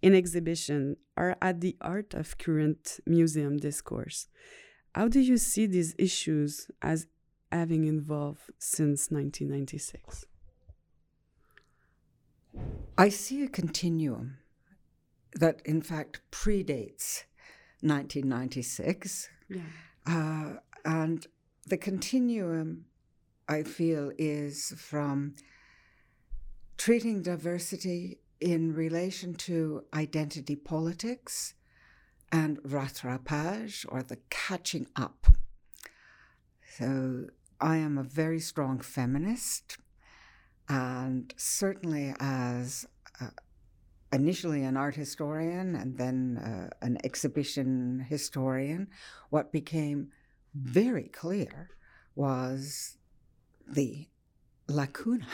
in 0.07 0.15
exhibition 0.23 0.81
are 1.17 1.35
at 1.49 1.57
the 1.65 1.75
heart 1.83 2.15
of 2.15 2.39
current 2.39 3.01
museum 3.17 3.55
discourse. 3.69 4.19
How 4.95 5.09
do 5.09 5.21
you 5.31 5.37
see 5.37 5.67
these 5.67 5.93
issues 6.09 6.51
as 6.81 6.99
having 7.51 7.83
evolved 7.95 8.47
since 8.77 9.01
1996? 9.11 10.27
I 12.97 13.09
see 13.09 13.43
a 13.43 13.49
continuum 13.49 14.27
that, 15.37 15.61
in 15.65 15.83
fact, 15.83 16.21
predates 16.31 17.25
1996. 17.81 19.29
Yeah. 19.49 19.61
Uh, 20.07 20.53
and 20.85 21.27
the 21.67 21.77
continuum, 21.77 22.87
I 23.49 23.63
feel, 23.63 24.13
is 24.19 24.73
from 24.77 25.35
treating 26.77 27.23
diversity 27.23 28.19
in 28.41 28.75
relation 28.75 29.35
to 29.35 29.85
identity 29.95 30.57
politics 30.57 31.55
and 32.31 32.63
rattrapage 32.63 33.87
or 33.89 34.03
the 34.03 34.19
catching 34.31 34.87
up. 34.97 35.27
So 36.79 37.27
I 37.61 37.79
am 37.79 37.97
a 37.97 38.03
very 38.03 38.41
strong 38.41 38.81
feminist, 38.81 39.79
and 40.69 41.33
certainly 41.37 42.15
as 42.21 42.87
initially 44.17 44.63
an 44.65 44.77
art 44.79 44.97
historian 44.97 45.75
and 45.75 45.99
then 45.99 46.39
uh, 46.39 46.69
an 46.81 46.97
exhibition 47.05 48.07
historian, 48.09 48.89
what 49.29 49.53
became 49.53 50.09
very 50.55 51.09
clear 51.23 51.71
was 52.15 52.97
the 53.69 54.09
lacuna 54.69 55.27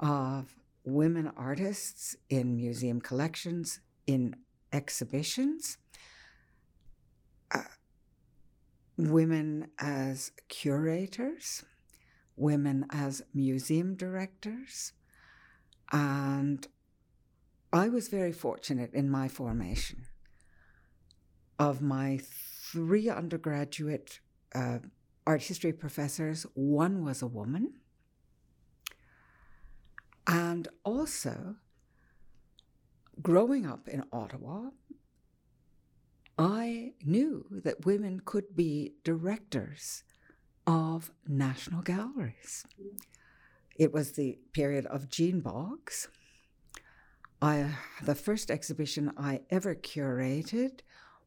of 0.00 0.56
women 0.84 1.30
artists 1.36 2.16
in 2.28 2.56
museum 2.56 3.00
collections, 3.00 3.78
in 4.06 4.34
exhibitions, 4.72 5.78
uh, 7.54 7.60
women 8.96 9.68
as 9.78 10.32
curators, 10.48 11.64
women 12.36 12.84
as 12.90 13.22
museum 13.32 13.94
directors, 13.94 14.92
and 15.92 16.66
I 17.76 17.90
was 17.90 18.08
very 18.08 18.32
fortunate 18.32 18.94
in 18.94 19.10
my 19.10 19.28
formation. 19.28 20.06
Of 21.58 21.82
my 21.82 22.20
three 22.72 23.10
undergraduate 23.10 24.20
uh, 24.54 24.78
art 25.26 25.42
history 25.42 25.74
professors, 25.74 26.46
one 26.54 27.04
was 27.04 27.20
a 27.20 27.26
woman. 27.26 27.74
And 30.26 30.68
also, 30.84 31.56
growing 33.20 33.66
up 33.66 33.88
in 33.88 34.04
Ottawa, 34.10 34.70
I 36.38 36.94
knew 37.04 37.44
that 37.50 37.84
women 37.84 38.20
could 38.24 38.56
be 38.56 38.94
directors 39.04 40.02
of 40.66 41.12
national 41.28 41.82
galleries. 41.82 42.64
It 43.78 43.92
was 43.92 44.12
the 44.12 44.38
period 44.54 44.86
of 44.86 45.10
Jean 45.10 45.40
Boggs. 45.40 46.08
I, 47.40 47.76
the 48.02 48.14
first 48.14 48.50
exhibition 48.50 49.12
I 49.16 49.40
ever 49.50 49.74
curated 49.74 50.80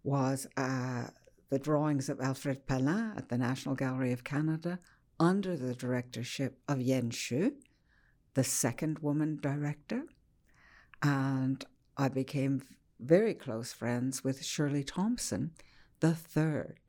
was 0.03 0.47
uh, 0.57 1.07
the 1.49 1.59
drawings 1.59 2.09
of 2.09 2.19
Alfred 2.19 2.65
Pellan 2.65 3.15
at 3.15 3.29
the 3.29 3.37
National 3.37 3.75
Gallery 3.75 4.11
of 4.11 4.23
Canada 4.23 4.79
under 5.19 5.55
the 5.55 5.75
directorship 5.75 6.57
of 6.67 6.81
Yen 6.81 7.11
Shih, 7.11 7.51
the 8.33 8.43
second 8.43 8.99
woman 8.99 9.37
director. 9.41 10.03
And 11.03 11.63
I 11.97 12.07
became 12.07 12.63
very 12.99 13.33
close 13.33 13.71
friends 13.71 14.23
with 14.23 14.43
Shirley 14.43 14.83
Thomson, 14.83 15.51
the 15.99 16.15
third 16.15 16.79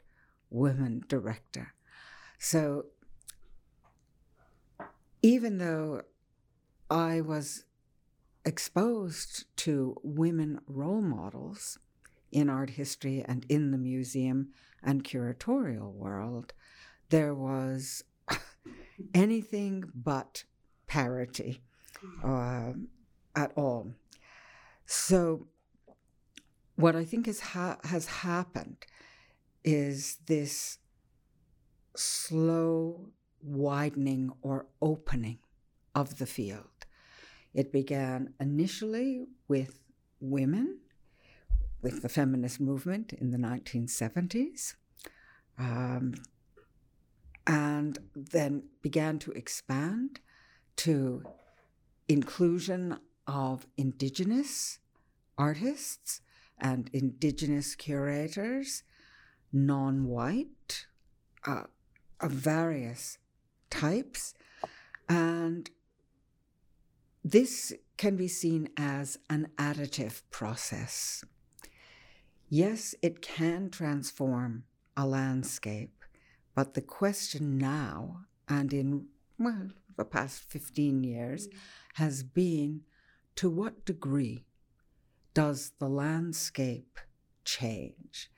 woman 0.49 1.03
director. 1.09 1.75
So 2.39 2.87
even 5.23 5.59
though 5.59 6.03
I 6.89 7.21
was 7.21 7.65
exposed 8.45 9.45
to 9.57 9.97
women 10.03 10.61
role 10.67 11.03
models 11.03 11.79
in 12.33 12.49
art 12.49 12.71
history 12.71 13.25
and 13.27 13.45
in 13.49 13.71
the 13.71 13.79
museum 13.79 14.51
and 14.83 15.05
curatorial 15.05 15.93
world, 15.93 16.53
there 17.11 17.35
was 17.35 18.05
anything 19.15 19.85
but 19.95 20.45
parity 20.87 21.63
uh, 22.25 22.73
at 23.37 23.53
all. 23.57 23.93
So, 24.87 25.49
what 26.77 26.97
I 26.97 27.05
think 27.05 27.29
is 27.29 27.41
ha- 27.41 27.79
has 27.85 28.07
happened 28.07 28.87
is 29.63 30.17
this 30.27 30.79
slow 31.95 33.11
widening 33.43 34.33
or 34.43 34.67
opening 34.81 35.39
of 35.95 36.19
the 36.19 36.27
field. 36.27 36.80
It 37.55 37.73
began 37.73 38.35
initially 38.39 39.27
with 39.49 39.81
women, 40.21 40.79
with 41.83 42.03
the 42.03 42.09
feminist 42.09 42.61
movement 42.61 43.13
in 43.13 43.31
the 43.31 43.39
1970s, 43.39 44.75
um, 45.59 46.15
and 47.47 47.99
then 48.15 48.65
began 48.83 49.19
to 49.21 49.33
expand 49.33 50.21
to 50.77 51.25
inclusion 52.09 52.99
of 53.27 53.67
indigenous 53.77 54.79
artists 55.37 56.21
and 56.59 56.91
indigenous 56.93 57.75
curators, 57.75 58.83
non 59.53 60.07
white, 60.07 60.87
uh, 61.47 61.65
of 62.21 62.31
various 62.31 63.19
types. 63.71 64.35
And 65.09 65.71
this 67.25 67.73
can 67.97 68.17
be 68.17 68.29
seen 68.29 68.69
as 68.77 69.19
an 69.29 69.49
additive 69.59 70.23
process. 70.31 71.23
Yes, 72.49 72.95
it 73.03 73.21
can 73.21 73.71
transform 73.71 74.65
a 74.97 75.07
landscape, 75.07 76.05
but 76.55 76.75
the 76.75 76.81
question 76.81 77.59
now, 77.59 78.23
and 78.49 78.73
in 78.73 79.07
well, 79.39 79.69
the 79.97 80.05
past 80.05 80.43
15 80.45 81.03
years, 81.05 81.49
has 81.95 82.23
been 82.23 82.83
to 83.37 83.49
what 83.49 83.85
degree 83.85 84.45
does 85.33 85.73
the 85.79 85.89
landscape 85.89 86.99
change? 87.45 88.31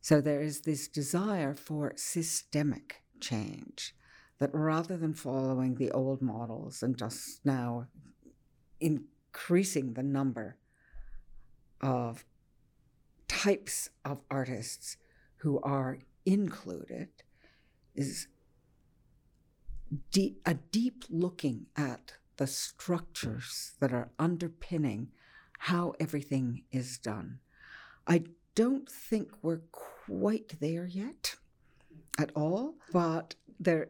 So 0.00 0.20
there 0.20 0.40
is 0.40 0.62
this 0.62 0.88
desire 0.88 1.54
for 1.54 1.92
systemic 1.96 3.02
change 3.20 3.94
that 4.40 4.50
rather 4.54 4.96
than 4.96 5.14
following 5.14 5.74
the 5.74 5.90
old 5.92 6.20
models 6.20 6.82
and 6.82 6.96
just 6.96 7.44
now 7.44 7.86
increasing 8.80 9.92
the 9.92 10.02
number 10.02 10.56
of 11.80 12.24
types 13.28 13.90
of 14.04 14.20
artists 14.30 14.96
who 15.36 15.60
are 15.60 15.98
included 16.24 17.08
is 17.94 18.28
deep, 20.10 20.40
a 20.46 20.54
deep 20.54 21.04
looking 21.10 21.66
at 21.76 22.14
the 22.38 22.46
structures 22.46 23.72
that 23.80 23.92
are 23.92 24.10
underpinning 24.18 25.08
how 25.58 25.92
everything 26.00 26.62
is 26.72 26.96
done. 26.96 27.38
I 28.06 28.24
don't 28.54 28.88
think 28.88 29.30
we're 29.42 29.60
quite 29.70 30.58
there 30.60 30.86
yet 30.86 31.36
at 32.18 32.30
all, 32.34 32.76
but 32.92 33.34
there 33.58 33.88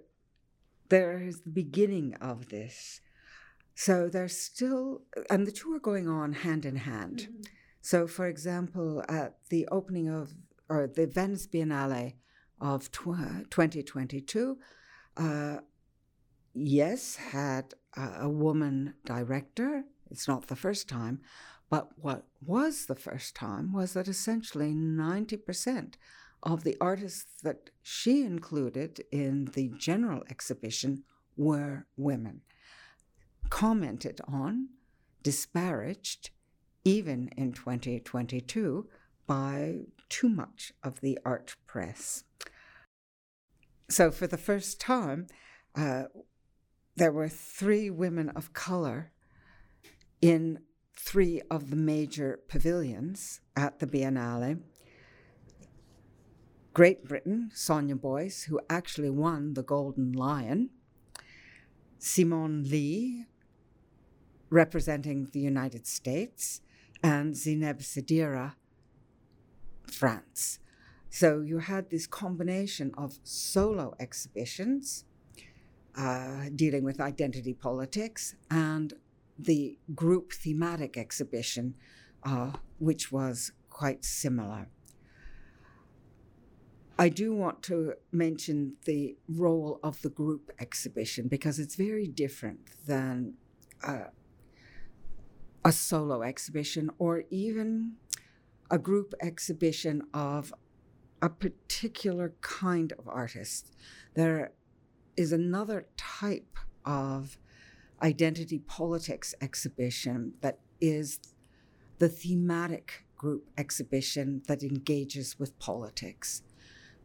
there 0.90 1.22
is 1.22 1.40
the 1.40 1.50
beginning 1.50 2.14
of 2.20 2.50
this. 2.50 3.00
So 3.74 4.08
there's 4.08 4.36
still, 4.36 5.02
and 5.30 5.46
the 5.46 5.52
two 5.52 5.72
are 5.72 5.80
going 5.80 6.06
on 6.08 6.32
hand 6.32 6.66
in 6.66 6.76
hand. 6.76 7.28
Mm-hmm. 7.30 7.42
So, 7.80 8.06
for 8.06 8.26
example, 8.26 9.02
at 9.08 9.38
the 9.48 9.66
opening 9.72 10.08
of, 10.08 10.34
or 10.68 10.86
the 10.86 11.06
Venice 11.06 11.46
Biennale 11.46 12.14
of 12.60 12.90
tw- 12.90 13.48
2022, 13.50 14.58
uh, 15.16 15.58
yes, 16.52 17.16
had 17.16 17.72
a, 17.96 18.24
a 18.24 18.28
woman 18.28 18.94
director. 19.06 19.84
It's 20.10 20.28
not 20.28 20.48
the 20.48 20.56
first 20.56 20.88
time, 20.88 21.20
but 21.70 21.88
what 21.96 22.26
was 22.44 22.86
the 22.86 22.96
first 22.96 23.34
time 23.34 23.72
was 23.72 23.94
that 23.94 24.08
essentially 24.08 24.74
90% 24.74 25.94
of 26.42 26.64
the 26.64 26.76
artists 26.80 27.40
that 27.42 27.70
she 27.82 28.22
included 28.22 29.04
in 29.12 29.46
the 29.54 29.70
general 29.78 30.22
exhibition 30.30 31.04
were 31.36 31.86
women, 31.96 32.42
commented 33.48 34.20
on, 34.26 34.68
disparaged, 35.22 36.30
even 36.84 37.28
in 37.36 37.52
2022, 37.52 38.88
by 39.26 39.80
too 40.08 40.28
much 40.28 40.72
of 40.82 41.00
the 41.00 41.18
art 41.24 41.56
press. 41.66 42.24
So, 43.88 44.10
for 44.10 44.26
the 44.26 44.38
first 44.38 44.80
time, 44.80 45.26
uh, 45.74 46.04
there 46.96 47.12
were 47.12 47.28
three 47.28 47.90
women 47.90 48.28
of 48.30 48.52
color 48.52 49.12
in 50.20 50.60
three 50.94 51.40
of 51.50 51.70
the 51.70 51.76
major 51.76 52.40
pavilions 52.48 53.40
at 53.56 53.78
the 53.78 53.86
Biennale. 53.86 54.60
Great 56.72 57.04
Britain, 57.04 57.50
Sonia 57.52 57.96
Boyce, 57.96 58.44
who 58.44 58.60
actually 58.70 59.10
won 59.10 59.54
the 59.54 59.62
Golden 59.62 60.12
Lion, 60.12 60.70
Simone 61.98 62.62
Leigh, 62.64 63.26
representing 64.50 65.28
the 65.32 65.40
United 65.40 65.86
States, 65.86 66.60
and 67.02 67.34
Zineb 67.34 67.80
Sedira, 67.80 68.54
France. 69.84 70.60
So 71.08 71.40
you 71.40 71.58
had 71.58 71.90
this 71.90 72.06
combination 72.06 72.92
of 72.96 73.18
solo 73.24 73.94
exhibitions 73.98 75.04
uh, 75.96 76.44
dealing 76.54 76.84
with 76.84 77.00
identity 77.00 77.52
politics 77.52 78.36
and 78.48 78.94
the 79.36 79.76
group 79.94 80.32
thematic 80.32 80.96
exhibition, 80.96 81.74
uh, 82.22 82.52
which 82.78 83.10
was 83.10 83.52
quite 83.68 84.04
similar. 84.04 84.68
I 87.00 87.08
do 87.08 87.34
want 87.34 87.62
to 87.62 87.94
mention 88.12 88.74
the 88.84 89.16
role 89.26 89.80
of 89.82 90.02
the 90.02 90.10
group 90.10 90.52
exhibition 90.60 91.28
because 91.28 91.58
it's 91.58 91.74
very 91.74 92.06
different 92.06 92.60
than 92.86 93.36
uh, 93.82 94.08
a 95.64 95.72
solo 95.72 96.20
exhibition 96.20 96.90
or 96.98 97.24
even 97.30 97.92
a 98.70 98.76
group 98.76 99.14
exhibition 99.22 100.02
of 100.12 100.52
a 101.22 101.30
particular 101.30 102.34
kind 102.42 102.92
of 102.98 103.08
artist. 103.08 103.74
There 104.12 104.52
is 105.16 105.32
another 105.32 105.86
type 105.96 106.58
of 106.84 107.38
identity 108.02 108.58
politics 108.58 109.34
exhibition 109.40 110.34
that 110.42 110.58
is 110.82 111.18
the 111.98 112.10
thematic 112.10 113.06
group 113.16 113.48
exhibition 113.56 114.42
that 114.48 114.62
engages 114.62 115.38
with 115.38 115.58
politics. 115.58 116.42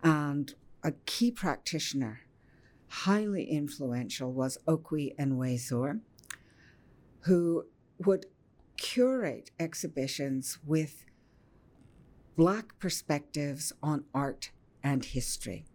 And 0.03 0.53
a 0.83 0.91
key 1.05 1.31
practitioner, 1.31 2.21
highly 2.87 3.45
influential, 3.45 4.31
was 4.31 4.57
Okwui 4.67 5.15
Enwezor, 5.17 6.01
who 7.21 7.65
would 7.97 8.27
curate 8.77 9.51
exhibitions 9.59 10.59
with 10.65 11.05
Black 12.35 12.77
perspectives 12.79 13.71
on 13.81 14.03
art 14.13 14.51
and 14.83 15.05
history. 15.05 15.65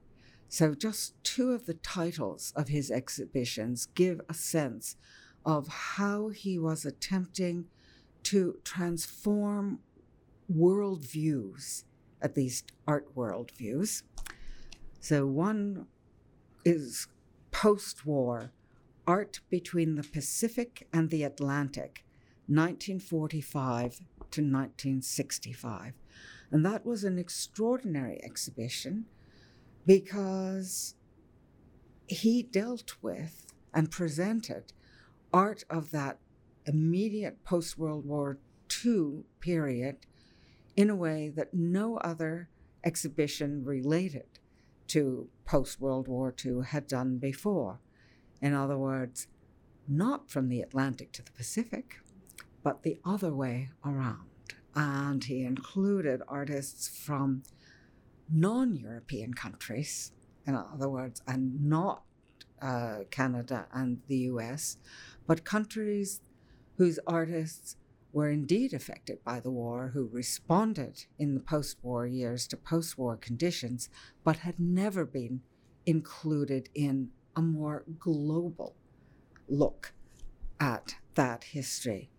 So, 0.49 0.75
just 0.75 1.15
two 1.25 1.53
of 1.53 1.67
the 1.67 1.75
titles 1.75 2.53
of 2.55 2.69
his 2.69 2.91
exhibitions 2.91 3.87
give 3.95 4.21
a 4.29 4.35
sense 4.35 4.97
of 5.45 5.69
how 5.69 6.29
he 6.29 6.59
was 6.59 6.85
attempting 6.85 7.67
to 8.25 8.59
transform 8.63 9.79
worldviews, 10.53 11.85
at 12.21 12.37
least 12.37 12.73
art 12.87 13.15
worldviews. 13.17 14.03
So, 15.01 15.27
one 15.27 15.87
is 16.65 17.09
post 17.51 18.05
war 18.05 18.53
art 19.07 19.41
between 19.49 19.95
the 19.95 20.03
Pacific 20.03 20.87
and 20.93 21.09
the 21.09 21.25
Atlantic, 21.25 22.05
1945 22.47 23.97
to 23.97 24.41
1965. 24.43 25.95
And 26.51 26.65
that 26.67 26.85
was 26.85 27.03
an 27.03 27.19
extraordinary 27.19 28.23
exhibition 28.23 29.07
because 29.87 30.95
he 32.07 32.43
dealt 32.43 32.95
with 33.01 33.47
and 33.73 33.91
presented 33.91 34.73
art 35.33 35.65
of 35.71 35.93
that 35.93 36.19
immediate 36.67 37.43
post 37.43 37.79
World 37.79 38.05
War 38.05 38.39
II 38.85 39.25
period 39.41 39.97
in 40.77 40.91
a 40.91 40.97
way 40.97 41.31
that 41.35 41.55
no 41.55 41.97
other 41.99 42.51
exhibition 42.85 43.65
related 43.65 44.40
to 44.91 45.29
post 45.45 45.81
World 45.81 46.09
War 46.09 46.35
II 46.45 46.63
had 46.67 46.87
done 46.87 47.19
before. 47.19 47.81
In 48.41 48.55
other 48.55 48.79
words, 48.79 49.27
not 49.89 50.31
from 50.31 50.49
the 50.49 50.61
Atlantic 50.61 51.13
to 51.13 51.23
the 51.23 51.33
Pacific, 51.33 51.97
but 52.63 52.83
the 52.83 53.01
other 53.05 53.35
way 53.35 53.71
around 53.85 54.31
and 54.75 55.25
he 55.25 55.43
included 55.43 56.23
artists 56.29 56.89
from 56.89 57.43
non 58.33 58.77
European 58.77 59.35
countries, 59.35 60.13
in 60.47 60.55
other 60.55 60.89
words, 60.89 61.23
and 61.27 61.65
not 61.65 62.05
uh, 62.63 63.01
Canada 63.11 63.67
and 63.73 64.01
the 64.07 64.19
US, 64.33 64.77
but 65.27 65.45
countries 65.45 66.21
whose 66.77 66.99
artists 67.07 67.77
were 68.13 68.31
indeed 68.31 68.73
affected 68.73 69.23
by 69.25 69.41
the 69.41 69.51
war, 69.51 69.91
who 69.95 70.09
responded 70.13 71.05
in 71.19 71.35
the 71.35 71.41
post 71.41 71.79
war 71.83 72.07
years 72.07 72.47
to 72.49 72.57
post 72.57 72.99
war 72.99 73.17
conditions, 73.17 73.89
but 74.25 74.39
had 74.39 74.59
never 74.59 75.05
been 75.05 75.41
included 75.87 76.69
in 76.75 77.11
a 77.37 77.43
more 77.43 77.85
global 77.99 78.75
look 79.49 79.93
at 80.59 80.97
that 81.15 81.45
history. 81.45 82.11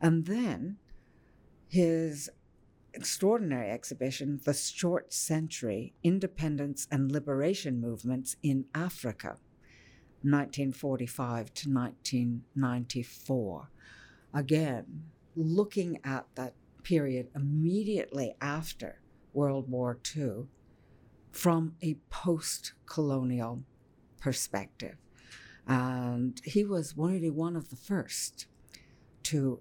And 0.00 0.26
then 0.26 0.78
his 1.68 2.28
extraordinary 2.92 3.70
exhibition, 3.70 4.40
The 4.44 4.54
Short 4.54 5.12
Century 5.12 5.94
Independence 6.02 6.88
and 6.90 7.12
Liberation 7.12 7.80
Movements 7.80 8.36
in 8.42 8.66
Africa, 8.74 9.38
1945 10.22 11.54
to 11.54 11.70
1994. 11.70 13.70
Again, 14.34 15.04
looking 15.36 16.00
at 16.04 16.26
that 16.34 16.54
period 16.82 17.28
immediately 17.34 18.34
after 18.40 19.00
World 19.32 19.70
War 19.70 19.98
II 20.16 20.46
from 21.30 21.74
a 21.82 21.94
post 22.10 22.72
colonial 22.86 23.62
perspective. 24.18 24.96
And 25.66 26.40
he 26.44 26.64
was 26.64 26.94
really 26.96 27.30
one 27.30 27.56
of 27.56 27.70
the 27.70 27.76
first 27.76 28.46
to 29.24 29.60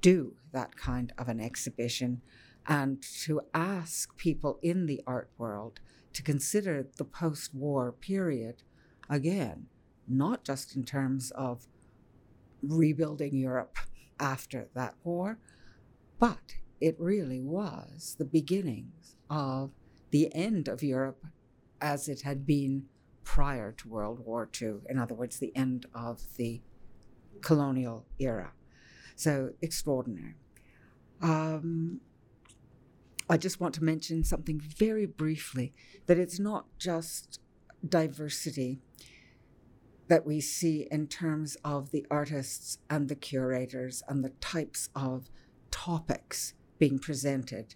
do 0.00 0.34
that 0.52 0.76
kind 0.76 1.12
of 1.18 1.28
an 1.28 1.40
exhibition 1.40 2.22
and 2.66 3.02
to 3.24 3.40
ask 3.52 4.16
people 4.16 4.58
in 4.62 4.86
the 4.86 5.02
art 5.06 5.28
world 5.36 5.80
to 6.12 6.22
consider 6.22 6.86
the 6.96 7.04
post 7.04 7.54
war 7.54 7.90
period 7.90 8.62
again, 9.10 9.66
not 10.06 10.44
just 10.44 10.76
in 10.76 10.84
terms 10.84 11.32
of 11.32 11.66
rebuilding 12.62 13.36
Europe 13.36 13.76
after 14.22 14.68
that 14.74 14.94
war, 15.04 15.38
but 16.18 16.54
it 16.80 16.96
really 16.98 17.42
was 17.42 18.16
the 18.18 18.24
beginnings 18.24 19.16
of 19.28 19.72
the 20.10 20.32
end 20.34 20.68
of 20.68 20.82
Europe 20.82 21.26
as 21.80 22.08
it 22.08 22.22
had 22.22 22.46
been 22.46 22.84
prior 23.24 23.72
to 23.72 23.88
World 23.88 24.20
War 24.24 24.48
II. 24.60 24.76
In 24.88 24.98
other 24.98 25.14
words, 25.14 25.38
the 25.38 25.54
end 25.56 25.86
of 25.94 26.22
the 26.36 26.62
colonial 27.40 28.06
era. 28.18 28.52
So 29.16 29.50
extraordinary. 29.60 30.36
Um, 31.20 32.00
I 33.28 33.36
just 33.36 33.60
want 33.60 33.74
to 33.74 33.84
mention 33.84 34.24
something 34.24 34.60
very 34.60 35.06
briefly 35.06 35.72
that 36.06 36.18
it's 36.18 36.38
not 36.38 36.66
just 36.78 37.40
diversity 37.88 38.80
that 40.12 40.26
we 40.26 40.42
see 40.42 40.86
in 40.90 41.06
terms 41.06 41.56
of 41.64 41.90
the 41.90 42.04
artists 42.10 42.76
and 42.90 43.08
the 43.08 43.14
curators 43.14 44.02
and 44.08 44.22
the 44.22 44.28
types 44.42 44.90
of 44.94 45.30
topics 45.70 46.52
being 46.78 46.98
presented 46.98 47.74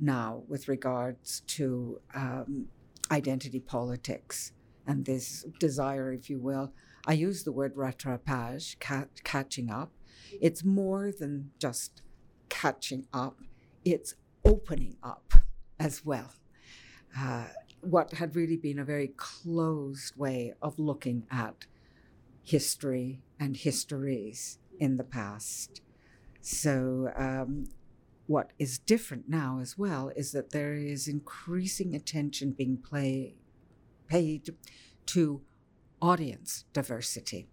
now 0.00 0.42
with 0.48 0.66
regards 0.66 1.38
to 1.46 2.00
um, 2.16 2.66
identity 3.12 3.60
politics 3.60 4.50
and 4.88 5.04
this 5.04 5.46
desire, 5.60 6.12
if 6.12 6.28
you 6.28 6.40
will. 6.40 6.72
I 7.06 7.12
use 7.12 7.44
the 7.44 7.52
word 7.52 7.76
rattrapage, 7.76 8.74
catching 9.22 9.70
up, 9.70 9.92
it's 10.40 10.64
more 10.64 11.12
than 11.16 11.52
just 11.60 12.02
catching 12.48 13.06
up, 13.12 13.36
it's 13.84 14.16
opening 14.44 14.96
up 15.00 15.32
as 15.78 16.04
well. 16.04 16.32
Uh, 17.16 17.44
what 17.80 18.12
had 18.12 18.34
really 18.34 18.56
been 18.56 18.78
a 18.78 18.84
very 18.84 19.08
closed 19.16 20.16
way 20.16 20.54
of 20.60 20.78
looking 20.78 21.26
at 21.30 21.66
history 22.42 23.22
and 23.38 23.56
histories 23.56 24.58
in 24.78 24.96
the 24.96 25.04
past. 25.04 25.82
So, 26.40 27.12
um, 27.16 27.66
what 28.26 28.52
is 28.58 28.78
different 28.78 29.28
now 29.28 29.58
as 29.60 29.78
well 29.78 30.10
is 30.14 30.32
that 30.32 30.50
there 30.50 30.74
is 30.74 31.08
increasing 31.08 31.94
attention 31.94 32.52
being 32.52 32.76
play, 32.76 33.36
paid 34.06 34.50
to 35.06 35.40
audience 36.00 36.66
diversity. 36.72 37.48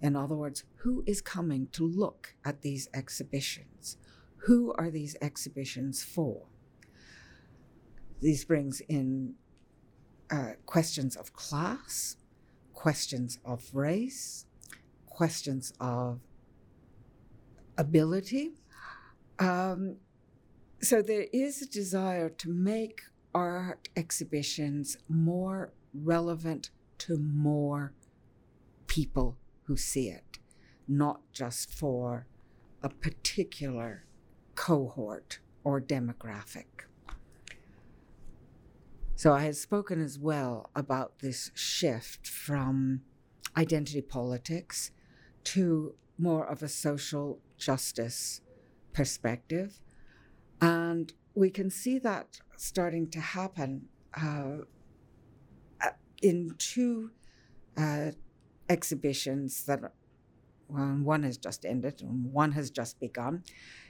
In 0.00 0.16
other 0.16 0.34
words, 0.34 0.64
who 0.76 1.04
is 1.06 1.20
coming 1.20 1.68
to 1.72 1.86
look 1.86 2.34
at 2.44 2.62
these 2.62 2.88
exhibitions? 2.94 3.98
Who 4.46 4.72
are 4.78 4.90
these 4.90 5.16
exhibitions 5.20 6.02
for? 6.02 6.46
These 8.20 8.44
brings 8.46 8.80
in 8.80 9.34
uh, 10.30 10.52
questions 10.66 11.16
of 11.16 11.32
class, 11.32 12.16
questions 12.72 13.38
of 13.44 13.68
race, 13.74 14.46
questions 15.06 15.72
of 15.80 16.20
ability. 17.76 18.52
Um, 19.38 19.96
so 20.80 21.02
there 21.02 21.26
is 21.32 21.62
a 21.62 21.66
desire 21.66 22.28
to 22.28 22.48
make 22.50 23.02
art 23.34 23.88
exhibitions 23.96 24.96
more 25.08 25.72
relevant 25.92 26.70
to 26.98 27.18
more 27.18 27.92
people 28.86 29.36
who 29.64 29.76
see 29.76 30.08
it, 30.08 30.38
not 30.88 31.20
just 31.32 31.72
for 31.72 32.26
a 32.82 32.88
particular 32.88 34.04
cohort 34.54 35.38
or 35.64 35.80
demographic. 35.80 36.86
So 39.20 39.34
I 39.34 39.42
had 39.42 39.56
spoken 39.56 40.02
as 40.02 40.18
well 40.18 40.70
about 40.74 41.18
this 41.18 41.50
shift 41.52 42.26
from 42.26 43.02
identity 43.54 44.00
politics 44.00 44.92
to 45.44 45.94
more 46.16 46.46
of 46.46 46.62
a 46.62 46.68
social 46.68 47.38
justice 47.58 48.40
perspective. 48.94 49.82
And 50.58 51.12
we 51.34 51.50
can 51.50 51.68
see 51.68 51.98
that 51.98 52.40
starting 52.56 53.10
to 53.10 53.20
happen 53.20 53.88
uh, 54.14 54.60
in 56.22 56.54
two 56.56 57.10
uh, 57.76 58.12
exhibitions 58.70 59.66
that 59.66 59.80
well, 60.66 60.98
one 61.02 61.24
has 61.24 61.36
just 61.36 61.66
ended 61.66 62.00
and 62.00 62.32
one 62.32 62.52
has 62.52 62.70
just 62.70 62.98
begun, 62.98 63.42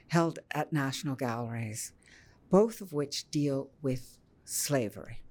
held 0.09 0.39
at 0.51 0.73
national 0.73 1.15
galleries, 1.15 1.93
both 2.49 2.81
of 2.81 2.91
which 2.91 3.31
deal 3.31 3.69
with 3.81 4.17
slavery. 4.51 5.21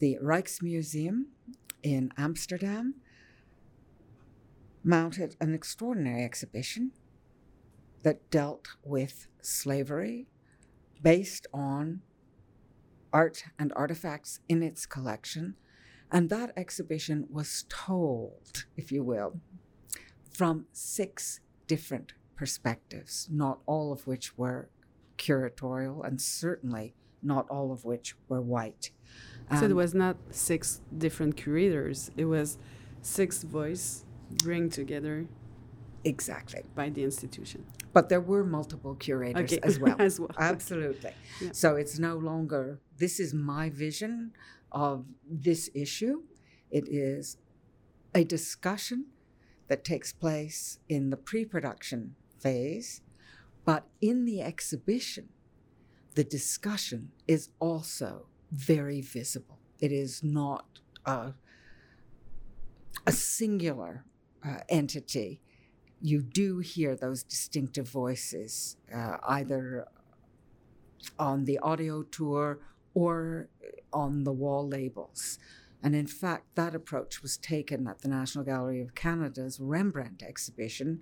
The 0.00 0.18
Rijksmuseum 0.20 1.26
in 1.82 2.10
Amsterdam 2.16 2.94
mounted 4.82 5.36
an 5.40 5.54
extraordinary 5.54 6.24
exhibition 6.24 6.90
that 8.02 8.28
dealt 8.30 8.66
with 8.82 9.28
slavery 9.40 10.26
based 11.00 11.46
on 11.54 12.00
art 13.12 13.44
and 13.58 13.72
artifacts 13.76 14.40
in 14.48 14.64
its 14.64 14.84
collection. 14.84 15.54
And 16.10 16.28
that 16.28 16.52
exhibition 16.56 17.28
was 17.30 17.64
told, 17.68 18.64
if 18.76 18.90
you 18.90 19.04
will, 19.04 19.40
from 20.28 20.66
six 20.72 21.38
different 21.68 22.14
perspectives, 22.34 23.28
not 23.30 23.60
all 23.66 23.92
of 23.92 24.08
which 24.08 24.36
were 24.36 24.70
curatorial, 25.16 26.04
and 26.04 26.20
certainly 26.20 26.94
not 27.22 27.48
all 27.48 27.72
of 27.72 27.84
which 27.84 28.14
were 28.28 28.40
white. 28.40 28.90
Um, 29.50 29.58
so 29.58 29.66
it 29.66 29.74
was 29.74 29.94
not 29.94 30.16
six 30.30 30.80
different 30.96 31.36
curators, 31.36 32.10
it 32.16 32.24
was 32.26 32.58
six 33.02 33.42
voice 33.42 34.04
bring 34.30 34.70
together 34.70 35.26
exactly. 36.04 36.62
by 36.74 36.88
the 36.88 37.04
institution. 37.04 37.66
But 37.92 38.08
there 38.08 38.20
were 38.20 38.44
multiple 38.44 38.94
curators 38.94 39.52
okay. 39.52 39.60
as 39.62 39.78
well. 39.78 39.96
As 39.98 40.18
well. 40.18 40.30
Absolutely. 40.38 41.12
Yeah. 41.40 41.50
so 41.52 41.76
it's 41.76 41.98
no 41.98 42.16
longer 42.16 42.80
this 42.96 43.20
is 43.20 43.34
my 43.34 43.68
vision 43.68 44.32
of 44.70 45.04
this 45.28 45.68
issue. 45.74 46.22
It 46.70 46.88
is 46.88 47.36
a 48.14 48.24
discussion 48.24 49.06
that 49.68 49.84
takes 49.84 50.12
place 50.12 50.78
in 50.88 51.10
the 51.10 51.16
pre-production 51.16 52.14
phase 52.38 53.00
but 53.64 53.86
in 54.00 54.24
the 54.24 54.42
exhibition 54.42 55.28
the 56.14 56.24
discussion 56.24 57.10
is 57.26 57.50
also 57.58 58.26
very 58.50 59.00
visible. 59.00 59.58
It 59.80 59.92
is 59.92 60.22
not 60.22 60.80
a, 61.06 61.32
a 63.06 63.12
singular 63.12 64.04
uh, 64.44 64.58
entity, 64.68 65.40
you 66.00 66.20
do 66.20 66.58
hear 66.58 66.96
those 66.96 67.22
distinctive 67.22 67.88
voices, 67.88 68.76
uh, 68.92 69.18
either 69.28 69.86
on 71.18 71.44
the 71.44 71.58
audio 71.60 72.02
tour 72.02 72.58
or 72.94 73.48
on 73.92 74.24
the 74.24 74.32
wall 74.32 74.66
labels. 74.66 75.38
And 75.82 75.94
in 75.94 76.06
fact, 76.06 76.54
that 76.54 76.74
approach 76.74 77.22
was 77.22 77.36
taken 77.36 77.86
at 77.86 78.00
the 78.00 78.08
National 78.08 78.44
Gallery 78.44 78.80
of 78.80 78.94
Canada's 78.94 79.58
Rembrandt 79.60 80.22
exhibition, 80.22 81.00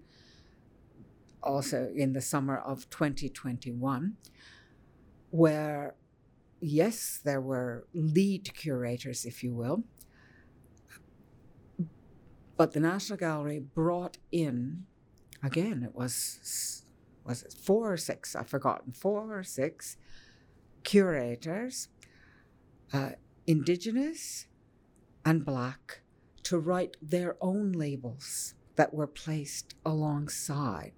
also 1.43 1.91
in 1.95 2.13
the 2.13 2.21
summer 2.21 2.59
of 2.59 2.89
2021, 2.91 4.17
where, 5.31 5.95
yes, 6.61 7.21
there 7.23 7.41
were 7.41 7.87
lead 7.95 8.55
curators, 8.55 9.25
if 9.25 9.43
you 9.43 9.55
will, 9.55 9.85
but 12.57 12.73
the 12.73 12.81
National 12.81 13.19
Gallery 13.19 13.59
brought 13.59 14.19
in, 14.31 14.85
again, 15.43 15.83
it 15.83 15.95
was 15.95 16.85
was 17.25 17.43
it 17.43 17.55
four 17.55 17.93
or 17.93 17.97
six? 17.97 18.35
I've 18.35 18.49
forgotten 18.49 18.93
four 18.93 19.39
or 19.39 19.43
six 19.43 19.97
curators, 20.83 21.89
uh, 22.93 23.11
Indigenous 23.47 24.47
and 25.25 25.45
Black, 25.45 26.03
to 26.43 26.59
write 26.59 26.97
their 27.01 27.37
own 27.41 27.73
labels 27.73 28.55
that 28.77 28.93
were 28.93 29.07
placed 29.07 29.75
alongside 29.85 30.93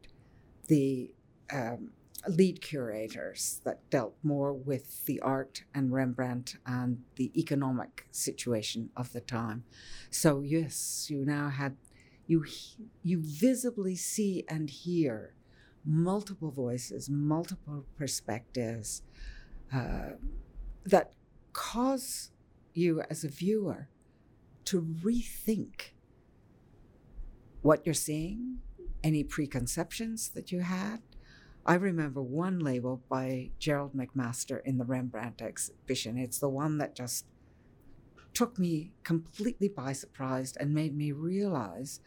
the 0.69 1.13
um, 1.53 1.91
lead 2.29 2.61
curators 2.61 3.61
that 3.65 3.89
dealt 3.91 4.15
more 4.23 4.53
with 4.53 5.05
the 5.07 5.21
art 5.21 5.65
and 5.75 5.93
Rembrandt 5.93 6.57
and 6.65 7.03
the 7.17 7.33
economic 7.39 8.07
situation 8.11 8.91
of 8.97 9.13
the 9.13 9.21
time. 9.21 9.65
So 10.11 10.41
yes, 10.41 11.09
you 11.11 11.25
now 11.25 11.49
had 11.49 11.77
you 12.27 12.45
you 13.03 13.21
visibly 13.23 13.97
see 13.97 14.45
and 14.49 14.71
hear 14.71 15.35
multiple 15.85 16.51
voices, 16.51 17.11
multiple 17.11 17.85
perspectives 17.97 19.03
uh, 19.75 20.13
that 20.85 21.13
cause 21.53 22.31
you 22.73 23.03
as 23.11 23.25
a 23.25 23.29
viewer 23.29 23.89
to 24.65 24.81
rethink 24.81 25.91
what 27.63 27.85
you're 27.85 27.95
seeing, 27.95 28.59
any 29.03 29.25
preconceptions 29.25 30.31
that 30.31 30.53
you 30.53 30.61
had, 30.61 31.01
I 31.65 31.75
remember 31.75 32.21
one 32.21 32.59
label 32.59 33.03
by 33.09 33.51
Gerald 33.59 33.95
McMaster 33.95 34.61
in 34.65 34.79
the 34.79 34.85
Rembrandt 34.85 35.41
exhibition. 35.41 36.19
It's 36.19 36.39
the 36.39 36.49
one 36.49 36.79
that 36.79 36.97
just 36.97 37.27
took 38.35 38.59
me 38.59 38.93
completely 39.05 39.69
by 39.69 39.93
surprise 39.93 40.57
and 40.57 40.75
made 40.75 40.97
me 40.97 41.13
realize 41.13 42.01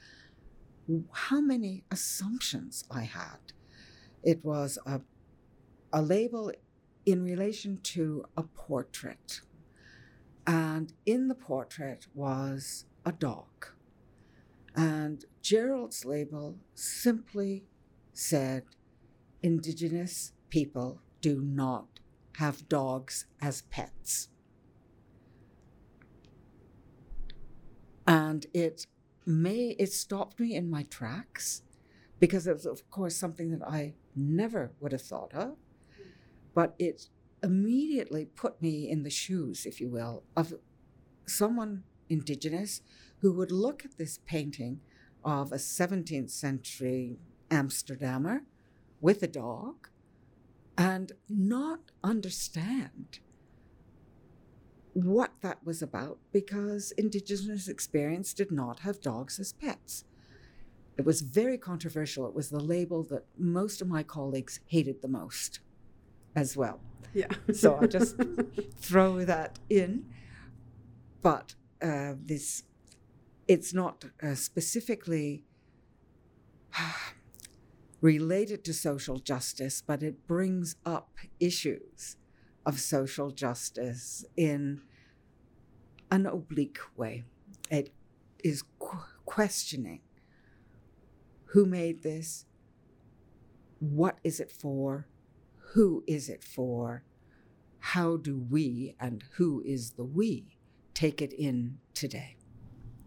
how 1.12 1.39
many 1.39 1.84
assumptions 1.89 2.84
I 2.91 3.03
had. 3.03 3.53
It 4.24 4.43
was 4.43 4.78
a, 4.86 5.01
a 5.93 6.01
label 6.01 6.51
in 7.06 7.24
relation 7.24 7.80
to 7.84 8.26
a 8.36 8.43
portrait. 8.43 9.41
And 10.45 10.93
in 11.06 11.28
the 11.28 11.36
portrait 11.36 12.08
was 12.14 12.86
a 13.06 13.12
dog. 13.12 13.68
And 14.76 15.24
Gerald's 15.41 16.03
label 16.03 16.58
simply 16.74 17.64
said, 18.14 18.64
Indigenous 19.46 20.34
people 20.50 21.04
do 21.22 21.39
not 21.39 22.00
have 22.38 22.68
dogs 22.68 23.28
as 23.39 23.62
pets. 23.70 24.30
And 28.08 28.48
it 28.56 28.88
may, 29.24 29.76
it 29.78 29.93
stopped 29.93 30.39
me 30.39 30.56
in 30.56 30.68
my 30.68 30.82
tracks 30.82 31.62
because 32.20 32.48
it 32.48 32.54
was, 32.54 32.66
of 32.66 32.89
course, 32.89 33.16
something 33.16 33.52
that 33.52 33.62
I 33.62 33.93
never 34.16 34.72
would 34.80 34.91
have 34.91 35.04
thought 35.04 35.36
of. 35.36 35.58
But 36.56 36.74
it 36.80 37.10
immediately 37.43 38.26
put 38.26 38.60
me 38.60 38.89
in 38.89 39.04
the 39.04 39.12
shoes, 39.12 39.68
if 39.68 39.80
you 39.80 39.89
will, 39.89 40.24
of 40.36 40.56
someone 41.28 41.84
Indigenous 42.10 42.82
who 43.20 43.32
would 43.34 43.52
look 43.52 43.86
at 43.86 44.00
this 44.00 44.18
painting 44.26 44.80
of 45.24 45.52
a 45.52 45.58
17th 45.58 46.32
century 46.32 47.20
Amsterdamer 47.52 48.41
with 49.06 49.22
a 49.22 49.28
dog 49.28 49.88
and 50.80 51.12
not 51.30 51.91
understand 52.03 53.20
what 54.93 55.30
that 55.41 55.64
was 55.64 55.84
about 55.84 56.18
because 56.32 56.91
Indigenous 56.97 57.68
experience 57.68 58.34
did 58.34 58.51
not 58.51 58.80
have 58.80 58.99
dogs 58.99 59.39
as 59.39 59.53
pets. 59.53 60.06
It 60.97 61.06
was 61.06 61.22
very 61.22 61.60
controversial. 61.60 62.28
It 62.28 62.34
was 62.34 62.49
the 62.49 62.60
label 62.60 63.03
that 63.03 63.26
most 63.38 63.80
of 63.80 63.88
my 63.88 64.01
colleagues 64.01 64.60
hated 64.66 65.03
the 65.03 65.08
most 65.08 65.60
as 66.36 66.58
well. 66.58 66.80
Yeah. 67.14 67.28
so 67.53 67.78
I 67.80 67.86
just 67.86 68.16
throw 68.80 69.24
that 69.24 69.60
in. 69.70 70.08
But 71.22 71.53
uh, 71.80 72.14
this, 72.26 72.64
it's 73.47 73.72
not 73.72 74.06
uh, 74.24 74.34
specifically 74.34 75.43
related 78.02 78.64
to 78.66 78.74
social 78.74 79.18
justice, 79.18 79.82
but 79.82 80.04
it 80.04 80.28
brings 80.28 80.76
up 80.86 81.18
issues 81.39 82.18
of 82.66 82.80
social 82.80 83.32
justice 83.32 84.26
in 84.36 84.82
an 86.12 86.26
oblique 86.26 86.80
way. 86.96 87.24
It 87.70 87.91
is 88.43 88.64
qu- 88.80 88.98
questioning 89.26 90.02
who 91.46 91.66
made 91.66 92.04
this, 92.04 92.46
what 93.80 94.18
is 94.24 94.39
it 94.39 94.52
for? 94.52 95.08
Who 95.74 96.04
is 96.08 96.30
it 96.30 96.43
for? 96.43 97.04
How 97.80 98.18
do 98.18 98.38
we 98.38 98.96
and 99.00 99.24
who 99.36 99.62
is 99.66 99.91
the 99.91 100.04
we 100.04 100.58
take 100.93 101.22
it 101.22 101.34
in 101.34 101.78
today? 101.93 102.36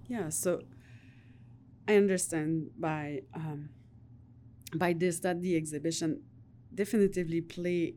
Yeah, 0.07 0.29
so 0.29 0.63
I 1.87 1.97
understand 1.97 2.71
by 2.79 3.23
um, 3.35 3.71
by 4.75 4.93
this 4.93 5.21
that 5.21 5.41
the 5.41 5.57
exhibition 5.57 6.23
definitively 6.75 7.41
play 7.41 7.95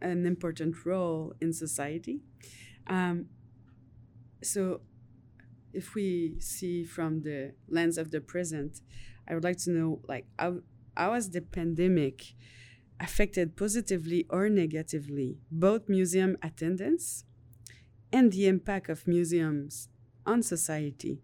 an 0.00 0.26
important 0.26 0.84
role 0.84 1.32
in 1.40 1.52
society. 1.52 2.20
Um, 2.86 3.26
so, 4.42 4.80
if 5.72 5.94
we 5.94 6.34
see 6.40 6.84
from 6.84 7.22
the 7.22 7.54
lens 7.68 7.96
of 7.96 8.10
the 8.10 8.20
present, 8.20 8.80
I 9.28 9.34
would 9.34 9.44
like 9.44 9.58
to 9.58 9.70
know, 9.70 10.00
like, 10.08 10.26
how, 10.38 10.58
how 10.96 11.14
has 11.14 11.30
the 11.30 11.40
pandemic 11.40 12.34
affected 13.00 13.56
positively 13.56 14.26
or 14.28 14.48
negatively 14.48 15.38
both 15.50 15.88
museum 15.88 16.36
attendance 16.42 17.24
and 18.12 18.32
the 18.32 18.46
impact 18.46 18.88
of 18.88 19.06
museums 19.06 19.88
on 20.26 20.42
society? 20.42 21.22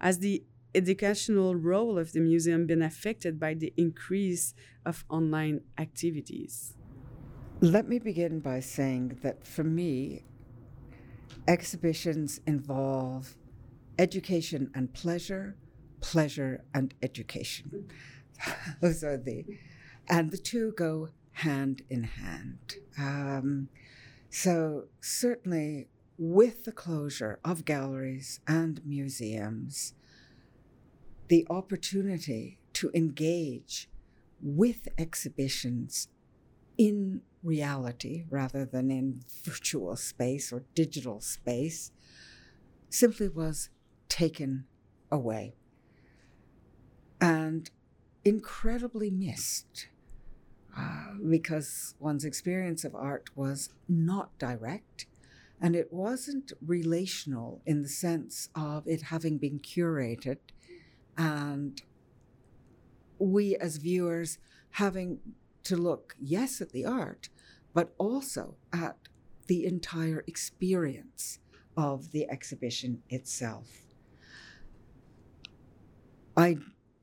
Has 0.00 0.18
the 0.20 0.44
educational 0.78 1.50
role 1.56 1.98
of 1.98 2.12
the 2.12 2.20
museum 2.20 2.66
been 2.66 2.82
affected 2.82 3.38
by 3.38 3.52
the 3.54 3.72
increase 3.76 4.54
of 4.86 5.04
online 5.10 5.60
activities? 5.76 6.54
Let 7.60 7.88
me 7.88 7.98
begin 7.98 8.38
by 8.38 8.60
saying 8.60 9.18
that 9.22 9.44
for 9.44 9.64
me, 9.64 10.24
exhibitions 11.48 12.40
involve 12.46 13.36
education 13.98 14.70
and 14.76 14.94
pleasure, 14.94 15.56
pleasure 16.00 16.64
and 16.72 16.94
education. 17.02 17.88
Those 18.80 19.02
are 19.02 19.16
the, 19.16 19.44
and 20.08 20.30
the 20.30 20.38
two 20.38 20.72
go 20.76 21.08
hand 21.32 21.82
in 21.90 22.04
hand. 22.04 22.76
Um, 22.96 23.68
so, 24.30 24.84
certainly, 25.00 25.88
with 26.18 26.64
the 26.64 26.72
closure 26.72 27.40
of 27.44 27.64
galleries 27.64 28.40
and 28.46 28.80
museums, 28.84 29.94
the 31.28 31.46
opportunity 31.50 32.58
to 32.74 32.90
engage 32.94 33.88
with 34.40 34.88
exhibitions 34.96 36.08
in 36.76 37.22
reality 37.42 38.24
rather 38.30 38.64
than 38.64 38.90
in 38.90 39.20
virtual 39.44 39.96
space 39.96 40.52
or 40.52 40.64
digital 40.74 41.20
space 41.20 41.92
simply 42.88 43.28
was 43.28 43.68
taken 44.08 44.64
away 45.10 45.54
and 47.20 47.70
incredibly 48.24 49.10
missed 49.10 49.88
uh, 50.76 51.14
because 51.28 51.94
one's 51.98 52.24
experience 52.24 52.84
of 52.84 52.94
art 52.94 53.30
was 53.34 53.70
not 53.88 54.36
direct 54.38 55.06
and 55.60 55.74
it 55.74 55.92
wasn't 55.92 56.52
relational 56.64 57.60
in 57.66 57.82
the 57.82 57.88
sense 57.88 58.48
of 58.54 58.86
it 58.86 59.02
having 59.02 59.38
been 59.38 59.58
curated 59.58 60.38
and 61.18 61.82
we 63.18 63.56
as 63.56 63.76
viewers 63.76 64.38
having 64.70 65.18
to 65.64 65.76
look, 65.76 66.14
yes, 66.18 66.60
at 66.60 66.70
the 66.70 66.86
art, 66.86 67.28
but 67.74 67.92
also 67.98 68.54
at 68.72 68.96
the 69.48 69.66
entire 69.66 70.24
experience 70.26 71.40
of 71.76 72.12
the 72.12 72.30
exhibition 72.30 73.02
itself. 73.10 73.68
I 76.36 76.58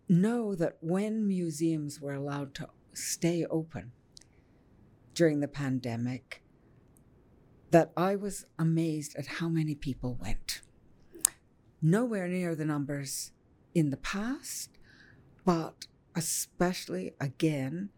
know 0.08 0.56
that 0.56 0.78
when 0.80 1.28
museums 1.28 2.00
were 2.00 2.14
allowed 2.14 2.56
to 2.56 2.70
stay 2.94 3.46
open 3.46 3.92
during 5.14 5.42
the 5.42 5.48
pandemic, 5.48 6.42
that 7.72 7.92
I 7.98 8.16
was 8.16 8.46
amazed 8.58 9.16
at 9.18 9.28
how 9.28 9.50
many 9.50 9.76
people 9.76 10.18
went. 10.22 10.62
Nowhere 11.82 12.28
near 12.28 12.56
the 12.56 12.66
numbers 12.66 13.32
in 13.76 13.92
the 13.92 13.98
past, 13.98 14.72
but 15.46 15.86
especially 16.16 17.14
again 17.20 17.90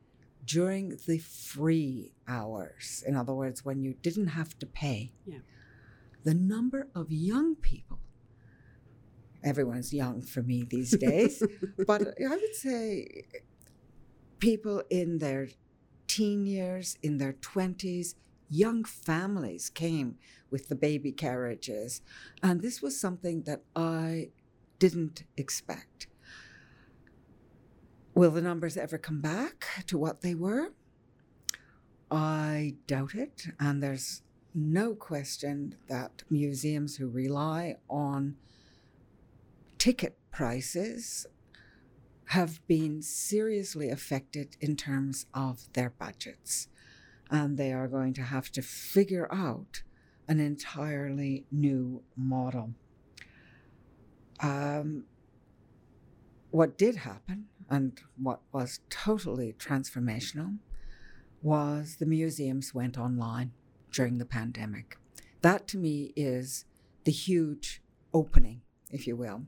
during 0.43 0.97
the 1.07 1.19
free 1.19 2.13
hours. 2.28 3.03
In 3.05 3.15
other 3.15 3.34
words, 3.34 3.63
when 3.63 3.82
you 3.82 3.93
didn't 4.01 4.28
have 4.28 4.57
to 4.59 4.65
pay. 4.65 5.11
Yeah. 5.25 5.39
The 6.23 6.34
number 6.34 6.88
of 6.95 7.11
young 7.11 7.55
people, 7.55 7.99
everyone's 9.43 9.93
young 9.93 10.21
for 10.21 10.41
me 10.41 10.65
these 10.67 10.91
days, 10.97 11.43
but 11.86 12.01
I 12.01 12.36
would 12.36 12.55
say 12.55 13.25
people 14.39 14.84
in 14.89 15.19
their 15.19 15.49
teen 16.07 16.45
years, 16.45 16.97
in 17.03 17.17
their 17.17 17.34
20s, 17.34 18.15
young 18.49 18.84
families 18.84 19.69
came 19.69 20.15
with 20.49 20.69
the 20.69 20.75
baby 20.75 21.11
carriages. 21.11 22.01
And 22.41 22.61
this 22.61 22.82
was 22.82 22.99
something 22.99 23.43
that 23.43 23.63
I 23.75 24.30
didn't 24.80 25.23
expect. 25.36 26.07
Will 28.13 28.32
the 28.32 28.41
numbers 28.41 28.78
ever 28.78 28.97
come 28.97 29.21
back 29.21 29.67
to 29.88 29.97
what 29.97 30.21
they 30.21 30.34
were? 30.34 30.73
I 32.09 32.75
doubt 32.88 33.13
it. 33.13 33.47
And 33.59 33.84
there's 33.84 34.23
no 34.55 34.95
question 34.95 35.75
that 35.88 36.23
museums 36.30 36.97
who 36.97 37.07
rely 37.07 37.75
on 37.89 38.36
ticket 39.78 40.17
prices 40.32 41.28
have 42.30 42.65
been 42.67 43.01
seriously 43.01 43.89
affected 43.89 44.57
in 44.59 44.75
terms 44.75 45.28
of 45.34 45.71
their 45.73 45.91
budgets. 45.91 46.67
And 47.30 47.57
they 47.57 47.71
are 47.71 47.88
going 47.88 48.13
to 48.15 48.23
have 48.23 48.51
to 48.53 48.61
figure 48.61 49.32
out 49.32 49.84
an 50.28 50.39
entirely 50.39 51.45
new 51.51 52.03
model. 52.15 52.73
Um, 54.39 55.05
what 56.51 56.77
did 56.77 56.97
happen 56.97 57.45
and 57.69 57.99
what 58.21 58.41
was 58.51 58.79
totally 58.89 59.53
transformational 59.57 60.57
was 61.41 61.97
the 61.99 62.05
museums 62.05 62.73
went 62.73 62.97
online 62.97 63.51
during 63.91 64.17
the 64.17 64.25
pandemic. 64.25 64.97
That 65.41 65.67
to 65.69 65.77
me 65.77 66.13
is 66.15 66.65
the 67.03 67.11
huge 67.11 67.81
opening, 68.13 68.61
if 68.91 69.07
you 69.07 69.15
will. 69.15 69.43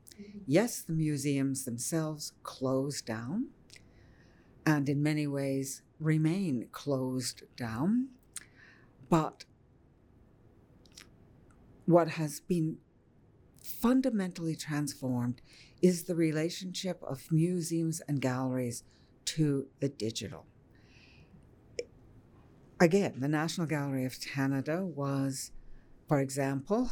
Yes, 0.46 0.82
the 0.82 0.92
museums 0.92 1.64
themselves 1.64 2.32
closed 2.42 3.06
down 3.06 3.48
and 4.66 4.88
in 4.88 5.02
many 5.02 5.26
ways 5.26 5.82
remain 5.98 6.68
closed 6.72 7.42
down, 7.56 8.08
but 9.08 9.44
what 11.86 12.08
has 12.10 12.40
been 12.40 12.78
fundamentally 13.70 14.56
transformed 14.56 15.40
is 15.80 16.04
the 16.04 16.14
relationship 16.14 17.02
of 17.02 17.30
museums 17.30 18.00
and 18.06 18.20
galleries 18.20 18.84
to 19.24 19.66
the 19.80 19.88
digital. 19.88 20.46
Again, 22.80 23.20
the 23.20 23.28
National 23.28 23.66
Gallery 23.66 24.04
of 24.04 24.20
Canada 24.20 24.84
was, 24.84 25.52
for 26.08 26.18
example, 26.20 26.90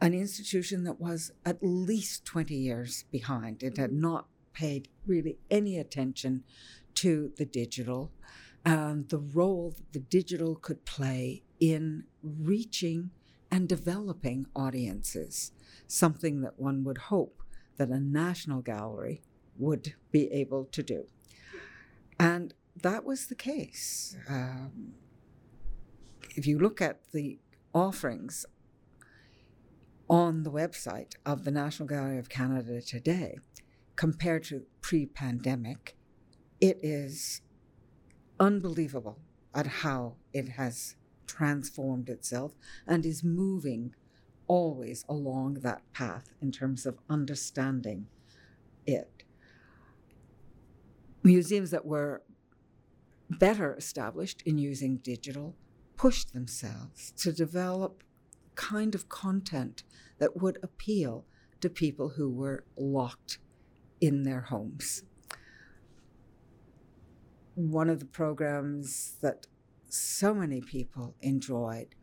an 0.00 0.14
institution 0.14 0.84
that 0.84 1.00
was 1.00 1.32
at 1.44 1.58
least 1.60 2.24
20 2.24 2.54
years 2.54 3.04
behind. 3.10 3.62
It 3.62 3.78
had 3.78 3.92
not 3.92 4.28
paid 4.52 4.88
really 5.06 5.38
any 5.50 5.78
attention 5.78 6.44
to 6.94 7.32
the 7.36 7.44
digital 7.44 8.12
and 8.64 9.08
the 9.10 9.18
role 9.18 9.74
that 9.76 9.92
the 9.92 10.00
digital 10.00 10.56
could 10.56 10.84
play 10.84 11.42
in 11.60 12.04
reaching 12.22 13.10
and 13.50 13.68
developing 13.68 14.46
audiences, 14.54 15.52
something 15.86 16.40
that 16.40 16.58
one 16.58 16.84
would 16.84 16.98
hope 16.98 17.42
that 17.76 17.88
a 17.88 18.00
national 18.00 18.62
gallery 18.62 19.22
would 19.58 19.94
be 20.10 20.30
able 20.32 20.64
to 20.66 20.82
do. 20.82 21.06
And 22.18 22.54
that 22.82 23.04
was 23.04 23.26
the 23.26 23.34
case. 23.34 24.16
Um, 24.28 24.94
if 26.34 26.46
you 26.46 26.58
look 26.58 26.80
at 26.80 27.00
the 27.12 27.38
offerings 27.74 28.46
on 30.08 30.42
the 30.42 30.50
website 30.50 31.14
of 31.24 31.44
the 31.44 31.50
National 31.50 31.88
Gallery 31.88 32.18
of 32.18 32.28
Canada 32.28 32.80
today, 32.80 33.38
compared 33.96 34.44
to 34.44 34.62
pre 34.80 35.06
pandemic, 35.06 35.96
it 36.60 36.78
is 36.82 37.40
unbelievable 38.38 39.18
at 39.54 39.66
how 39.66 40.16
it 40.32 40.50
has 40.50 40.96
transformed 41.26 42.08
itself 42.08 42.54
and 42.86 43.04
is 43.04 43.22
moving 43.24 43.94
always 44.46 45.04
along 45.08 45.54
that 45.54 45.82
path 45.92 46.32
in 46.40 46.52
terms 46.52 46.86
of 46.86 46.98
understanding 47.10 48.06
it. 48.86 49.24
Museums 51.22 51.70
that 51.70 51.84
were 51.84 52.22
better 53.28 53.74
established 53.74 54.42
in 54.46 54.58
using 54.58 54.98
digital 54.98 55.56
pushed 55.96 56.32
themselves 56.32 57.12
to 57.16 57.32
develop 57.32 58.04
kind 58.54 58.94
of 58.94 59.08
content 59.08 59.82
that 60.18 60.40
would 60.40 60.58
appeal 60.62 61.24
to 61.60 61.68
people 61.68 62.10
who 62.10 62.30
were 62.30 62.64
locked 62.76 63.38
in 64.00 64.22
their 64.22 64.42
homes. 64.42 65.02
one 67.56 67.88
of 67.88 68.00
the 68.00 68.06
programs 68.06 69.16
that 69.22 69.46
so 69.96 70.34
many 70.34 70.60
people 70.60 71.14
enjoyed 71.20 71.94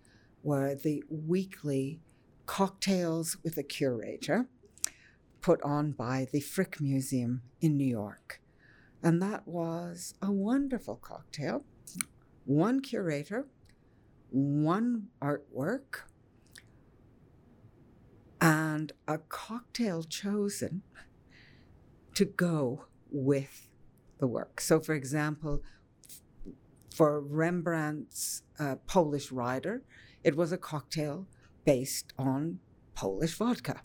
were 0.44 0.76
the 0.76 1.04
weekly 1.10 2.02
cocktails 2.46 3.38
with 3.44 3.58
a 3.58 3.64
curator 3.64 4.48
put 5.42 5.62
on 5.62 5.92
by 5.92 6.28
the 6.32 6.40
Frick 6.40 6.80
Museum 6.80 7.42
in 7.62 7.78
New 7.78 7.88
York. 7.88 8.42
And 9.02 9.22
that 9.22 9.48
was 9.48 10.14
a 10.22 10.32
wonderful 10.32 10.96
cocktail. 10.96 11.66
One 12.46 12.82
curator, 12.82 13.48
one 14.30 15.08
artwork, 15.22 16.04
and 18.40 18.92
a 19.08 19.18
cocktail 19.18 20.04
chosen 20.04 20.84
to 22.16 22.26
go 22.26 22.86
with 23.12 23.70
the 24.20 24.28
work. 24.28 24.62
So, 24.62 24.80
for 24.80 24.94
example, 24.94 25.62
for 26.94 27.20
Rembrandt's 27.22 28.44
uh, 28.60 28.76
Polish 28.86 29.32
Rider, 29.32 29.82
it 30.24 30.36
was 30.36 30.52
a 30.52 30.58
cocktail 30.58 31.26
based 31.66 32.14
on 32.20 32.60
Polish 32.94 33.34
vodka. 33.34 33.82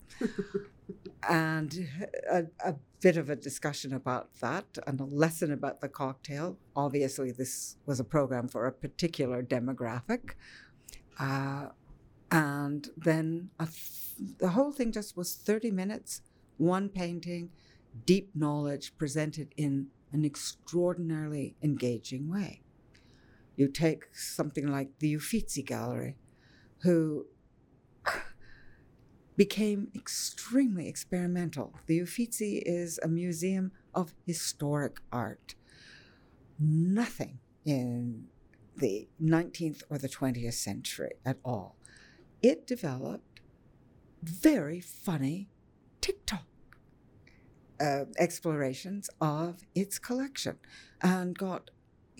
and 1.28 1.88
a, 2.30 2.44
a, 2.64 2.74
bit 3.00 3.16
of 3.16 3.30
a 3.30 3.36
discussion 3.36 3.94
about 3.94 4.28
that 4.40 4.76
and 4.84 5.00
a 5.00 5.04
lesson 5.04 5.52
about 5.52 5.80
the 5.80 5.88
cocktail. 5.88 6.58
Obviously, 6.74 7.30
this 7.30 7.76
was 7.86 8.00
a 8.00 8.04
program 8.04 8.48
for 8.48 8.66
a 8.66 8.72
particular 8.72 9.40
demographic. 9.40 10.30
Uh, 11.16 11.68
and 12.32 12.88
then 12.96 13.50
the 14.38 14.48
whole 14.48 14.72
thing 14.72 14.90
just 14.90 15.16
was 15.16 15.34
30 15.34 15.70
minutes, 15.70 16.22
one 16.56 16.88
painting, 16.88 17.50
deep 18.04 18.30
knowledge 18.34 18.92
presented 18.98 19.54
in 19.56 19.86
an 20.12 20.24
extraordinarily 20.24 21.54
engaging 21.62 22.28
way. 22.28 22.62
You 23.58 23.66
take 23.66 24.04
something 24.14 24.68
like 24.68 25.00
the 25.00 25.16
Uffizi 25.16 25.64
Gallery, 25.64 26.14
who 26.82 27.26
became 29.36 29.88
extremely 29.96 30.88
experimental. 30.88 31.74
The 31.86 31.98
Uffizi 31.98 32.62
is 32.64 33.00
a 33.02 33.08
museum 33.08 33.72
of 33.92 34.14
historic 34.24 35.00
art. 35.12 35.56
Nothing 36.56 37.40
in 37.64 38.28
the 38.76 39.08
19th 39.20 39.82
or 39.90 39.98
the 39.98 40.08
20th 40.08 40.54
century 40.54 41.14
at 41.26 41.38
all. 41.44 41.74
It 42.40 42.64
developed 42.64 43.40
very 44.22 44.80
funny 44.80 45.48
TikTok 46.00 46.44
uh, 47.80 48.04
explorations 48.18 49.10
of 49.20 49.64
its 49.74 49.98
collection 49.98 50.58
and 51.02 51.36
got 51.36 51.70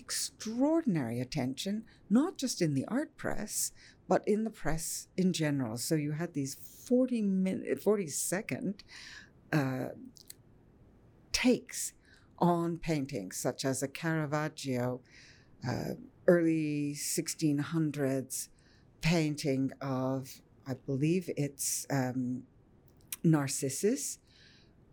extraordinary 0.09 1.19
attention, 1.21 1.83
not 2.09 2.35
just 2.35 2.63
in 2.63 2.73
the 2.73 2.83
art 2.87 3.15
press, 3.15 3.71
but 4.07 4.27
in 4.27 4.43
the 4.43 4.49
press 4.49 5.07
in 5.15 5.31
general. 5.31 5.77
So 5.77 5.93
you 5.93 6.13
had 6.13 6.33
these 6.33 6.55
40 6.55 7.21
minute, 7.21 7.79
40 7.79 8.07
second 8.07 8.83
uh, 9.53 9.89
takes 11.31 11.93
on 12.39 12.77
paintings, 12.79 13.37
such 13.37 13.63
as 13.63 13.83
a 13.83 13.87
Caravaggio, 13.87 15.01
uh, 15.67 15.93
early 16.25 16.95
1600s 16.95 18.49
painting 19.01 19.71
of, 19.79 20.41
I 20.67 20.73
believe 20.73 21.29
it's 21.37 21.85
um, 21.91 22.43
Narcissus 23.23 24.17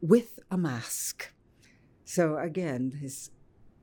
with 0.02 0.40
a 0.50 0.58
mask. 0.58 1.32
So 2.04 2.36
again, 2.36 2.98
his 3.00 3.30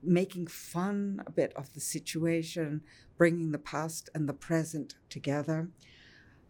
making 0.04 0.48
fun 0.48 1.22
a 1.26 1.32
bit 1.32 1.54
of 1.56 1.74
the 1.74 1.80
situation, 1.80 2.82
bringing 3.18 3.52
the 3.52 3.58
past 3.60 4.10
and 4.14 4.28
the 4.28 4.34
present 4.34 4.96
together. 5.10 5.70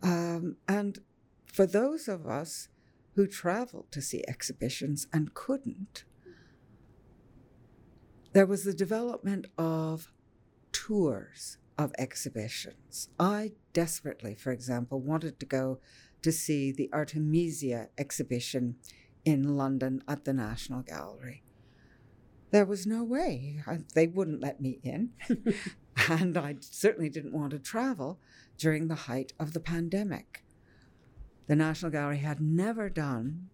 Um, 0.02 0.58
and 0.68 1.00
for 1.46 1.66
those 1.66 2.08
of 2.08 2.28
us 2.28 2.70
who 3.16 3.28
traveled 3.28 3.92
to 3.92 4.02
see 4.02 4.24
exhibitions 4.28 5.08
and 5.14 5.34
couldn't, 5.34 6.04
there 8.34 8.48
was 8.48 8.64
the 8.64 8.74
development 8.74 9.46
of 9.58 10.12
tours 10.72 11.58
of 11.78 11.94
exhibitions. 11.98 13.10
I 13.20 13.52
desperately, 13.74 14.36
for 14.36 14.52
example, 14.52 15.00
wanted 15.00 15.40
to 15.40 15.46
go 15.46 15.80
to 16.24 16.32
see 16.32 16.72
the 16.72 16.90
Artemisia 16.92 17.90
exhibition 17.98 18.76
in 19.26 19.56
London 19.56 20.04
at 20.08 20.26
the 20.26 20.34
National 20.34 20.82
Gallery. 20.82 21.43
There 22.54 22.66
was 22.66 22.86
no 22.86 23.04
way. 23.04 23.64
I, 23.66 23.80
they 23.96 24.06
wouldn't 24.06 24.40
let 24.40 24.62
me 24.62 24.80
in. 24.84 25.10
and 26.08 26.38
I 26.38 26.58
certainly 26.60 27.10
didn't 27.10 27.34
want 27.34 27.50
to 27.50 27.58
travel 27.58 28.20
during 28.60 28.88
the 28.88 29.10
height 29.10 29.34
of 29.40 29.54
the 29.54 29.60
pandemic. 29.60 30.44
The 31.48 31.56
National 31.56 31.90
Gallery 31.90 32.20
had 32.20 32.40
never 32.40 32.90
done 32.90 33.50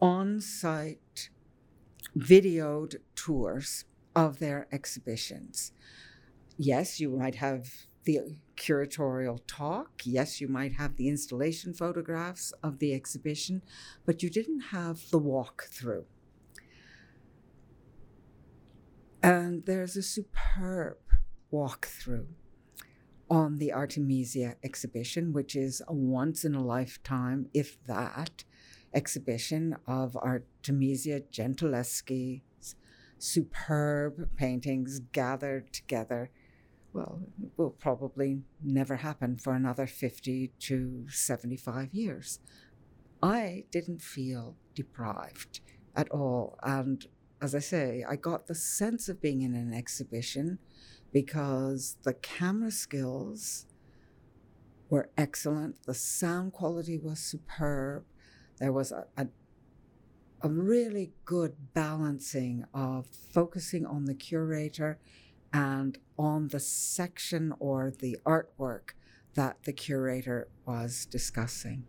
on 0.00 0.40
site 0.40 1.30
videoed 2.16 2.98
tours 3.16 3.86
of 4.14 4.38
their 4.38 4.68
exhibitions. 4.70 5.72
Yes, 6.56 7.00
you 7.00 7.10
might 7.10 7.34
have 7.34 7.88
the 8.04 8.36
curatorial 8.56 9.40
talk. 9.48 10.02
Yes, 10.04 10.40
you 10.40 10.46
might 10.46 10.74
have 10.74 10.94
the 10.94 11.08
installation 11.08 11.74
photographs 11.74 12.52
of 12.62 12.78
the 12.78 12.94
exhibition, 12.94 13.62
but 14.06 14.22
you 14.22 14.30
didn't 14.30 14.60
have 14.70 15.10
the 15.10 15.18
walkthrough. 15.18 16.04
And 19.24 19.64
there's 19.64 19.96
a 19.96 20.02
superb 20.02 20.98
walkthrough 21.50 22.26
on 23.30 23.56
the 23.56 23.72
Artemisia 23.72 24.56
exhibition, 24.62 25.32
which 25.32 25.56
is 25.56 25.80
a 25.88 25.94
once 25.94 26.44
in 26.44 26.54
a 26.54 26.62
lifetime, 26.62 27.48
if 27.54 27.82
that, 27.86 28.44
exhibition 28.92 29.76
of 29.86 30.14
Artemisia 30.14 31.20
Gentileschi's 31.20 32.76
superb 33.18 34.28
paintings 34.36 35.00
gathered 35.12 35.72
together 35.72 36.30
well, 36.92 37.22
it 37.42 37.50
will 37.56 37.70
probably 37.70 38.42
never 38.62 38.96
happen 38.96 39.36
for 39.36 39.54
another 39.54 39.86
50 39.86 40.52
to 40.60 41.06
75 41.08 41.92
years. 41.92 42.38
I 43.20 43.64
didn't 43.72 44.00
feel 44.00 44.54
deprived 44.76 45.60
at 45.96 46.08
all. 46.10 46.56
And 46.62 47.04
as 47.44 47.54
I 47.54 47.58
say, 47.58 48.02
I 48.08 48.16
got 48.16 48.46
the 48.46 48.54
sense 48.54 49.10
of 49.10 49.20
being 49.20 49.42
in 49.42 49.54
an 49.54 49.74
exhibition 49.74 50.58
because 51.12 51.98
the 52.02 52.14
camera 52.14 52.70
skills 52.70 53.66
were 54.88 55.10
excellent, 55.18 55.82
the 55.82 55.92
sound 55.92 56.54
quality 56.54 56.96
was 56.96 57.18
superb, 57.18 58.04
there 58.58 58.72
was 58.72 58.92
a, 58.92 59.04
a 59.18 59.26
a 60.40 60.48
really 60.48 61.12
good 61.24 61.54
balancing 61.72 62.64
of 62.74 63.06
focusing 63.06 63.86
on 63.86 64.04
the 64.04 64.14
curator 64.14 64.98
and 65.54 65.96
on 66.18 66.48
the 66.48 66.60
section 66.60 67.54
or 67.58 67.90
the 67.90 68.18
artwork 68.26 68.90
that 69.34 69.56
the 69.64 69.72
curator 69.72 70.48
was 70.66 71.06
discussing. 71.06 71.86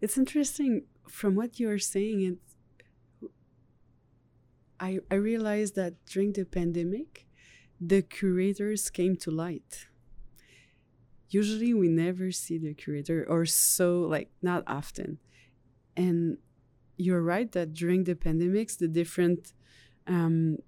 It's 0.00 0.16
interesting 0.16 0.84
from 1.08 1.34
what 1.34 1.58
you're 1.58 1.80
saying. 1.80 2.22
It, 2.22 2.38
I, 4.80 5.00
I 5.10 5.14
realized 5.16 5.76
that 5.76 5.94
during 6.06 6.32
the 6.32 6.44
pandemic, 6.44 7.26
the 7.80 8.02
curators 8.02 8.90
came 8.90 9.16
to 9.18 9.30
light. 9.30 9.88
Usually, 11.28 11.74
we 11.74 11.88
never 11.88 12.30
see 12.30 12.58
the 12.58 12.74
curator, 12.74 13.26
or 13.28 13.44
so 13.44 14.00
like 14.00 14.30
not 14.42 14.62
often. 14.66 15.18
And 15.96 16.38
you're 16.96 17.22
right 17.22 17.50
that 17.52 17.72
during 17.72 18.04
the 18.04 18.14
pandemics, 18.14 18.78
the 18.78 18.88
different 18.88 19.52
um, 20.06 20.58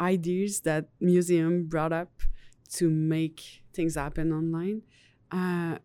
ideas 0.00 0.60
that 0.60 0.88
museum 1.00 1.66
brought 1.66 1.92
up 1.92 2.22
to 2.70 2.90
make 2.90 3.62
things 3.72 3.94
happen 3.94 4.32
online 4.32 4.82
uh, 5.30 5.78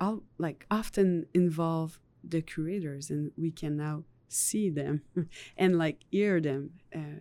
I'll 0.00 0.22
like 0.38 0.66
often 0.70 1.26
involve 1.32 2.00
the 2.22 2.42
curators 2.42 3.10
and 3.10 3.30
we 3.36 3.50
can 3.50 3.76
now 3.76 4.04
see 4.28 4.70
them 4.70 5.02
and 5.56 5.78
like 5.78 6.04
hear 6.10 6.40
them 6.40 6.70
uh, 6.94 7.20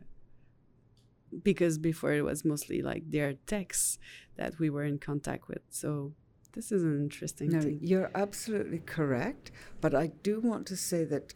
because 1.44 1.78
before 1.78 2.14
it 2.14 2.22
was 2.22 2.46
mostly 2.46 2.82
like 2.82 3.04
their 3.10 3.34
texts 3.46 3.98
that 4.38 4.58
we 4.60 4.70
were 4.70 4.84
in 4.84 4.98
contact 4.98 5.48
with 5.48 5.62
so 5.70 6.14
this 6.54 6.72
is 6.72 6.84
an 6.84 6.98
interesting 7.02 7.50
no, 7.50 7.62
thing 7.62 7.80
you're 7.82 8.12
absolutely 8.16 8.80
correct 8.80 9.52
but 9.82 9.94
i 9.94 10.08
do 10.24 10.40
want 10.40 10.66
to 10.66 10.76
say 10.76 11.04
that 11.04 11.34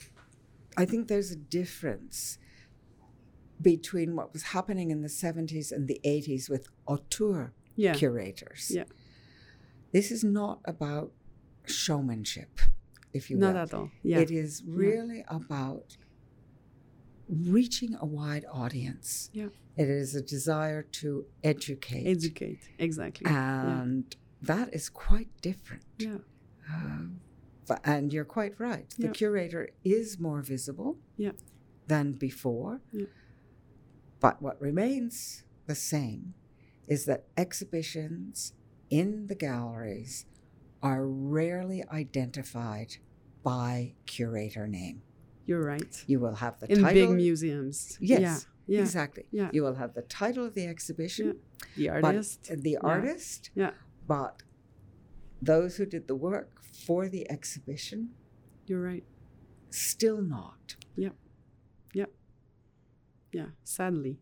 i 0.77 0.85
think 0.85 1.07
there's 1.07 1.31
a 1.31 1.35
difference 1.35 2.37
between 3.61 4.15
what 4.15 4.33
was 4.33 4.43
happening 4.43 4.91
in 4.91 5.01
the 5.01 5.09
70s 5.09 5.71
and 5.71 5.87
the 5.87 5.99
80s 6.05 6.49
with 6.49 6.69
auteur 6.87 7.53
yeah. 7.75 7.93
curators. 7.93 8.71
Yeah. 8.73 8.85
This 9.91 10.11
is 10.11 10.23
not 10.23 10.59
about 10.65 11.11
showmanship, 11.65 12.59
if 13.13 13.29
you 13.29 13.37
will. 13.37 13.47
Not 13.47 13.55
at 13.55 13.73
all. 13.73 13.89
Yeah. 14.03 14.19
It 14.19 14.31
is 14.31 14.63
really 14.65 15.19
yeah. 15.19 15.35
about 15.37 15.97
reaching 17.27 17.95
a 17.99 18.05
wide 18.05 18.45
audience. 18.51 19.29
Yeah. 19.33 19.47
It 19.77 19.89
is 19.89 20.15
a 20.15 20.21
desire 20.21 20.83
to 20.83 21.25
educate. 21.43 22.05
Educate. 22.07 22.59
Exactly. 22.77 23.29
yeah. 23.31 23.81
and 23.81 24.15
that 24.41 24.73
is 24.73 24.89
quite 24.89 25.29
different. 25.41 25.83
yeah. 25.97 26.17
Uh, 26.71 27.07
but, 27.67 27.81
and 27.83 28.11
you're 28.11 28.25
quite 28.25 28.59
right. 28.59 28.89
The 28.97 29.07
Yeah. 29.07 29.11
curator 29.11 29.69
is 29.83 30.19
more 30.19 30.41
visible 30.41 30.97
Yeah. 31.17 31.31
than 31.87 32.13
before. 32.13 32.81
Yeah. 32.91 33.05
But 34.19 34.41
what 34.41 34.59
remains 34.61 35.43
the 35.67 35.75
same 35.75 36.33
is 36.87 37.05
that 37.05 37.25
exhibitions 37.37 38.53
in 38.89 39.27
the 39.27 39.35
galleries 39.35 40.25
are 40.81 41.05
rarely 41.07 41.83
identified 41.91 42.95
by 43.43 43.93
curator 44.05 44.67
name. 44.67 45.01
You're 45.45 45.63
right. 45.63 46.03
You 46.07 46.19
will 46.19 46.35
have 46.35 46.59
the 46.59 46.67
title. 46.67 46.77
In 46.77 46.83
title. 46.85 47.07
big 47.07 47.15
museums. 47.15 47.97
Yes, 47.99 48.19
Yeah. 48.21 48.37
Yeah. 48.75 48.81
exactly. 48.81 49.23
Yeah. 49.31 49.49
You 49.51 49.63
will 49.63 49.75
have 49.75 49.93
the 49.95 50.03
title 50.03 50.45
of 50.45 50.53
the 50.53 50.67
exhibition, 50.67 51.39
yeah. 51.75 51.99
The 51.99 52.05
artist. 52.07 52.51
the 52.55 52.77
artist, 52.77 53.49
Yeah. 53.55 53.71
but 54.07 54.43
those 55.41 55.77
who 55.77 55.85
did 55.85 56.07
the 56.07 56.15
work 56.15 56.61
for 56.85 57.07
the 57.09 57.29
exhibition 57.31 58.09
You're 58.67 58.81
right. 58.81 59.03
still 59.71 60.21
not. 60.21 60.75
Yep. 60.95 61.15
Yep. 61.93 62.11
Yeah. 63.31 63.45
Sadly. 63.63 64.19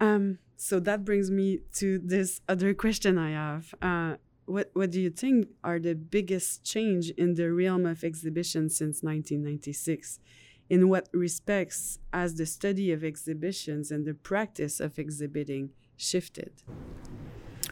Um. 0.00 0.38
So 0.56 0.78
that 0.80 1.04
brings 1.04 1.28
me 1.30 1.60
to 1.74 1.98
this 1.98 2.40
other 2.48 2.72
question 2.72 3.18
I 3.18 3.30
have. 3.32 3.74
Uh, 3.82 4.16
what 4.46 4.70
What 4.74 4.90
do 4.90 5.00
you 5.00 5.10
think 5.10 5.48
are 5.62 5.78
the 5.78 5.94
biggest 5.94 6.64
change 6.64 7.10
in 7.10 7.34
the 7.34 7.52
realm 7.52 7.86
of 7.86 8.04
exhibition 8.04 8.68
since 8.68 9.02
1996? 9.02 10.18
In 10.70 10.88
what 10.88 11.08
respects 11.12 11.98
has 12.12 12.34
the 12.36 12.46
study 12.46 12.92
of 12.92 13.04
exhibitions 13.04 13.90
and 13.90 14.06
the 14.06 14.14
practice 14.14 14.80
of 14.80 14.98
exhibiting 14.98 15.70
shifted? 15.96 16.52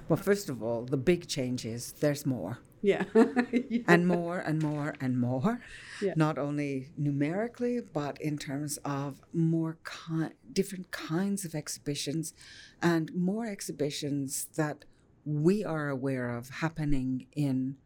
Well, 0.09 0.17
first 0.17 0.49
of 0.49 0.63
all, 0.63 0.85
the 0.85 0.97
big 0.97 1.27
change 1.29 1.65
is 1.65 1.93
there's 1.93 2.27
more. 2.27 2.59
Yeah. 2.83 3.05
and 3.89 4.07
more 4.09 4.39
and 4.39 4.63
more 4.63 4.95
and 5.01 5.19
more, 5.21 5.61
Yeah. 6.03 6.15
not 6.17 6.39
only 6.39 6.89
numerically, 6.97 7.81
but 7.81 8.21
in 8.21 8.39
terms 8.39 8.79
of 8.85 9.21
more 9.33 9.79
ki- 9.85 10.35
different 10.53 10.91
kinds 10.91 11.45
of 11.45 11.55
exhibitions 11.55 12.33
and 12.81 13.15
more 13.15 13.47
exhibitions 13.47 14.47
that 14.57 14.85
we 15.25 15.65
are 15.65 15.89
aware 15.89 16.37
of 16.37 16.49
happening 16.49 17.27
in 17.33 17.77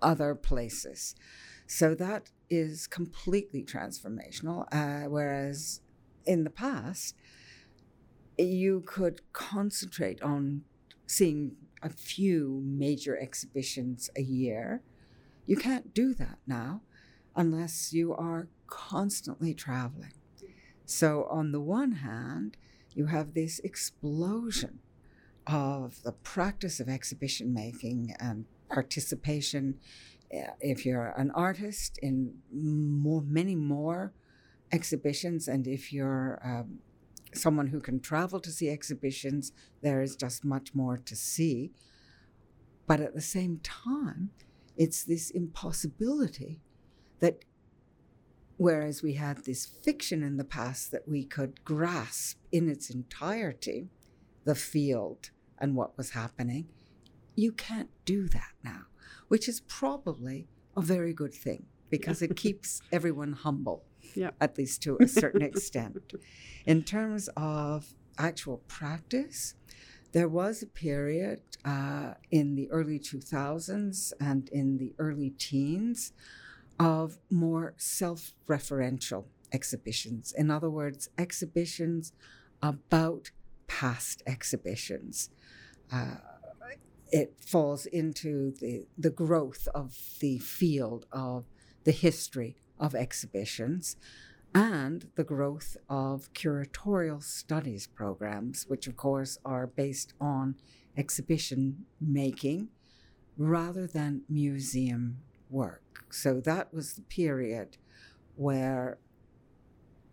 other 0.00 0.34
places. 0.34 1.14
So 1.66 1.94
that 1.94 2.30
is 2.50 2.86
completely 2.86 3.64
transformational. 3.64 4.66
Uh, 4.70 5.08
whereas 5.08 5.80
in 6.26 6.44
the 6.44 6.50
past, 6.50 7.16
you 8.38 8.82
could 8.86 9.20
concentrate 9.32 10.22
on 10.22 10.62
seeing 11.06 11.56
a 11.82 11.90
few 11.90 12.62
major 12.64 13.16
exhibitions 13.18 14.10
a 14.16 14.22
year. 14.22 14.82
You 15.46 15.56
can't 15.56 15.94
do 15.94 16.14
that 16.14 16.38
now 16.46 16.82
unless 17.36 17.92
you 17.92 18.14
are 18.14 18.48
constantly 18.66 19.54
traveling. 19.54 20.12
So, 20.86 21.26
on 21.30 21.52
the 21.52 21.60
one 21.60 21.92
hand, 21.92 22.56
you 22.94 23.06
have 23.06 23.34
this 23.34 23.58
explosion 23.60 24.80
of 25.46 26.02
the 26.02 26.12
practice 26.12 26.80
of 26.80 26.88
exhibition 26.88 27.52
making 27.52 28.14
and 28.18 28.46
participation. 28.68 29.78
uh, 30.32 30.52
If 30.60 30.86
you're 30.86 31.14
an 31.16 31.30
artist, 31.32 31.98
in 32.02 32.34
more, 32.52 33.22
many 33.22 33.54
more 33.54 34.12
exhibitions, 34.72 35.48
and 35.48 35.66
if 35.66 35.92
you're 35.92 36.40
um, 36.44 36.78
someone 37.34 37.68
who 37.68 37.80
can 37.80 38.00
travel 38.00 38.40
to 38.40 38.50
see 38.50 38.68
exhibitions, 38.70 39.52
there 39.82 40.00
is 40.02 40.16
just 40.16 40.44
much 40.44 40.74
more 40.74 40.96
to 40.96 41.16
see. 41.16 41.72
But 42.86 43.00
at 43.00 43.14
the 43.14 43.20
same 43.20 43.60
time, 43.62 44.30
it's 44.76 45.04
this 45.04 45.30
impossibility 45.30 46.60
that 47.20 47.44
whereas 48.56 49.02
we 49.02 49.14
had 49.14 49.44
this 49.44 49.66
fiction 49.66 50.22
in 50.22 50.36
the 50.36 50.44
past 50.44 50.90
that 50.92 51.08
we 51.08 51.24
could 51.24 51.64
grasp 51.64 52.38
in 52.52 52.68
its 52.68 52.90
entirety 52.90 53.88
the 54.44 54.54
field 54.54 55.30
and 55.58 55.74
what 55.74 55.96
was 55.96 56.10
happening, 56.10 56.68
you 57.34 57.52
can't 57.52 57.90
do 58.04 58.28
that 58.28 58.52
now, 58.62 58.82
which 59.28 59.48
is 59.48 59.60
probably 59.62 60.48
a 60.76 60.80
very 60.80 61.12
good 61.12 61.34
thing 61.34 61.66
because 61.90 62.22
it 62.22 62.36
keeps 62.36 62.80
everyone 62.92 63.32
humble, 63.32 63.84
Yeah. 64.14 64.30
at 64.40 64.58
least 64.58 64.82
to 64.82 64.96
a 65.00 65.06
certain 65.08 65.42
extent. 65.42 66.12
In 66.66 66.82
terms 66.82 67.28
of 67.36 67.94
actual 68.18 68.58
practice, 68.68 69.54
there 70.12 70.28
was 70.28 70.62
a 70.62 70.66
period 70.66 71.40
uh, 71.64 72.14
in 72.30 72.54
the 72.54 72.70
early 72.70 72.98
2000s 72.98 74.12
and 74.20 74.48
in 74.50 74.78
the 74.78 74.94
early 74.98 75.30
teens 75.30 76.12
of 76.78 77.18
more 77.30 77.74
self 77.76 78.34
referential 78.48 79.24
exhibitions. 79.52 80.32
In 80.36 80.50
other 80.50 80.70
words, 80.70 81.08
exhibitions 81.18 82.12
about 82.62 83.30
past 83.66 84.22
exhibitions. 84.26 85.30
Uh, 85.92 86.16
it 87.10 87.34
falls 87.38 87.86
into 87.86 88.52
the, 88.60 88.86
the 88.98 89.10
growth 89.10 89.68
of 89.74 89.96
the 90.20 90.38
field 90.38 91.06
of 91.12 91.44
the 91.84 91.92
history 91.92 92.56
of 92.80 92.94
exhibitions 92.94 93.96
and 94.54 95.10
the 95.16 95.24
growth 95.24 95.76
of 95.88 96.32
curatorial 96.32 97.22
studies 97.22 97.86
programs, 97.86 98.64
which 98.68 98.86
of 98.86 98.96
course 98.96 99.38
are 99.44 99.66
based 99.66 100.14
on 100.20 100.54
exhibition 100.96 101.86
making 102.00 102.68
rather 103.36 103.86
than 103.86 104.22
museum 104.28 105.18
work. 105.50 106.04
So 106.10 106.40
that 106.40 106.72
was 106.72 106.94
the 106.94 107.02
period 107.02 107.76
where 108.36 108.98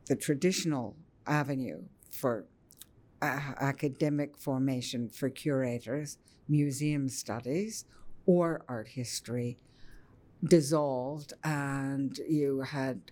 the 0.08 0.16
traditional 0.16 0.96
avenue 1.28 1.84
for 2.10 2.46
a- 3.22 3.56
academic 3.60 4.38
formation 4.38 5.10
for 5.10 5.30
curators, 5.30 6.18
museum 6.48 7.08
studies, 7.10 7.86
or 8.26 8.64
art 8.68 8.90
history 8.90 9.58
dissolved, 10.44 11.34
and 11.44 12.18
you 12.28 12.62
had 12.62 13.12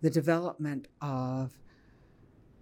the 0.00 0.10
development 0.10 0.88
of 1.00 1.52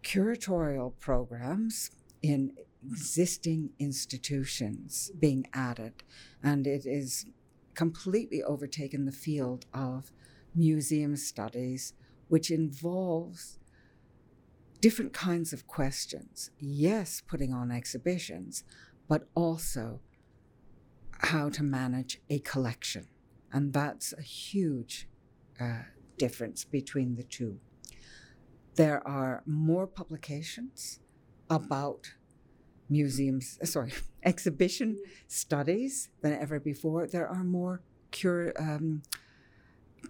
curatorial 0.02 0.92
programs 1.00 1.90
in 2.22 2.52
existing 2.86 3.70
institutions 3.78 5.10
being 5.18 5.46
added, 5.52 6.02
and 6.42 6.66
it 6.66 6.84
is 6.84 7.26
completely 7.74 8.42
overtaken 8.42 9.04
the 9.04 9.12
field 9.12 9.66
of 9.72 10.12
museum 10.54 11.16
studies, 11.16 11.94
which 12.28 12.50
involves 12.50 13.58
different 14.84 15.14
kinds 15.14 15.54
of 15.54 15.66
questions. 15.66 16.50
Yes, 16.58 17.22
putting 17.26 17.54
on 17.54 17.70
exhibitions, 17.70 18.64
but 19.08 19.26
also 19.34 20.00
how 21.20 21.48
to 21.48 21.62
manage 21.62 22.20
a 22.28 22.38
collection. 22.40 23.06
And 23.50 23.72
that's 23.72 24.12
a 24.12 24.20
huge 24.20 25.08
uh, 25.58 25.84
difference 26.18 26.64
between 26.64 27.16
the 27.16 27.22
two. 27.22 27.60
There 28.74 29.00
are 29.08 29.42
more 29.46 29.86
publications 29.86 31.00
about 31.48 32.12
museums, 32.90 33.58
uh, 33.62 33.64
sorry, 33.64 33.94
exhibition 34.22 34.98
studies 35.28 36.10
than 36.20 36.34
ever 36.34 36.60
before. 36.60 37.06
There 37.06 37.26
are 37.26 37.42
more 37.42 37.80
cur- 38.12 38.52
um, 38.58 39.00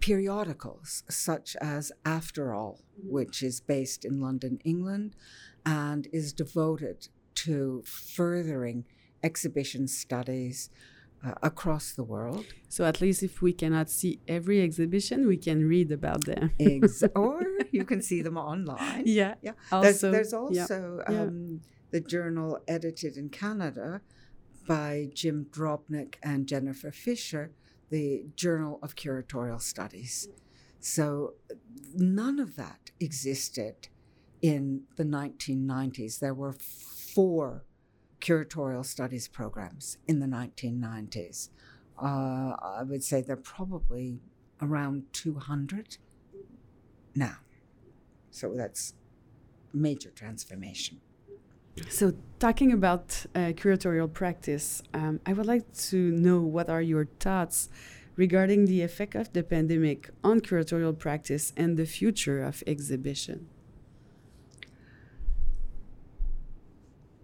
periodicals, 0.01 1.03
such 1.09 1.57
as 1.61 1.93
Afterall, 2.05 2.81
which 2.97 3.43
is 3.43 3.61
based 3.61 4.05
in 4.05 4.21
London, 4.21 4.59
England, 4.65 5.17
and 5.65 6.09
is 6.13 6.33
devoted 6.33 7.09
to 7.35 7.83
furthering 7.87 8.85
exhibition 9.23 9.89
studies 9.89 10.71
uh, 11.25 11.33
across 11.43 11.93
the 11.93 12.05
world. 12.05 12.45
So 12.69 12.85
at 12.85 13.01
least 13.01 13.23
if 13.23 13.41
we 13.41 13.53
cannot 13.53 13.91
see 13.91 14.21
every 14.29 14.63
exhibition, 14.63 15.27
we 15.27 15.37
can 15.37 15.67
read 15.67 15.91
about 15.91 16.25
them. 16.25 16.51
Ex- 16.61 17.03
or 17.15 17.43
you 17.71 17.85
can 17.85 18.03
see 18.03 18.23
them 18.23 18.37
online. 18.37 19.05
yeah. 19.07 19.35
Yeah. 19.43 19.53
Also, 19.73 20.11
there's, 20.11 20.31
there's 20.31 20.35
also 20.35 21.01
yeah. 21.09 21.23
um, 21.23 21.61
the 21.91 22.01
journal 22.01 22.61
edited 22.69 23.17
in 23.17 23.29
Canada 23.31 24.01
by 24.67 25.09
Jim 25.15 25.47
Drobnick 25.51 26.17
and 26.23 26.47
Jennifer 26.47 26.91
Fisher, 26.91 27.53
the 27.95 28.27
Journal 28.35 28.81
of 28.83 28.97
Curatorial 28.97 29.63
Studies. 29.63 30.29
So 30.81 31.35
none 31.95 32.41
of 32.41 32.57
that 32.57 32.91
existed 32.99 33.87
in 34.43 34.83
the 34.97 35.05
1990s. 35.05 36.19
There 36.19 36.35
were 36.35 36.55
four 36.55 37.65
curatorial 38.21 38.85
studies 38.85 39.29
programs 39.29 39.99
in 40.09 40.19
the 40.19 40.27
1990s. 40.27 41.51
Uh, 41.97 42.57
I 42.61 42.83
would 42.85 43.05
say 43.05 43.21
they're 43.21 43.37
probably 43.37 44.19
around 44.61 45.05
200 45.13 45.99
now. 47.15 47.37
So 48.33 48.55
that's 48.57 48.95
major 49.73 50.11
transformation. 50.11 51.01
So, 51.89 52.13
talking 52.39 52.73
about 52.73 53.27
uh, 53.35 53.53
curatorial 53.53 54.13
practice, 54.13 54.83
um, 54.93 55.21
I 55.27 55.33
would 55.33 55.47
like 55.47 55.73
to 55.91 55.97
know 55.97 56.41
what 56.41 56.69
are 56.69 56.83
your 56.83 57.07
thoughts 57.19 57.69
regarding 58.17 58.67
the 58.67 58.83
effect 58.83 59.15
of 59.17 59.33
the 59.33 59.43
pandemic 59.43 60.11
on 60.23 60.41
curatorial 60.41 60.97
practice 60.97 61.53
and 61.57 61.77
the 61.77 61.87
future 61.87 62.43
of 62.43 62.63
exhibition. 62.67 63.49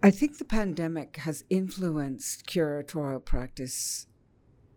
I 0.03 0.11
think 0.11 0.37
the 0.37 0.45
pandemic 0.45 1.17
has 1.17 1.43
influenced 1.49 2.45
curatorial 2.47 3.23
practice 3.23 4.07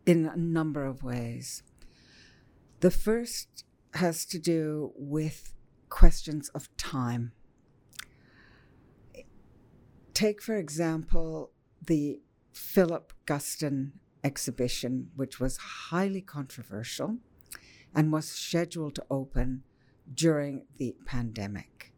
in 0.07 0.27
a 0.27 0.37
number 0.37 0.85
of 0.85 1.03
ways. 1.03 1.62
The 2.81 2.91
first 2.91 3.64
has 3.95 4.25
to 4.27 4.39
do 4.39 4.93
with 4.95 5.55
questions 5.89 6.49
of 6.51 6.68
time. 6.77 7.33
Take, 10.15 10.41
for 10.41 10.55
example, 10.55 11.51
the 11.85 12.21
Philip 12.53 13.12
Guston 13.27 13.93
exhibition, 14.23 15.11
which 15.17 15.41
was 15.41 15.57
highly 15.57 16.21
controversial 16.21 17.19
and 17.95 18.12
was 18.12 18.27
scheduled 18.27 18.95
to 18.95 19.05
open 19.11 19.65
during 20.12 20.67
the 20.79 20.95
pandemic. 21.05 21.93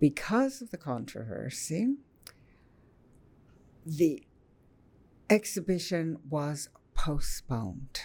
Because 0.00 0.60
of 0.60 0.70
the 0.70 0.76
controversy, 0.76 1.94
the 3.86 4.26
exhibition 5.30 6.18
was 6.28 6.68
postponed. 6.94 8.00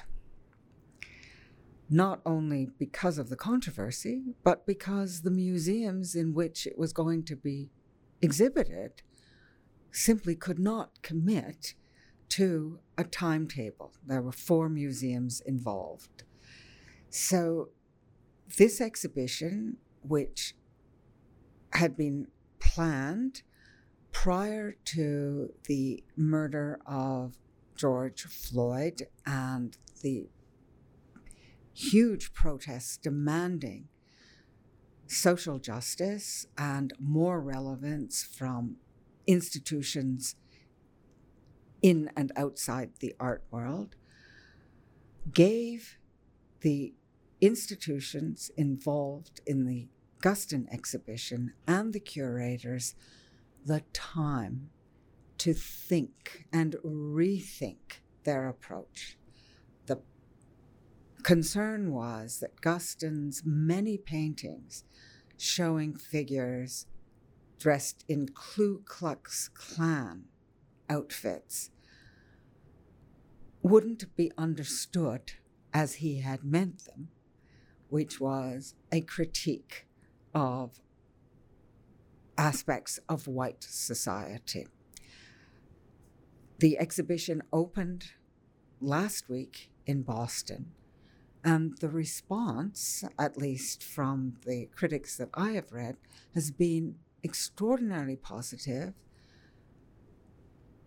Not 1.89 2.21
only 2.25 2.69
because 2.77 3.17
of 3.17 3.29
the 3.29 3.35
controversy, 3.35 4.23
but 4.43 4.65
because 4.65 5.21
the 5.21 5.31
museums 5.31 6.15
in 6.15 6.33
which 6.33 6.65
it 6.65 6.77
was 6.77 6.93
going 6.93 7.23
to 7.25 7.35
be 7.35 7.69
exhibited 8.23 9.01
simply 9.91 10.35
could 10.35 10.59
not 10.59 11.01
commit 11.01 11.75
to 12.29 12.79
a 12.97 13.03
timetable. 13.03 13.93
There 14.05 14.21
were 14.21 14.31
four 14.31 14.69
museums 14.69 15.41
involved. 15.45 16.23
So, 17.09 17.69
this 18.57 18.81
exhibition, 18.81 19.77
which 20.01 20.55
had 21.73 21.95
been 21.95 22.27
planned 22.59 23.43
prior 24.11 24.75
to 24.85 25.53
the 25.65 26.03
murder 26.15 26.79
of 26.85 27.35
George 27.75 28.23
Floyd 28.23 29.07
and 29.25 29.77
the 30.01 30.29
huge 31.73 32.33
protests 32.33 32.97
demanding 32.97 33.89
social 35.13 35.59
justice 35.59 36.45
and 36.57 36.93
more 36.99 37.39
relevance 37.39 38.23
from 38.23 38.77
institutions 39.27 40.35
in 41.81 42.09
and 42.15 42.31
outside 42.35 42.91
the 42.99 43.13
art 43.19 43.43
world, 43.51 43.95
gave 45.33 45.97
the 46.61 46.93
institutions 47.41 48.49
involved 48.55 49.41
in 49.45 49.65
the 49.65 49.87
Guston 50.21 50.65
exhibition 50.71 51.53
and 51.67 51.91
the 51.91 51.99
curators 51.99 52.95
the 53.65 53.83
time 53.91 54.69
to 55.39 55.53
think 55.53 56.45
and 56.53 56.75
rethink 56.85 57.99
their 58.23 58.47
approach. 58.47 59.17
The 59.87 59.99
concern 61.23 61.91
was 61.91 62.39
that 62.39 62.61
Guston's 62.61 63.43
many 63.45 63.97
paintings 63.97 64.85
showing 65.37 65.95
figures 65.95 66.85
dressed 67.59 68.03
in 68.07 68.27
Ku 68.29 68.81
Klux 68.85 69.49
Klan 69.53 70.25
outfits 70.89 71.71
wouldn't 73.61 74.15
be 74.15 74.31
understood 74.37 75.33
as 75.73 75.95
he 75.95 76.19
had 76.19 76.43
meant 76.43 76.85
them, 76.85 77.07
which 77.89 78.19
was 78.19 78.75
a 78.91 79.01
critique 79.01 79.87
of 80.35 80.81
aspects 82.37 82.99
of 83.07 83.27
white 83.27 83.63
society. 83.63 84.67
The 86.59 86.77
exhibition 86.77 87.41
opened 87.51 88.11
last 88.81 89.29
week 89.29 89.71
in 89.85 90.03
Boston, 90.03 90.71
and 91.43 91.77
the 91.79 91.89
response, 91.89 93.03
at 93.19 93.37
least 93.37 93.83
from 93.83 94.35
the 94.45 94.69
critics 94.75 95.17
that 95.17 95.29
I 95.33 95.51
have 95.51 95.71
read, 95.71 95.97
has 96.33 96.51
been 96.51 96.95
extraordinarily 97.23 98.15
positive. 98.15 98.93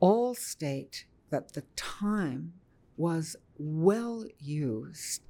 All 0.00 0.34
state 0.34 1.06
that 1.30 1.52
the 1.52 1.64
time 1.74 2.54
was 2.96 3.36
well 3.58 4.24
used 4.38 5.22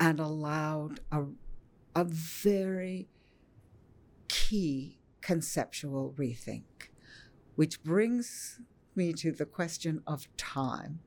and 0.00 0.18
allowed 0.18 1.00
a, 1.12 1.24
a 1.94 2.04
very 2.04 3.08
key 4.28 4.98
conceptual 5.20 6.14
rethink, 6.16 6.90
which 7.54 7.82
brings 7.82 8.60
me 8.94 9.12
to 9.12 9.30
the 9.30 9.46
question 9.46 10.02
of 10.06 10.28
time. 10.36 11.00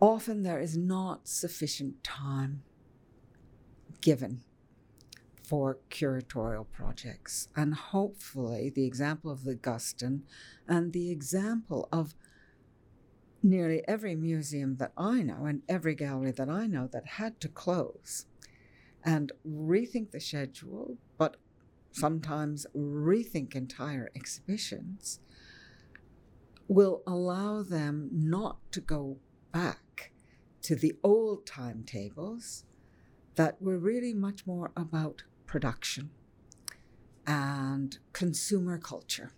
Often 0.00 0.42
there 0.42 0.60
is 0.60 0.76
not 0.76 1.28
sufficient 1.28 2.02
time 2.04 2.62
given 4.00 4.42
for 5.42 5.78
curatorial 5.90 6.66
projects. 6.70 7.48
And 7.54 7.74
hopefully, 7.74 8.70
the 8.74 8.86
example 8.86 9.30
of 9.30 9.44
the 9.44 9.54
Guston 9.54 10.22
and 10.66 10.92
the 10.92 11.10
example 11.10 11.88
of 11.92 12.14
nearly 13.42 13.86
every 13.86 14.14
museum 14.14 14.76
that 14.76 14.92
I 14.96 15.22
know 15.22 15.44
and 15.44 15.62
every 15.68 15.94
gallery 15.94 16.32
that 16.32 16.48
I 16.48 16.66
know 16.66 16.88
that 16.92 17.06
had 17.06 17.40
to 17.40 17.48
close 17.48 18.26
and 19.04 19.32
rethink 19.46 20.10
the 20.10 20.20
schedule, 20.20 20.96
but 21.18 21.36
sometimes 21.92 22.66
rethink 22.74 23.54
entire 23.54 24.10
exhibitions, 24.16 25.20
will 26.68 27.02
allow 27.06 27.62
them 27.62 28.08
not 28.10 28.56
to 28.72 28.80
go 28.80 29.18
back 29.52 29.83
to 30.64 30.74
the 30.74 30.94
old 31.04 31.46
timetables 31.46 32.64
that 33.34 33.60
were 33.60 33.78
really 33.78 34.14
much 34.14 34.46
more 34.46 34.72
about 34.74 35.22
production 35.46 36.08
and 37.26 37.98
consumer 38.14 38.78
culture. 38.78 39.32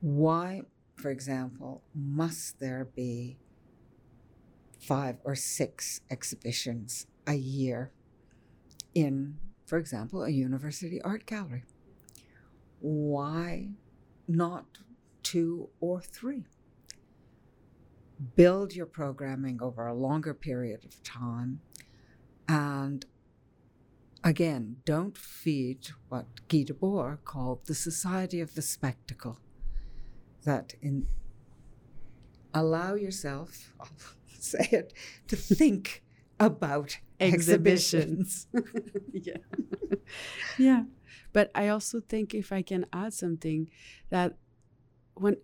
Why, 0.00 0.62
for 0.96 1.10
example, 1.10 1.82
must 1.94 2.60
there 2.60 2.88
be 2.94 3.38
five 4.78 5.16
or 5.24 5.34
six 5.34 6.02
exhibitions 6.10 7.06
a 7.26 7.34
year 7.34 7.92
in, 8.94 9.38
for 9.64 9.78
example, 9.78 10.24
a 10.24 10.30
university 10.30 11.00
art 11.00 11.24
gallery? 11.24 11.64
Why 12.80 13.70
not 14.28 14.78
two 15.22 15.70
or 15.80 16.02
three? 16.02 16.44
Build 18.34 18.74
your 18.74 18.86
programming 18.86 19.60
over 19.60 19.86
a 19.86 19.94
longer 19.94 20.34
period 20.34 20.84
of 20.84 21.02
time. 21.02 21.60
And 22.48 23.04
again, 24.24 24.76
don't 24.84 25.16
feed 25.16 25.88
what 26.08 26.26
Guy 26.48 26.64
Debord 26.64 27.24
called 27.24 27.66
the 27.66 27.74
society 27.74 28.40
of 28.40 28.54
the 28.54 28.62
spectacle. 28.62 29.38
That 30.44 30.74
in 30.80 31.06
allow 32.54 32.94
yourself, 32.94 33.72
I'll 33.78 33.88
say 34.38 34.68
it, 34.72 34.92
to 35.28 35.36
think 35.36 36.02
about 36.40 36.98
exhibitions. 37.20 38.46
yeah. 39.12 39.36
yeah. 40.58 40.84
But 41.32 41.50
I 41.54 41.68
also 41.68 42.00
think 42.00 42.34
if 42.34 42.52
I 42.52 42.62
can 42.62 42.86
add 42.92 43.12
something 43.12 43.68
that 44.10 44.38
when 45.14 45.36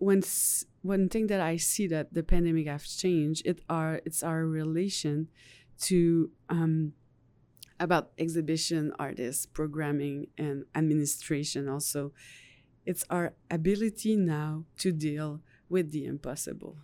when 0.00 0.22
one 0.82 1.08
thing 1.08 1.28
that 1.28 1.40
I 1.40 1.56
see 1.58 1.86
that 1.88 2.14
the 2.14 2.22
pandemic 2.24 2.66
has 2.66 2.96
changed, 2.96 3.46
it 3.46 3.60
are 3.68 4.00
it's 4.04 4.22
our 4.22 4.46
relation 4.46 5.28
to 5.82 6.30
um, 6.48 6.94
about 7.78 8.10
exhibition 8.18 8.92
artists, 8.98 9.46
programming, 9.46 10.28
and 10.38 10.64
administration. 10.74 11.68
Also, 11.68 12.12
it's 12.86 13.04
our 13.10 13.34
ability 13.50 14.16
now 14.16 14.64
to 14.78 14.90
deal 14.92 15.40
with 15.68 15.92
the 15.92 16.06
impossible. 16.06 16.76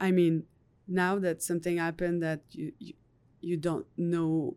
I 0.00 0.12
mean, 0.12 0.44
now 0.86 1.18
that 1.18 1.42
something 1.42 1.78
happened 1.78 2.22
that 2.22 2.42
you, 2.50 2.72
you 2.78 2.94
you 3.40 3.56
don't 3.58 3.86
know 3.98 4.56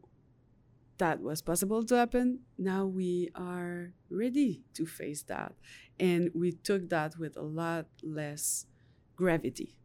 that 0.97 1.21
was 1.21 1.41
possible 1.41 1.83
to 1.85 1.95
happen 1.95 2.39
now 2.57 2.85
we 2.85 3.29
are 3.35 3.93
ready 4.09 4.63
to 4.73 4.85
face 4.85 5.23
that. 5.23 5.53
And 5.99 6.31
we 6.33 6.51
took 6.51 6.89
that 6.89 7.17
with 7.17 7.37
a 7.37 7.41
lot 7.41 7.87
less 8.03 8.65
gravity. 9.15 9.75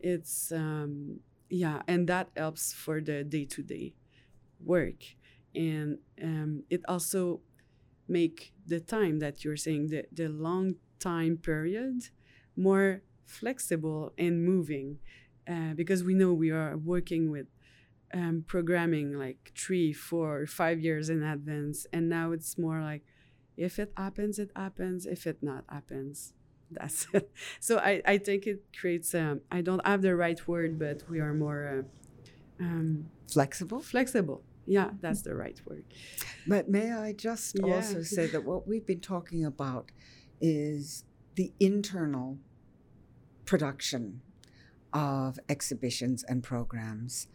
It's 0.00 0.52
um 0.52 1.20
yeah 1.50 1.82
and 1.86 2.08
that 2.08 2.30
helps 2.36 2.72
for 2.72 3.00
the 3.00 3.24
day 3.24 3.44
to 3.46 3.62
day 3.62 3.94
work. 4.64 5.04
And 5.54 5.98
um, 6.22 6.64
it 6.70 6.82
also 6.88 7.40
make 8.08 8.52
the 8.66 8.80
time 8.80 9.18
that 9.20 9.44
you're 9.44 9.56
saying 9.56 9.88
the, 9.88 10.04
the 10.12 10.28
long 10.28 10.76
time 10.98 11.36
period 11.36 12.08
more 12.56 13.02
flexible 13.26 14.12
and 14.18 14.44
moving 14.44 14.98
uh, 15.48 15.74
because 15.74 16.04
we 16.04 16.14
know 16.14 16.32
we 16.32 16.50
are 16.50 16.76
working 16.76 17.30
with 17.30 17.46
um, 18.14 18.44
programming 18.46 19.18
like 19.18 19.52
three 19.56 19.92
four 19.92 20.46
five 20.46 20.80
years 20.80 21.08
in 21.08 21.22
advance. 21.22 21.86
And 21.92 22.08
now 22.08 22.32
it's 22.32 22.58
more 22.58 22.80
like 22.80 23.02
if 23.56 23.78
it 23.78 23.92
happens 23.96 24.38
it 24.38 24.50
happens. 24.56 25.06
If 25.06 25.26
it 25.26 25.38
not 25.42 25.64
happens 25.68 26.34
that's 26.70 27.06
it. 27.12 27.30
So 27.60 27.76
i, 27.78 28.00
I 28.06 28.16
think 28.18 28.46
it 28.46 28.64
creates 28.78 29.14
um, 29.14 29.40
i 29.50 29.60
don't 29.60 29.84
have 29.86 30.00
the 30.02 30.16
right 30.16 30.40
word 30.48 30.78
but 30.78 31.02
we 31.10 31.20
are 31.20 31.34
more 31.34 31.84
uh, 32.60 32.64
um, 32.64 33.06
flexible? 33.30 33.80
flexible. 33.80 34.42
Yeah 34.66 34.90
that's 35.00 35.22
the 35.22 35.34
right 35.34 35.60
word. 35.66 35.84
But 36.46 36.68
may 36.68 36.92
i 36.92 37.12
just 37.12 37.56
Yeah. 37.58 37.74
also 37.74 38.02
say 38.02 38.26
that 38.26 38.44
what 38.44 38.66
we've 38.66 38.86
been 38.86 39.00
talking 39.00 39.44
about 39.44 39.90
is 40.40 41.04
the 41.34 41.52
internal 41.60 42.38
production 43.44 44.22
of 44.92 45.38
exhibitions 45.48 46.24
and 46.28 46.42
programs 46.42 47.28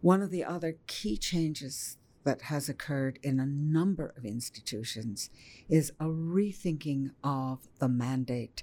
one 0.00 0.22
of 0.22 0.30
the 0.30 0.44
other 0.44 0.76
key 0.86 1.16
changes 1.16 1.96
that 2.24 2.42
has 2.42 2.68
occurred 2.68 3.18
in 3.22 3.40
a 3.40 3.46
number 3.46 4.12
of 4.16 4.24
institutions 4.24 5.30
is 5.68 5.90
a 5.98 6.04
rethinking 6.04 7.10
of 7.24 7.68
the 7.78 7.88
mandate 7.88 8.62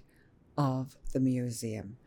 of 0.57 0.97
the 1.13 1.19
museum. 1.19 1.97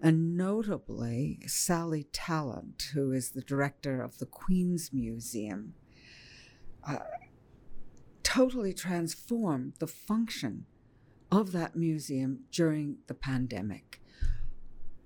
And 0.00 0.36
notably, 0.36 1.40
Sally 1.46 2.06
Tallant, 2.12 2.90
who 2.94 3.12
is 3.12 3.30
the 3.30 3.42
director 3.42 4.00
of 4.00 4.18
the 4.18 4.26
Queen's 4.26 4.92
Museum, 4.92 5.74
uh, 6.86 6.98
totally 8.22 8.72
transformed 8.72 9.72
the 9.80 9.88
function 9.88 10.66
of 11.32 11.52
that 11.52 11.74
museum 11.74 12.44
during 12.52 12.98
the 13.08 13.14
pandemic. 13.14 14.00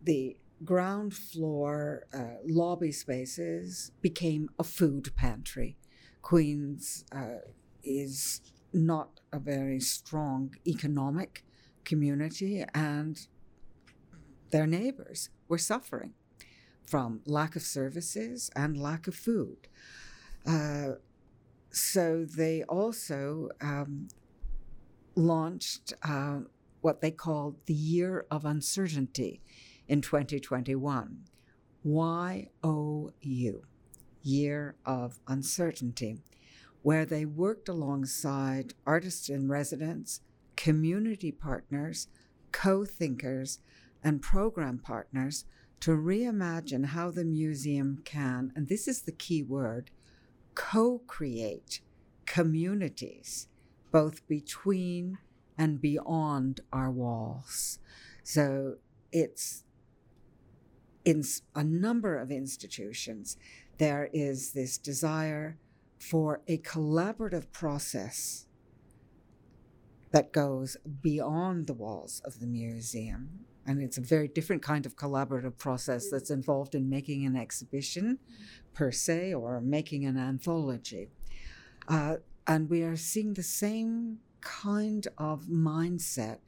The 0.03 0.37
ground 0.64 1.14
floor 1.14 2.06
uh, 2.14 2.36
lobby 2.46 2.92
spaces 2.92 3.92
became 4.00 4.48
a 4.58 4.64
food 4.64 5.14
pantry. 5.16 5.76
Queens 6.20 7.04
uh, 7.14 7.40
is 7.82 8.40
not 8.72 9.20
a 9.32 9.38
very 9.38 9.80
strong 9.80 10.54
economic 10.66 11.44
community, 11.84 12.64
and 12.74 13.26
their 14.50 14.66
neighbors 14.66 15.30
were 15.48 15.58
suffering 15.58 16.12
from 16.86 17.20
lack 17.26 17.56
of 17.56 17.62
services 17.62 18.50
and 18.54 18.76
lack 18.76 19.06
of 19.06 19.14
food. 19.14 19.68
Uh, 20.46 20.92
so 21.70 22.24
they 22.24 22.62
also 22.64 23.48
um, 23.60 24.08
launched 25.16 25.94
uh, 26.02 26.40
what 26.82 27.00
they 27.00 27.10
called 27.10 27.56
the 27.66 27.74
Year 27.74 28.26
of 28.30 28.44
Uncertainty 28.44 29.40
in 29.89 30.01
2021. 30.01 31.24
YOU, 31.85 33.62
Year 34.22 34.76
of 34.87 35.18
Uncertainty, 35.26 36.18
where 36.83 37.05
they 37.05 37.24
worked 37.24 37.68
alongside 37.68 38.74
artists 38.87 39.28
in 39.28 39.49
residence, 39.49 40.20
community 40.57 41.33
partners, 41.33 42.09
co 42.53 42.85
thinkers, 42.85 43.59
and 44.03 44.22
program 44.22 44.78
partners 44.78 45.45
to 45.80 45.91
reimagine 45.91 46.87
how 46.87 47.11
the 47.11 47.24
museum 47.24 48.01
can, 48.05 48.53
and 48.55 48.68
this 48.68 48.87
is 48.87 49.03
the 49.03 49.12
key 49.12 49.43
word, 49.43 49.91
co 50.55 51.01
create 51.07 51.80
communities, 52.26 53.49
both 53.91 54.26
between 54.28 55.18
and 55.59 55.80
beyond 55.80 56.61
our 56.72 56.91
walls. 56.91 57.78
So 58.22 58.76
it's 59.11 59.64
in 61.05 61.24
a 61.55 61.64
number 61.64 62.16
of 62.16 62.30
institutions, 62.30 63.36
there 63.78 64.09
is 64.12 64.53
this 64.53 64.78
desire 64.78 65.59
for 65.98 66.40
a 66.48 66.59
collaborative 66.59 67.50
process 67.53 68.46
that 70.12 70.32
goes 70.32 70.76
beyond 71.00 71.66
the 71.66 71.74
walls 71.74 72.20
of 72.24 72.40
the 72.40 72.46
museum. 72.46 73.46
And 73.64 73.80
it's 73.80 73.98
a 73.98 74.03
very 74.03 74.28
different 74.28 74.62
kind 74.62 74.84
of 74.84 74.96
collaborative 74.96 75.57
process 75.57 76.11
that's 76.11 76.30
involved 76.30 76.74
in 76.74 76.90
making 76.90 77.24
an 77.24 77.36
exhibition 77.36 78.18
per 78.74 78.90
se 78.90 79.32
or 79.34 79.61
making 79.61 80.05
an 80.05 80.18
anthology. 80.18 81.09
Uh, 81.88 82.16
and 82.46 82.68
we 82.68 82.82
are 82.82 82.96
seeing 82.96 83.34
the 83.34 83.42
same 83.42 84.18
kind 84.40 85.07
of 85.16 85.44
mindset 85.44 86.40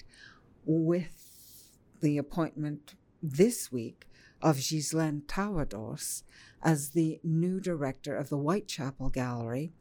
with 0.65 1.71
the 2.01 2.19
appointment 2.19 2.95
this 3.23 3.71
week 3.71 4.07
of 4.45 4.59
Gilane 4.59 5.23
Tawadros 5.23 6.23
as 6.63 6.91
the 6.91 7.19
new 7.25 7.61
director 7.61 8.15
of 8.15 8.29
the 8.29 8.37
Whitechapel 8.37 9.09
Gallery 9.09 9.73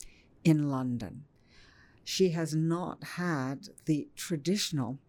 in 0.45 0.71
London. 0.71 1.25
She 2.05 2.29
has 2.29 2.55
not 2.55 3.03
had 3.03 3.67
the 3.85 4.07
traditional 4.15 4.99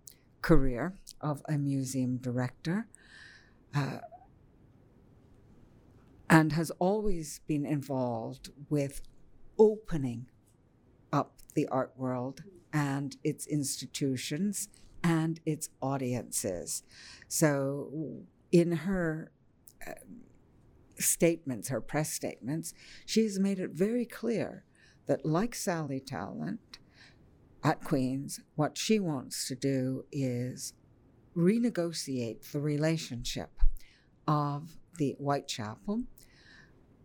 career 0.43 0.95
of 1.21 1.41
a 1.49 1.57
museum 1.57 2.17
director 2.17 2.89
uh, 3.75 3.99
and 6.29 6.53
has 6.53 6.73
always 6.81 7.41
been 7.47 7.65
involved 7.65 8.51
with 8.69 9.03
opening 9.57 10.27
up 11.13 11.35
the 11.55 11.69
art 11.69 11.93
world 11.97 12.43
and 12.73 13.17
its 13.23 13.47
institutions 13.47 14.69
and 15.05 15.41
its 15.47 15.69
audiences. 15.81 16.83
So, 17.29 18.25
in 18.51 18.73
her 18.73 19.31
statements, 20.99 21.69
her 21.69 21.81
press 21.81 22.13
statements, 22.13 22.75
she 23.07 23.23
has 23.23 23.39
made 23.39 23.59
it 23.59 23.71
very 23.71 24.05
clear 24.05 24.65
that, 25.07 25.25
like 25.25 25.55
Sally 25.55 26.01
Tallant 26.01 26.79
at 27.63 27.83
Queen's, 27.83 28.41
what 28.55 28.77
she 28.79 28.99
wants 29.01 29.49
to 29.49 29.55
do 29.55 30.05
is 30.13 30.75
renegotiate 31.37 32.53
the 32.53 32.61
relationship 32.61 33.51
of 34.27 34.79
the 34.99 35.17
Whitechapel 35.19 36.05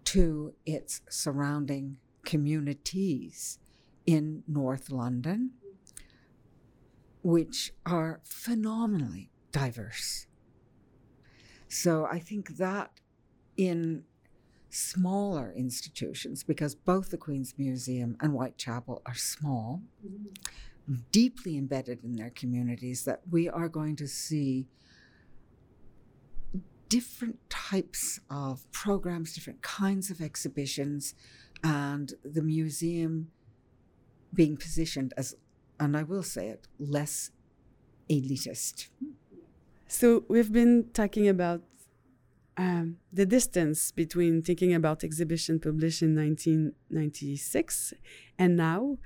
to 0.05 0.53
its 0.65 1.01
surrounding 1.09 1.97
communities 2.25 3.59
in 4.05 4.43
North 4.47 4.91
London, 4.91 5.51
which 7.21 7.73
are 7.85 8.21
phenomenally 8.23 9.29
diverse. 9.51 10.27
So 11.69 12.05
I 12.05 12.19
think 12.19 12.57
that 12.57 12.91
in 13.55 14.03
smaller 14.69 15.53
institutions, 15.55 16.43
because 16.43 16.75
both 16.75 17.09
the 17.11 17.17
Queen's 17.17 17.53
Museum 17.57 18.17
and 18.19 18.33
Whitechapel 18.33 19.01
are 19.05 19.15
small, 19.15 19.81
deeply 21.11 21.57
embedded 21.57 22.03
in 22.03 22.15
their 22.15 22.31
communities, 22.31 23.05
that 23.05 23.21
we 23.29 23.47
are 23.47 23.69
going 23.69 23.95
to 23.97 24.07
see 24.07 24.67
different 26.87 27.37
types 27.49 28.19
of 28.31 28.69
programs, 28.71 29.33
different 29.33 29.61
kinds 29.61 30.09
of 30.09 30.21
exhibitions, 30.21 31.13
and 31.63 32.13
the 32.23 32.41
museum 32.41 33.29
being 34.33 34.57
positioned 34.57 35.13
as, 35.15 35.35
and 35.79 35.95
I 35.95 36.01
will 36.03 36.23
say 36.23 36.47
it, 36.47 36.67
less 36.79 37.29
elitist. 38.09 38.87
So 39.91 40.23
we've 40.27 40.53
been 40.53 40.91
talking 40.93 41.27
about 41.27 41.63
um, 42.57 42.97
the 43.11 43.25
distance 43.25 43.91
between 43.91 44.43
thinking 44.43 44.75
about 44.75 45.03
exhibition 45.03 45.59
published 45.59 46.03
in 46.03 46.15
1996 46.15 47.95
and 48.37 48.55
now, 48.55 48.99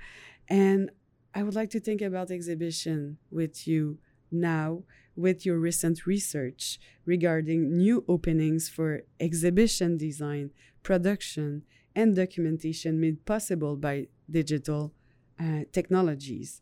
and 0.46 0.90
I 1.34 1.42
would 1.42 1.54
like 1.54 1.70
to 1.70 1.80
think 1.80 2.02
about 2.02 2.30
exhibition 2.30 3.16
with 3.30 3.66
you 3.66 3.96
now 4.30 4.82
with 5.16 5.46
your 5.46 5.58
recent 5.58 6.04
research 6.04 6.78
regarding 7.06 7.78
new 7.78 8.04
openings 8.06 8.68
for 8.68 9.04
exhibition 9.18 9.96
design, 9.96 10.50
production, 10.82 11.62
and 11.96 12.14
documentation 12.14 13.00
made 13.00 13.24
possible 13.24 13.76
by 13.76 14.08
digital 14.30 14.92
uh, 15.40 15.60
technologies. 15.72 16.60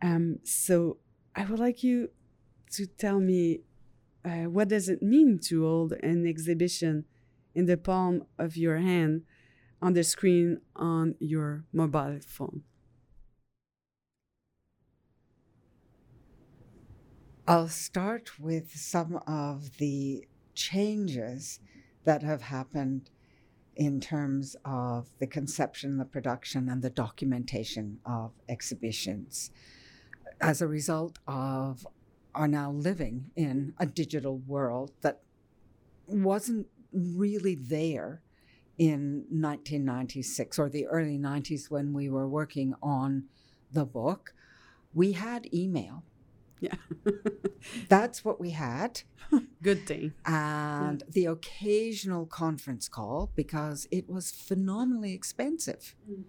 Um, 0.00 0.38
so 0.44 0.96
I 1.36 1.44
would 1.44 1.58
like 1.58 1.82
you 1.82 2.08
to 2.72 2.86
tell 2.86 3.20
me 3.20 3.60
uh, 4.24 4.44
what 4.44 4.68
does 4.68 4.88
it 4.88 5.02
mean 5.02 5.38
to 5.38 5.64
hold 5.64 5.92
an 6.02 6.26
exhibition 6.26 7.04
in 7.54 7.66
the 7.66 7.76
palm 7.76 8.24
of 8.38 8.56
your 8.56 8.78
hand 8.78 9.22
on 9.82 9.94
the 9.94 10.04
screen 10.04 10.60
on 10.76 11.14
your 11.18 11.64
mobile 11.72 12.18
phone. 12.26 12.62
I'll 17.48 17.68
start 17.68 18.38
with 18.38 18.76
some 18.76 19.16
of 19.26 19.78
the 19.78 20.26
changes 20.54 21.58
that 22.04 22.22
have 22.22 22.42
happened 22.42 23.10
in 23.74 24.00
terms 24.00 24.54
of 24.64 25.08
the 25.18 25.26
conception, 25.26 25.96
the 25.96 26.04
production, 26.04 26.68
and 26.68 26.82
the 26.82 26.90
documentation 26.90 27.98
of 28.04 28.32
exhibitions 28.48 29.50
as 30.40 30.60
a 30.60 30.68
result 30.68 31.18
of 31.26 31.86
our 32.34 32.48
now 32.48 32.70
living 32.70 33.30
in 33.36 33.74
a 33.78 33.86
digital 33.86 34.38
world 34.38 34.92
that 35.02 35.20
wasn't 36.06 36.66
really 36.92 37.54
there 37.54 38.22
in 38.78 39.24
1996 39.28 40.58
or 40.58 40.68
the 40.68 40.86
early 40.86 41.18
90s 41.18 41.70
when 41.70 41.92
we 41.92 42.08
were 42.08 42.28
working 42.28 42.74
on 42.82 43.24
the 43.72 43.84
book. 43.84 44.32
We 44.94 45.12
had 45.12 45.52
email. 45.54 46.02
Yeah. 46.60 46.74
That's 47.88 48.24
what 48.24 48.40
we 48.40 48.50
had. 48.50 49.02
Good 49.62 49.86
thing. 49.86 50.14
And 50.24 51.02
the 51.08 51.26
occasional 51.26 52.26
conference 52.26 52.88
call 52.88 53.30
because 53.34 53.86
it 53.90 54.08
was 54.08 54.30
phenomenally 54.30 55.12
expensive 55.12 55.94
mm. 56.10 56.24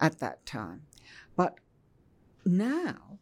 at 0.00 0.18
that 0.18 0.44
time. 0.44 0.82
But 1.36 1.58
now, 2.44 3.18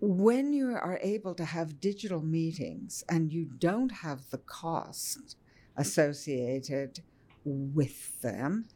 when 0.00 0.52
you 0.52 0.70
are 0.70 0.98
able 1.02 1.34
to 1.34 1.44
have 1.44 1.80
digital 1.80 2.22
meetings 2.22 3.02
and 3.08 3.32
you 3.32 3.44
don't 3.44 3.90
have 3.90 4.30
the 4.30 4.38
cost 4.38 5.36
associated 5.76 7.00
with 7.44 8.20
them, 8.20 8.66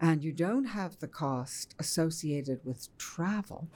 and 0.00 0.22
you 0.24 0.32
don't 0.32 0.64
have 0.64 0.98
the 0.98 1.08
cost 1.08 1.74
associated 1.78 2.60
with 2.64 2.88
travel, 2.98 3.68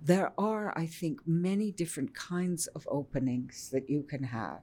there 0.00 0.32
are, 0.38 0.76
I 0.76 0.86
think, 0.86 1.20
many 1.26 1.70
different 1.72 2.14
kinds 2.14 2.66
of 2.68 2.86
openings 2.90 3.70
that 3.70 3.88
you 3.88 4.02
can 4.02 4.24
have. 4.24 4.60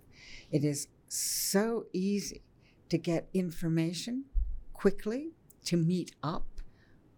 It 0.52 0.64
is 0.64 0.88
so 1.08 1.86
easy 1.92 2.42
to 2.90 2.98
get 2.98 3.28
information 3.34 4.26
quickly, 4.74 5.32
to 5.66 5.78
meet 5.78 6.16
up 6.22 6.46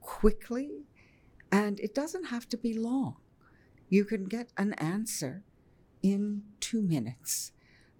quickly, 0.02 0.86
and 1.52 1.80
it 1.80 1.94
doesn't 1.94 2.26
have 2.26 2.48
to 2.49 2.57
be 2.57 2.73
long. 2.73 3.18
You 3.90 4.06
can 4.06 4.26
get 4.26 4.52
an 4.57 4.74
answer 4.74 5.44
in 6.02 6.44
two 6.60 6.82
minutes, 6.82 7.52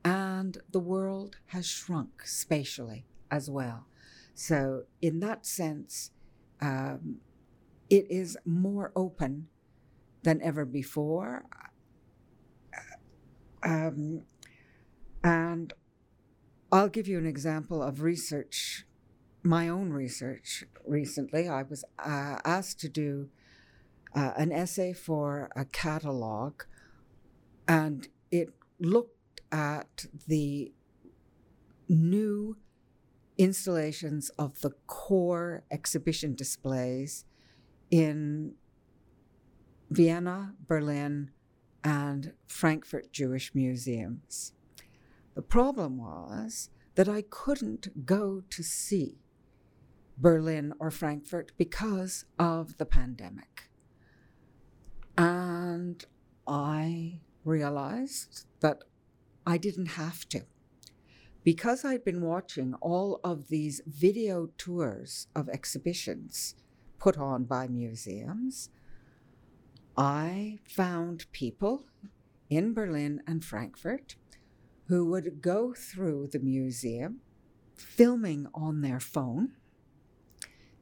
and 0.04 0.58
the 0.72 0.80
world 0.80 1.38
has 1.48 1.66
shrunk 1.68 2.24
spatially 2.26 3.06
as 3.32 3.50
well. 3.50 3.88
So, 4.34 4.84
in 5.02 5.20
that 5.22 5.46
sense, 5.46 6.12
um, 6.62 7.18
it 7.90 8.06
is 8.10 8.38
more 8.46 8.92
open 8.96 9.48
than 10.24 10.42
ever 10.42 10.66
before. 10.66 11.46
Um, 13.64 14.24
and 15.24 15.74
I'll 16.72 16.90
give 16.90 17.08
you 17.08 17.18
an 17.18 17.26
example 17.26 17.82
of 17.82 18.02
research, 18.02 18.86
my 19.44 19.70
own 19.70 19.92
research 19.92 20.66
recently. 20.86 21.48
I 21.48 21.64
was 21.64 21.86
uh, 21.98 22.40
asked 22.44 22.80
to 22.82 22.90
do 22.90 23.30
uh, 24.16 24.32
an 24.38 24.52
essay 24.52 24.94
for 24.94 25.50
a 25.56 25.66
catalog, 25.66 26.64
and 27.68 28.08
it 28.32 28.50
looked 28.80 29.42
at 29.52 30.06
the 30.28 30.72
new 31.90 32.58
installations 33.38 34.30
of 34.40 34.62
the 34.62 34.72
core 34.88 35.64
exhibition 35.70 36.34
displays 36.34 37.26
in 37.92 38.54
Vienna, 39.90 40.56
Berlin, 40.66 41.32
and 41.84 42.34
Frankfurt 42.48 43.12
Jewish 43.12 43.54
museums. 43.54 44.54
The 45.36 45.42
problem 45.42 45.98
was 45.98 46.70
that 46.96 47.10
I 47.10 47.24
couldn't 47.30 48.06
go 48.06 48.42
to 48.50 48.64
see 48.64 49.20
Berlin 50.18 50.74
or 50.80 50.90
Frankfurt 50.90 51.52
because 51.58 52.26
of 52.40 52.78
the 52.78 52.86
pandemic. 52.86 53.70
And 55.18 56.04
I 56.48 57.20
realized 57.44 58.46
that 58.60 58.84
I 59.46 59.58
didn't 59.58 59.98
have 59.98 60.28
to. 60.30 60.42
Because 61.44 61.86
I'd 61.86 62.04
been 62.04 62.22
watching 62.22 62.74
all 62.82 63.20
of 63.24 63.50
these 63.50 63.82
video 63.86 64.50
tours 64.58 65.28
of 65.36 65.48
exhibitions 65.48 66.56
put 66.98 67.18
on 67.18 67.44
by 67.44 67.68
museums, 67.68 68.70
I 69.96 70.60
found 70.68 71.32
people 71.32 71.86
in 72.50 72.74
Berlin 72.74 73.22
and 73.28 73.46
Frankfurt 73.46 74.16
who 74.88 75.06
would 75.06 75.42
go 75.42 75.74
through 75.74 76.30
the 76.32 76.40
museum 76.40 77.22
filming 77.76 78.48
on 78.54 78.82
their 78.82 79.00
phone, 79.00 79.54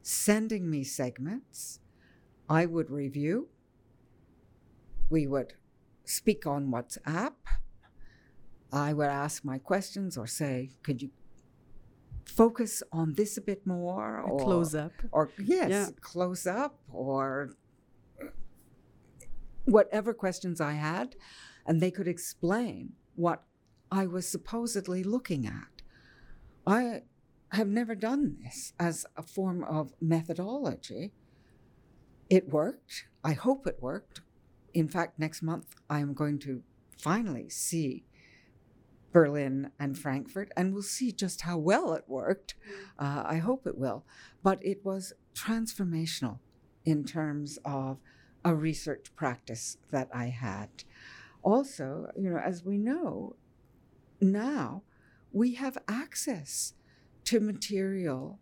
sending 0.02 0.70
me 0.70 0.84
segments. 0.84 1.80
I 2.50 2.66
would 2.66 2.90
review. 2.90 3.50
We 5.14 5.28
would 5.28 5.54
speak 6.06 6.48
on 6.48 6.72
WhatsApp. 6.72 7.34
I 8.72 8.94
would 8.94 9.10
ask 9.10 9.46
my 9.46 9.60
questions 9.60 10.18
or 10.18 10.26
say, 10.26 10.72
could 10.82 11.04
you 11.04 11.12
focus 12.26 12.82
on 12.92 13.14
this 13.14 13.38
a 13.38 13.42
bit 13.42 13.68
more? 13.68 14.22
Or 14.22 14.40
close 14.40 14.74
up. 14.74 14.92
Or, 15.12 15.30
yes, 15.38 15.70
yeah. 15.70 15.90
close 16.02 16.48
up 16.48 16.80
or 16.92 17.52
whatever 19.66 20.16
questions 20.16 20.60
I 20.60 20.74
had, 20.74 21.16
and 21.68 21.80
they 21.80 21.92
could 21.92 22.08
explain 22.08 22.94
what 23.16 23.44
I 23.92 24.08
was 24.08 24.28
supposedly 24.28 25.04
looking 25.04 25.46
at. 25.46 25.84
I 26.66 27.04
have 27.52 27.68
never 27.68 27.94
done 27.94 28.38
this 28.44 28.74
as 28.80 29.06
a 29.16 29.22
form 29.22 29.64
of 29.64 29.94
methodology. 30.02 31.14
It 32.32 32.50
worked. 32.50 33.06
I 33.24 33.34
hope 33.34 33.68
it 33.68 33.78
worked. 33.80 34.22
In 34.74 34.88
fact, 34.88 35.20
next 35.20 35.42
month 35.42 35.76
I 35.90 36.00
am 36.00 36.14
going 36.14 36.40
to 36.40 36.64
finally 36.98 37.50
see 37.50 38.06
Berlin 39.12 39.72
and 39.80 39.98
Frankfurt, 39.98 40.52
and 40.58 40.74
we'll 40.74 40.82
see 40.82 41.12
just 41.12 41.42
how 41.42 41.58
well 41.58 41.94
it 41.94 42.06
worked. 42.08 42.56
Uh, 42.98 43.24
I 43.26 43.38
hope 43.38 43.68
it 43.68 43.78
will. 43.78 44.06
But 44.42 44.60
it 44.66 44.84
was 44.84 45.14
transformational 45.36 46.40
in 46.84 47.06
terms 47.06 47.60
of 47.64 48.00
a 48.44 48.56
research 48.56 49.16
practice 49.16 49.78
that 49.92 50.10
I 50.14 50.26
had. 50.26 50.70
Also, 51.44 52.12
you 52.18 52.30
know, 52.30 52.38
as 52.38 52.66
we 52.66 52.78
know, 52.78 53.36
now 54.20 54.84
we 55.32 55.56
have 55.56 55.78
access 55.88 56.74
to 57.26 57.40
material 57.40 58.40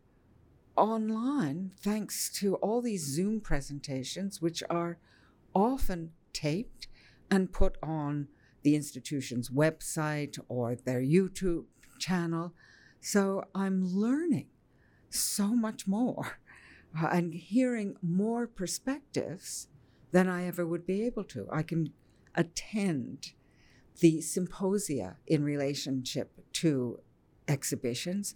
online 0.75 1.71
thanks 1.77 2.31
to 2.31 2.55
all 2.55 2.81
these 2.81 3.05
Zoom 3.05 3.41
presentations, 3.41 4.41
which 4.41 4.63
are 4.69 4.97
often 5.53 6.11
taped 6.33 6.87
and 7.29 7.53
put 7.53 7.77
on 7.81 8.27
the 8.63 8.75
institution's 8.75 9.49
website 9.49 10.37
or 10.47 10.75
their 10.75 11.01
YouTube 11.01 11.65
channel. 11.99 12.53
So 12.99 13.43
I'm 13.55 13.85
learning 13.85 14.47
so 15.09 15.47
much 15.55 15.87
more 15.87 16.39
uh, 16.99 17.07
and 17.11 17.33
hearing 17.33 17.95
more 18.01 18.47
perspectives 18.47 19.67
than 20.11 20.27
I 20.27 20.45
ever 20.45 20.65
would 20.65 20.85
be 20.85 21.03
able 21.05 21.23
to. 21.25 21.47
I 21.51 21.63
can 21.63 21.93
attend 22.35 23.33
the 23.99 24.21
symposia 24.21 25.17
in 25.27 25.43
relationship 25.43 26.31
to 26.53 26.99
exhibitions 27.47 28.35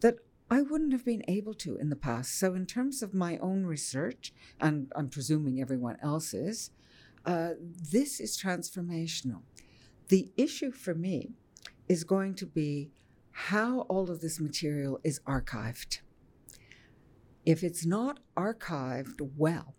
that 0.00 0.16
I 0.50 0.62
wouldn't 0.62 0.92
have 0.92 1.04
been 1.04 1.24
able 1.26 1.54
to 1.54 1.76
in 1.76 1.90
the 1.90 1.96
past. 1.96 2.38
So, 2.38 2.54
in 2.54 2.66
terms 2.66 3.02
of 3.02 3.12
my 3.12 3.36
own 3.38 3.64
research, 3.64 4.32
and 4.60 4.92
I'm 4.94 5.08
presuming 5.08 5.60
everyone 5.60 5.96
else's, 6.02 6.70
uh, 7.26 7.50
this 7.58 8.20
is 8.20 8.40
transformational. 8.40 9.42
The 10.08 10.30
issue 10.36 10.70
for 10.70 10.94
me 10.94 11.32
is 11.88 12.04
going 12.04 12.34
to 12.36 12.46
be 12.46 12.90
how 13.32 13.80
all 13.82 14.10
of 14.10 14.20
this 14.20 14.40
material 14.40 15.00
is 15.02 15.20
archived. 15.26 15.98
If 17.44 17.62
it's 17.62 17.84
not 17.84 18.20
archived 18.36 19.20
well, 19.36 19.74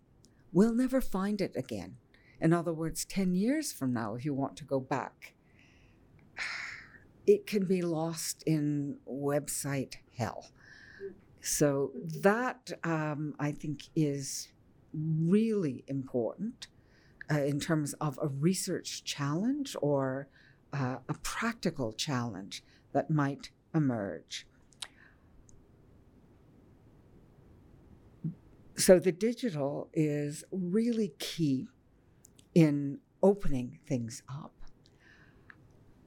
we'll 0.51 0.73
never 0.73 1.01
find 1.01 1.41
it 1.41 1.53
again. 1.55 1.95
In 2.39 2.53
other 2.53 2.73
words, 2.73 3.05
10 3.05 3.33
years 3.33 3.71
from 3.71 3.93
now, 3.93 4.15
if 4.15 4.25
you 4.25 4.33
want 4.33 4.57
to 4.57 4.63
go 4.63 4.79
back, 4.79 5.33
it 7.25 7.47
can 7.47 7.65
be 7.65 7.81
lost 7.81 8.43
in 8.45 8.97
website 9.09 9.95
hell. 10.17 10.51
So, 11.41 11.91
that 12.21 12.71
um, 12.83 13.33
I 13.39 13.53
think 13.53 13.83
is 13.95 14.49
really 14.93 15.85
important 15.87 16.67
uh, 17.31 17.41
in 17.41 17.59
terms 17.59 17.93
of 17.95 18.17
a 18.21 18.27
research 18.27 19.03
challenge 19.03 19.75
or 19.81 20.27
uh, 20.73 20.97
a 21.09 21.13
practical 21.23 21.91
challenge 21.93 22.63
that 22.93 23.09
might 23.09 23.51
emerge. 23.73 24.47
So 28.75 28.99
the 28.99 29.11
digital 29.11 29.89
is 29.93 30.43
really 30.51 31.13
key 31.17 31.67
in 32.53 32.99
opening 33.23 33.79
things 33.87 34.21
up, 34.29 34.53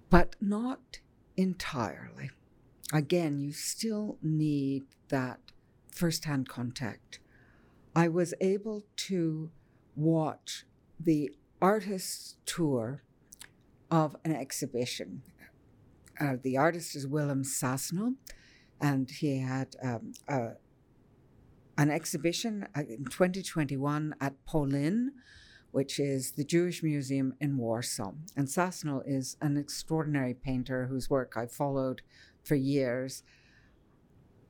but 0.08 0.36
not 0.40 1.00
entirely. 1.36 2.30
again, 2.92 3.38
you 3.38 3.52
still 3.52 4.18
need 4.22 4.82
that 5.08 5.38
firsthand 5.92 6.48
contact. 6.48 7.20
I 7.94 8.08
was 8.08 8.34
able 8.40 8.84
to 9.08 9.50
watch 9.94 10.64
the 11.02 11.30
artist's 11.62 12.36
tour 12.44 13.02
of 13.90 14.16
an 14.24 14.34
exhibition. 14.34 15.22
Uh, 16.20 16.36
the 16.42 16.56
artist 16.56 16.94
is 16.94 17.06
Wilhelm 17.06 17.42
Sasnal, 17.42 18.14
and 18.80 19.10
he 19.10 19.38
had 19.38 19.74
um, 19.82 20.12
an 21.78 21.90
exhibition 21.90 22.66
uh, 22.76 22.80
in 22.80 23.04
2021 23.06 24.14
at 24.20 24.34
Polin, 24.44 25.12
which 25.70 25.98
is 25.98 26.32
the 26.32 26.44
Jewish 26.44 26.82
Museum 26.82 27.34
in 27.40 27.56
Warsaw. 27.56 28.12
And 28.36 28.46
Sasnal 28.46 29.02
is 29.06 29.36
an 29.40 29.56
extraordinary 29.56 30.34
painter 30.34 30.86
whose 30.86 31.08
work 31.08 31.34
I've 31.36 31.52
followed 31.52 32.02
for 32.44 32.56
years. 32.56 33.22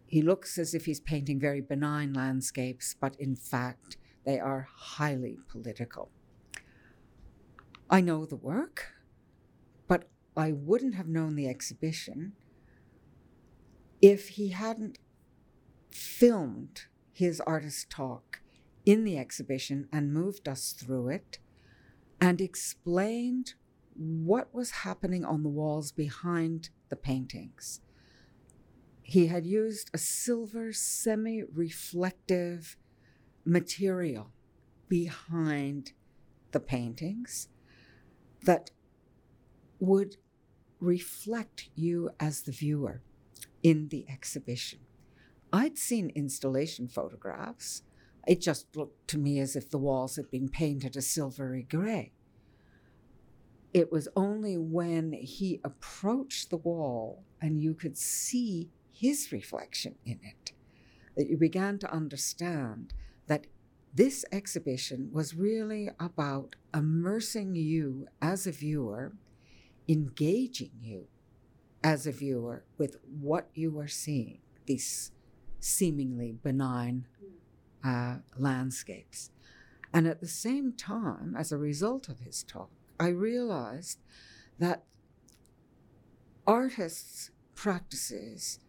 He 0.06 0.22
looks 0.22 0.58
as 0.58 0.74
if 0.74 0.86
he's 0.86 1.00
painting 1.00 1.38
very 1.38 1.60
benign 1.60 2.12
landscapes, 2.12 2.96
but 3.00 3.14
in 3.20 3.36
fact, 3.36 3.96
they 4.24 4.40
are 4.40 4.66
highly 4.74 5.38
political. 5.48 6.10
I 7.92 8.00
know 8.00 8.24
the 8.24 8.36
work, 8.36 8.92
but 9.88 10.08
I 10.36 10.52
wouldn't 10.52 10.94
have 10.94 11.08
known 11.08 11.34
the 11.34 11.48
exhibition 11.48 12.34
if 14.00 14.28
he 14.28 14.50
hadn't 14.50 14.98
filmed 15.90 16.82
his 17.12 17.40
artist 17.40 17.90
talk 17.90 18.42
in 18.86 19.02
the 19.02 19.18
exhibition 19.18 19.88
and 19.92 20.14
moved 20.14 20.48
us 20.48 20.72
through 20.72 21.08
it 21.08 21.40
and 22.20 22.40
explained 22.40 23.54
what 23.96 24.54
was 24.54 24.70
happening 24.70 25.24
on 25.24 25.42
the 25.42 25.48
walls 25.48 25.90
behind 25.90 26.70
the 26.90 26.96
paintings. 26.96 27.80
He 29.02 29.26
had 29.26 29.44
used 29.44 29.90
a 29.92 29.98
silver 29.98 30.72
semi 30.72 31.42
reflective 31.42 32.76
material 33.44 34.30
behind 34.88 35.92
the 36.52 36.60
paintings 36.60 37.48
that 38.44 38.70
would 39.78 40.16
reflect 40.80 41.68
you 41.74 42.10
as 42.18 42.42
the 42.42 42.52
viewer 42.52 43.02
in 43.62 43.88
the 43.88 44.06
exhibition. 44.08 44.80
I'd 45.52 45.78
seen 45.78 46.10
installation 46.14 46.88
photographs. 46.88 47.82
It 48.26 48.40
just 48.40 48.76
looked 48.76 49.08
to 49.08 49.18
me 49.18 49.40
as 49.40 49.56
if 49.56 49.70
the 49.70 49.78
walls 49.78 50.16
had 50.16 50.30
been 50.30 50.48
painted 50.48 50.96
a 50.96 51.02
silvery 51.02 51.66
gray. 51.68 52.12
It 53.72 53.92
was 53.92 54.08
only 54.16 54.56
when 54.56 55.12
he 55.12 55.60
approached 55.64 56.50
the 56.50 56.56
wall 56.56 57.24
and 57.40 57.60
you 57.60 57.74
could 57.74 57.96
see 57.96 58.70
his 58.90 59.32
reflection 59.32 59.94
in 60.04 60.20
it 60.22 60.52
that 61.16 61.28
you 61.28 61.36
began 61.36 61.78
to 61.78 61.92
understand 61.92 62.92
that 63.26 63.46
this 63.92 64.24
exhibition 64.30 65.10
was 65.12 65.34
really 65.34 65.90
about 65.98 66.56
immersing 66.72 67.54
you 67.54 68.06
as 68.22 68.46
a 68.46 68.52
viewer, 68.52 69.12
engaging 69.88 70.70
you 70.80 71.08
as 71.82 72.06
a 72.06 72.12
viewer 72.12 72.64
with 72.78 72.98
what 73.20 73.48
you 73.54 73.78
are 73.80 73.88
seeing, 73.88 74.38
these 74.66 75.10
seemingly 75.58 76.32
benign 76.42 77.06
uh, 77.84 78.16
landscapes. 78.38 79.30
And 79.92 80.06
at 80.06 80.20
the 80.20 80.28
same 80.28 80.72
time, 80.72 81.34
as 81.36 81.50
a 81.50 81.58
result 81.58 82.08
of 82.08 82.20
his 82.20 82.44
talk, 82.44 82.70
I 82.98 83.08
realized 83.08 83.98
that 84.58 84.84
artists' 86.46 87.30
practices 87.54 88.60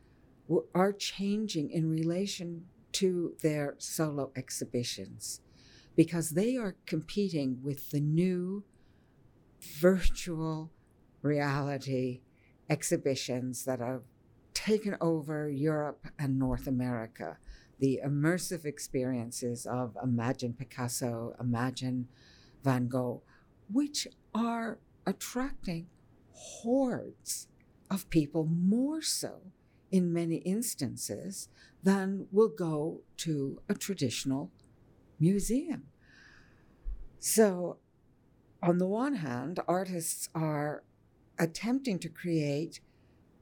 w- 0.48 0.68
are 0.74 0.94
changing 0.94 1.70
in 1.70 1.90
relation 1.90 2.66
to 2.94 3.36
their 3.42 3.76
solo 3.78 4.32
exhibitions 4.36 5.42
because 5.96 6.32
they 6.32 6.56
are 6.58 6.76
competing 6.86 7.60
with 7.64 7.92
the 7.92 8.00
new 8.00 8.64
virtual 9.80 10.72
reality 11.22 12.22
exhibitions 12.70 13.66
that 13.66 13.80
have 13.80 14.04
taken 14.54 14.96
over 15.02 15.50
Europe 15.50 16.08
and 16.18 16.40
North 16.40 16.68
America. 16.68 17.38
The 17.80 18.00
immersive 18.06 18.66
experiences 18.66 19.66
of 19.66 19.98
Imagine 20.04 20.54
Picasso, 20.54 21.36
Imagine 21.40 22.08
Van 22.64 22.88
Gogh, 22.88 23.24
which 23.72 24.08
are 24.34 24.80
attracting 25.06 25.88
hordes 26.32 27.48
of 27.90 28.10
people 28.10 28.46
more 28.46 29.02
so 29.02 29.42
in 29.92 30.14
many 30.14 30.38
instances 30.38 31.50
than 31.84 32.28
will 32.32 32.50
go 32.50 33.02
to 33.18 33.62
a 33.68 33.74
traditional 33.74 34.52
museum. 35.20 35.84
So, 37.20 37.78
on 38.64 38.78
the 38.78 38.88
one 38.88 39.16
hand, 39.16 39.60
artists 39.68 40.30
are 40.34 40.84
attempting 41.40 42.00
to 42.00 42.10
create 42.10 42.80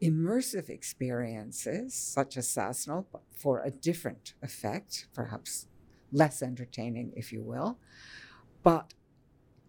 immersive 0.01 0.69
experiences, 0.69 1.93
such 1.93 2.37
as 2.37 2.55
but 2.55 3.21
for 3.35 3.61
a 3.63 3.71
different 3.71 4.33
effect, 4.41 5.07
perhaps 5.13 5.67
less 6.11 6.41
entertaining, 6.41 7.11
if 7.15 7.31
you 7.31 7.41
will, 7.41 7.77
but 8.63 8.93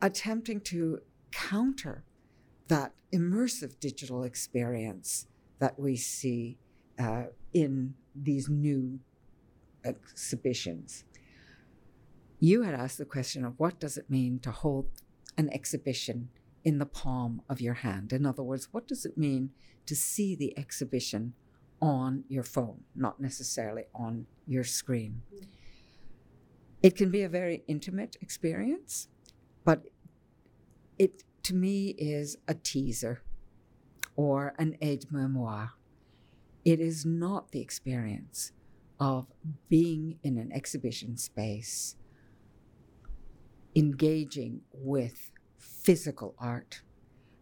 attempting 0.00 0.60
to 0.60 1.00
counter 1.32 2.04
that 2.68 2.92
immersive 3.12 3.78
digital 3.80 4.22
experience 4.22 5.26
that 5.58 5.78
we 5.78 5.96
see 5.96 6.56
uh, 7.00 7.24
in 7.52 7.94
these 8.14 8.48
new 8.48 9.00
exhibitions. 9.84 11.04
You 12.38 12.62
had 12.62 12.74
asked 12.74 12.98
the 12.98 13.04
question 13.04 13.44
of 13.44 13.54
what 13.58 13.80
does 13.80 13.96
it 13.96 14.10
mean 14.10 14.38
to 14.40 14.50
hold 14.50 14.86
an 15.36 15.50
exhibition 15.52 16.28
in 16.64 16.78
the 16.78 16.86
palm 16.86 17.42
of 17.48 17.60
your 17.60 17.74
hand? 17.74 18.12
In 18.12 18.26
other 18.26 18.42
words, 18.42 18.68
what 18.72 18.86
does 18.86 19.04
it 19.04 19.16
mean 19.16 19.50
to 19.86 19.96
see 19.96 20.34
the 20.34 20.56
exhibition 20.58 21.34
on 21.80 22.24
your 22.28 22.42
phone, 22.42 22.82
not 22.94 23.20
necessarily 23.20 23.84
on 23.94 24.26
your 24.46 24.64
screen? 24.64 25.22
It 26.82 26.96
can 26.96 27.10
be 27.10 27.22
a 27.22 27.28
very 27.28 27.62
intimate 27.66 28.16
experience, 28.20 29.08
but 29.64 29.84
it 30.98 31.24
to 31.44 31.54
me 31.54 31.94
is 31.98 32.36
a 32.48 32.54
teaser 32.54 33.22
or 34.16 34.54
an 34.58 34.76
aide 34.80 35.06
memoire. 35.10 35.72
It 36.64 36.80
is 36.80 37.06
not 37.06 37.52
the 37.52 37.60
experience 37.60 38.52
of 38.98 39.26
being 39.68 40.18
in 40.22 40.36
an 40.36 40.52
exhibition 40.52 41.16
space, 41.16 41.96
engaging 43.74 44.60
with 44.72 45.30
physical 45.58 46.34
art 46.38 46.82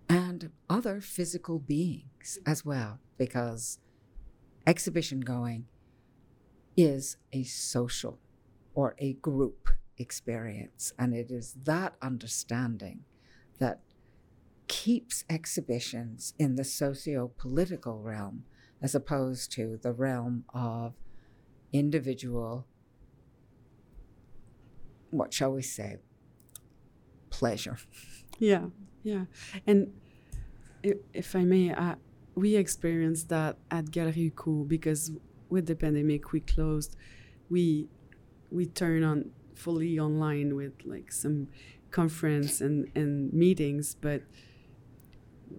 and 0.09 0.51
other 0.70 1.01
physical 1.01 1.59
beings 1.59 2.39
as 2.47 2.65
well, 2.65 3.01
because 3.16 3.78
exhibition 4.66 5.20
going 5.20 5.66
is 6.77 7.16
a 7.32 7.43
social 7.43 8.19
or 8.74 8.95
a 8.99 9.15
group 9.15 9.69
experience. 9.97 10.93
And 10.99 11.12
it 11.12 11.31
is 11.31 11.55
that 11.65 11.97
understanding 12.01 13.01
that 13.59 13.81
keeps 14.69 15.24
exhibitions 15.28 16.35
in 16.39 16.55
the 16.55 16.65
socio 16.65 17.32
political 17.36 18.01
realm 18.01 18.45
as 18.80 18.94
opposed 18.94 19.52
to 19.52 19.78
the 19.82 19.92
realm 19.92 20.44
of 20.55 20.94
individual, 21.72 22.66
what 25.10 25.32
shall 25.32 25.52
we 25.52 25.62
say, 25.62 25.96
pleasure. 27.30 27.78
Yeah, 28.38 28.66
yeah. 29.02 29.24
And 29.66 29.92
if, 31.12 31.34
I 31.34 31.42
may, 31.42 31.72
uh, 31.72 31.96
we 32.34 32.55
experienced 32.55 33.28
that 33.30 33.56
at 33.70 33.90
Galerie 33.90 34.30
UQO 34.30 34.68
because 34.68 35.10
with 35.48 35.66
the 35.66 35.74
pandemic 35.74 36.32
we 36.32 36.40
closed. 36.40 36.96
We 37.50 37.88
we 38.50 38.66
turned 38.66 39.05
on 39.05 39.30
fully 39.55 39.98
online 39.98 40.55
with 40.55 40.72
like 40.84 41.12
some 41.12 41.48
conference 41.90 42.60
and, 42.60 42.90
and 42.94 43.32
meetings, 43.32 43.94
but 44.00 44.22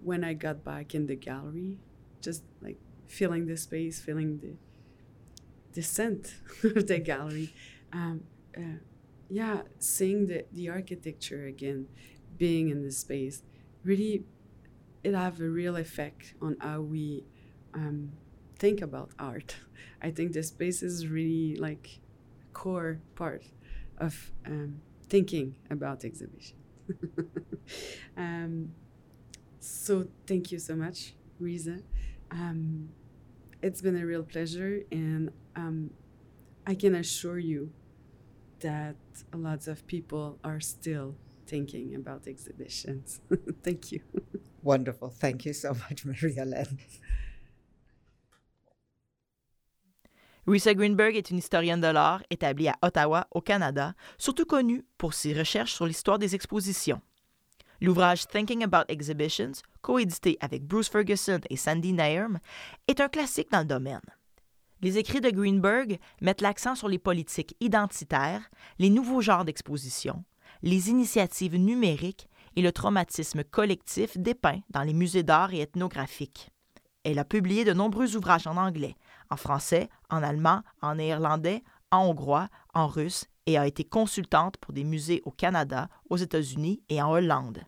when 0.02 0.24
I 0.24 0.34
got 0.34 0.64
back 0.64 0.94
in 0.94 1.06
the 1.06 1.16
gallery, 1.16 1.78
just 2.20 2.42
like 2.62 2.78
feeling 3.10 3.46
the 3.46 3.56
space, 3.56 4.00
feeling 4.00 4.38
the 4.38 4.54
the 5.72 5.82
scent 5.82 6.34
of 6.64 6.86
the 6.86 6.98
gallery, 6.98 7.52
um, 7.92 8.22
uh, 8.56 8.78
yeah, 9.28 9.62
seeing 9.78 10.26
the, 10.26 10.44
the 10.52 10.68
architecture 10.68 11.46
again, 11.46 11.86
being 12.36 12.68
in 12.70 12.82
the 12.82 12.90
space, 12.90 13.42
really, 13.84 14.24
it 15.04 15.14
have 15.14 15.40
a 15.40 15.48
real 15.48 15.76
effect 15.76 16.34
on 16.42 16.56
how 16.60 16.80
we 16.82 17.24
um, 17.74 18.12
think 18.58 18.82
about 18.82 19.10
art. 19.18 19.56
I 20.02 20.10
think 20.10 20.32
the 20.32 20.42
space 20.42 20.82
is 20.82 21.08
really 21.08 21.56
like 21.56 22.00
a 22.42 22.52
core 22.54 23.00
part 23.14 23.44
of 23.98 24.32
um, 24.46 24.80
thinking 25.08 25.56
about 25.70 26.04
exhibition. 26.04 26.56
um, 28.16 28.70
so 29.60 30.06
thank 30.26 30.52
you 30.52 30.58
so 30.58 30.76
much, 30.76 31.14
Reesa. 31.40 31.82
Um, 32.30 32.90
It's 33.62 33.82
been 33.82 33.96
a 33.96 34.06
real 34.06 34.22
pleasure, 34.22 34.82
and 34.90 35.30
um, 35.54 35.90
I 36.66 36.74
can 36.74 36.94
assure 36.94 37.38
you 37.38 37.70
that 38.60 38.96
lots 39.34 39.68
of 39.68 39.86
people 39.86 40.38
are 40.42 40.60
still 40.60 41.14
thinking 41.46 41.94
about 41.94 42.26
exhibitions. 42.26 43.20
Thank 43.62 43.92
you. 43.92 44.00
Wonderful. 44.62 45.10
Thank 45.10 45.44
you 45.44 45.52
so 45.52 45.74
much, 45.90 46.04
Marie-Hélène. 46.04 46.78
Reesa 50.46 50.74
Greenberg 50.74 51.16
est 51.16 51.30
une 51.30 51.38
historienne 51.38 51.80
de 51.80 51.86
l'art 51.86 52.22
établie 52.30 52.68
à 52.68 52.76
Ottawa, 52.82 53.28
au 53.30 53.40
Canada, 53.40 53.94
surtout 54.16 54.46
connue 54.46 54.84
pour 54.96 55.12
ses 55.12 55.34
recherches 55.34 55.74
sur 55.74 55.86
l'histoire 55.86 56.18
des 56.18 56.34
expositions. 56.34 57.00
L'ouvrage 57.82 58.26
Thinking 58.26 58.62
About 58.62 58.84
Exhibitions, 58.88 59.52
coédité 59.80 60.36
avec 60.40 60.66
Bruce 60.66 60.90
Ferguson 60.90 61.40
et 61.48 61.56
Sandy 61.56 61.94
Nairn, 61.94 62.38
est 62.88 63.00
un 63.00 63.08
classique 63.08 63.50
dans 63.50 63.60
le 63.60 63.64
domaine. 63.64 64.00
Les 64.82 64.98
écrits 64.98 65.22
de 65.22 65.30
Greenberg 65.30 65.98
mettent 66.20 66.42
l'accent 66.42 66.74
sur 66.74 66.88
les 66.88 66.98
politiques 66.98 67.56
identitaires, 67.60 68.50
les 68.78 68.90
nouveaux 68.90 69.22
genres 69.22 69.46
d'exposition, 69.46 70.24
les 70.62 70.90
initiatives 70.90 71.56
numériques 71.56 72.28
et 72.56 72.62
le 72.62 72.72
traumatisme 72.72 73.44
collectif 73.44 74.18
dépeint 74.18 74.60
dans 74.70 74.82
les 74.82 74.94
musées 74.94 75.22
d'art 75.22 75.54
et 75.54 75.60
ethnographiques. 75.60 76.50
Elle 77.04 77.18
a 77.18 77.24
publié 77.24 77.64
de 77.64 77.72
nombreux 77.72 78.14
ouvrages 78.14 78.46
en 78.46 78.58
anglais, 78.58 78.94
en 79.30 79.36
français, 79.36 79.88
en 80.10 80.22
allemand, 80.22 80.60
en 80.82 80.96
néerlandais, 80.96 81.62
en 81.90 82.06
hongrois, 82.06 82.48
en 82.74 82.86
russe 82.86 83.26
et 83.46 83.58
a 83.58 83.66
été 83.66 83.84
consultante 83.84 84.56
pour 84.58 84.72
des 84.72 84.84
musées 84.84 85.22
au 85.24 85.30
Canada, 85.30 85.88
aux 86.08 86.16
États-Unis 86.16 86.82
et 86.88 87.02
en 87.02 87.10
Hollande. 87.10 87.64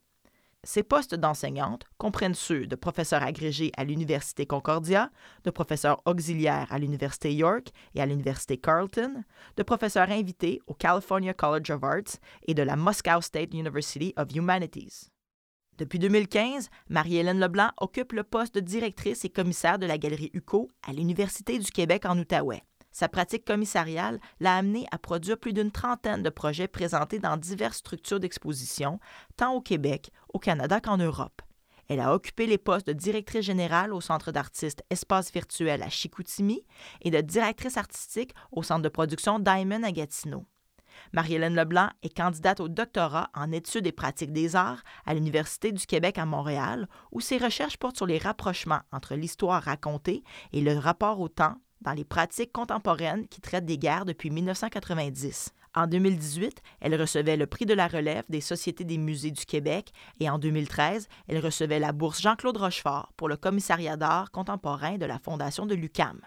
Ses 0.64 0.84
postes 0.84 1.16
d'enseignante 1.16 1.86
comprennent 1.98 2.34
ceux 2.34 2.68
de 2.68 2.76
professeur 2.76 3.24
agrégé 3.24 3.72
à 3.76 3.82
l'Université 3.82 4.46
Concordia, 4.46 5.10
de 5.42 5.50
professeur 5.50 6.00
auxiliaire 6.06 6.68
à 6.70 6.78
l'Université 6.78 7.34
York 7.34 7.70
et 7.96 8.00
à 8.00 8.06
l'Université 8.06 8.58
Carleton, 8.58 9.24
de 9.56 9.62
professeur 9.64 10.08
invité 10.08 10.60
au 10.68 10.74
California 10.74 11.34
College 11.34 11.70
of 11.72 11.82
Arts 11.82 12.20
et 12.46 12.54
de 12.54 12.62
la 12.62 12.76
Moscow 12.76 13.20
State 13.20 13.52
University 13.54 14.14
of 14.16 14.28
Humanities. 14.32 15.10
Depuis 15.78 15.98
2015, 15.98 16.68
Marie-Hélène 16.90 17.40
Leblanc 17.40 17.70
occupe 17.80 18.12
le 18.12 18.22
poste 18.22 18.54
de 18.54 18.60
directrice 18.60 19.24
et 19.24 19.30
commissaire 19.30 19.80
de 19.80 19.86
la 19.86 19.98
Galerie 19.98 20.30
UCO 20.32 20.70
à 20.86 20.92
l'Université 20.92 21.58
du 21.58 21.72
Québec 21.72 22.04
en 22.06 22.16
Outaouais. 22.16 22.62
Sa 22.92 23.08
pratique 23.08 23.46
commissariale 23.46 24.20
l'a 24.40 24.56
amenée 24.56 24.86
à 24.90 24.98
produire 24.98 25.38
plus 25.38 25.54
d'une 25.54 25.70
trentaine 25.70 26.22
de 26.22 26.30
projets 26.30 26.68
présentés 26.68 27.18
dans 27.18 27.36
diverses 27.36 27.78
structures 27.78 28.20
d'exposition, 28.20 29.00
tant 29.36 29.54
au 29.54 29.60
Québec, 29.60 30.10
au 30.32 30.38
Canada 30.38 30.80
qu'en 30.80 30.98
Europe. 30.98 31.42
Elle 31.88 32.00
a 32.00 32.14
occupé 32.14 32.46
les 32.46 32.58
postes 32.58 32.86
de 32.86 32.92
directrice 32.92 33.44
générale 33.44 33.92
au 33.92 34.00
Centre 34.00 34.30
d'artistes 34.30 34.84
Espace 34.90 35.32
virtuel 35.32 35.82
à 35.82 35.88
Chicoutimi 35.88 36.64
et 37.00 37.10
de 37.10 37.20
directrice 37.20 37.76
artistique 37.76 38.34
au 38.50 38.62
Centre 38.62 38.82
de 38.82 38.88
production 38.88 39.38
Diamond 39.38 39.82
à 39.82 39.90
Gatineau. 39.90 40.46
Marie-Hélène 41.12 41.56
Leblanc 41.56 41.88
est 42.02 42.14
candidate 42.14 42.60
au 42.60 42.68
doctorat 42.68 43.30
en 43.34 43.50
études 43.50 43.86
et 43.86 43.92
pratiques 43.92 44.32
des 44.32 44.56
arts 44.56 44.82
à 45.06 45.14
l'Université 45.14 45.72
du 45.72 45.86
Québec 45.86 46.18
à 46.18 46.26
Montréal, 46.26 46.88
où 47.10 47.20
ses 47.20 47.38
recherches 47.38 47.78
portent 47.78 47.96
sur 47.96 48.06
les 48.06 48.18
rapprochements 48.18 48.82
entre 48.92 49.14
l'histoire 49.14 49.62
racontée 49.62 50.22
et 50.52 50.60
le 50.60 50.76
rapport 50.76 51.20
au 51.20 51.28
temps 51.28 51.56
dans 51.82 51.92
les 51.92 52.04
pratiques 52.04 52.52
contemporaines 52.52 53.28
qui 53.28 53.40
traitent 53.40 53.66
des 53.66 53.78
guerres 53.78 54.04
depuis 54.04 54.30
1990. 54.30 55.52
En 55.74 55.86
2018, 55.86 56.62
elle 56.80 57.00
recevait 57.00 57.36
le 57.36 57.46
prix 57.46 57.64
de 57.64 57.72
la 57.72 57.88
relève 57.88 58.24
des 58.28 58.42
Sociétés 58.42 58.84
des 58.84 58.98
musées 58.98 59.30
du 59.30 59.46
Québec 59.46 59.92
et 60.20 60.28
en 60.28 60.38
2013, 60.38 61.08
elle 61.28 61.38
recevait 61.38 61.78
la 61.78 61.92
bourse 61.92 62.20
Jean-Claude 62.20 62.58
Rochefort 62.58 63.12
pour 63.16 63.28
le 63.28 63.36
commissariat 63.36 63.96
d'art 63.96 64.30
contemporain 64.30 64.98
de 64.98 65.06
la 65.06 65.18
Fondation 65.18 65.64
de 65.64 65.74
l'UCAM. 65.74 66.20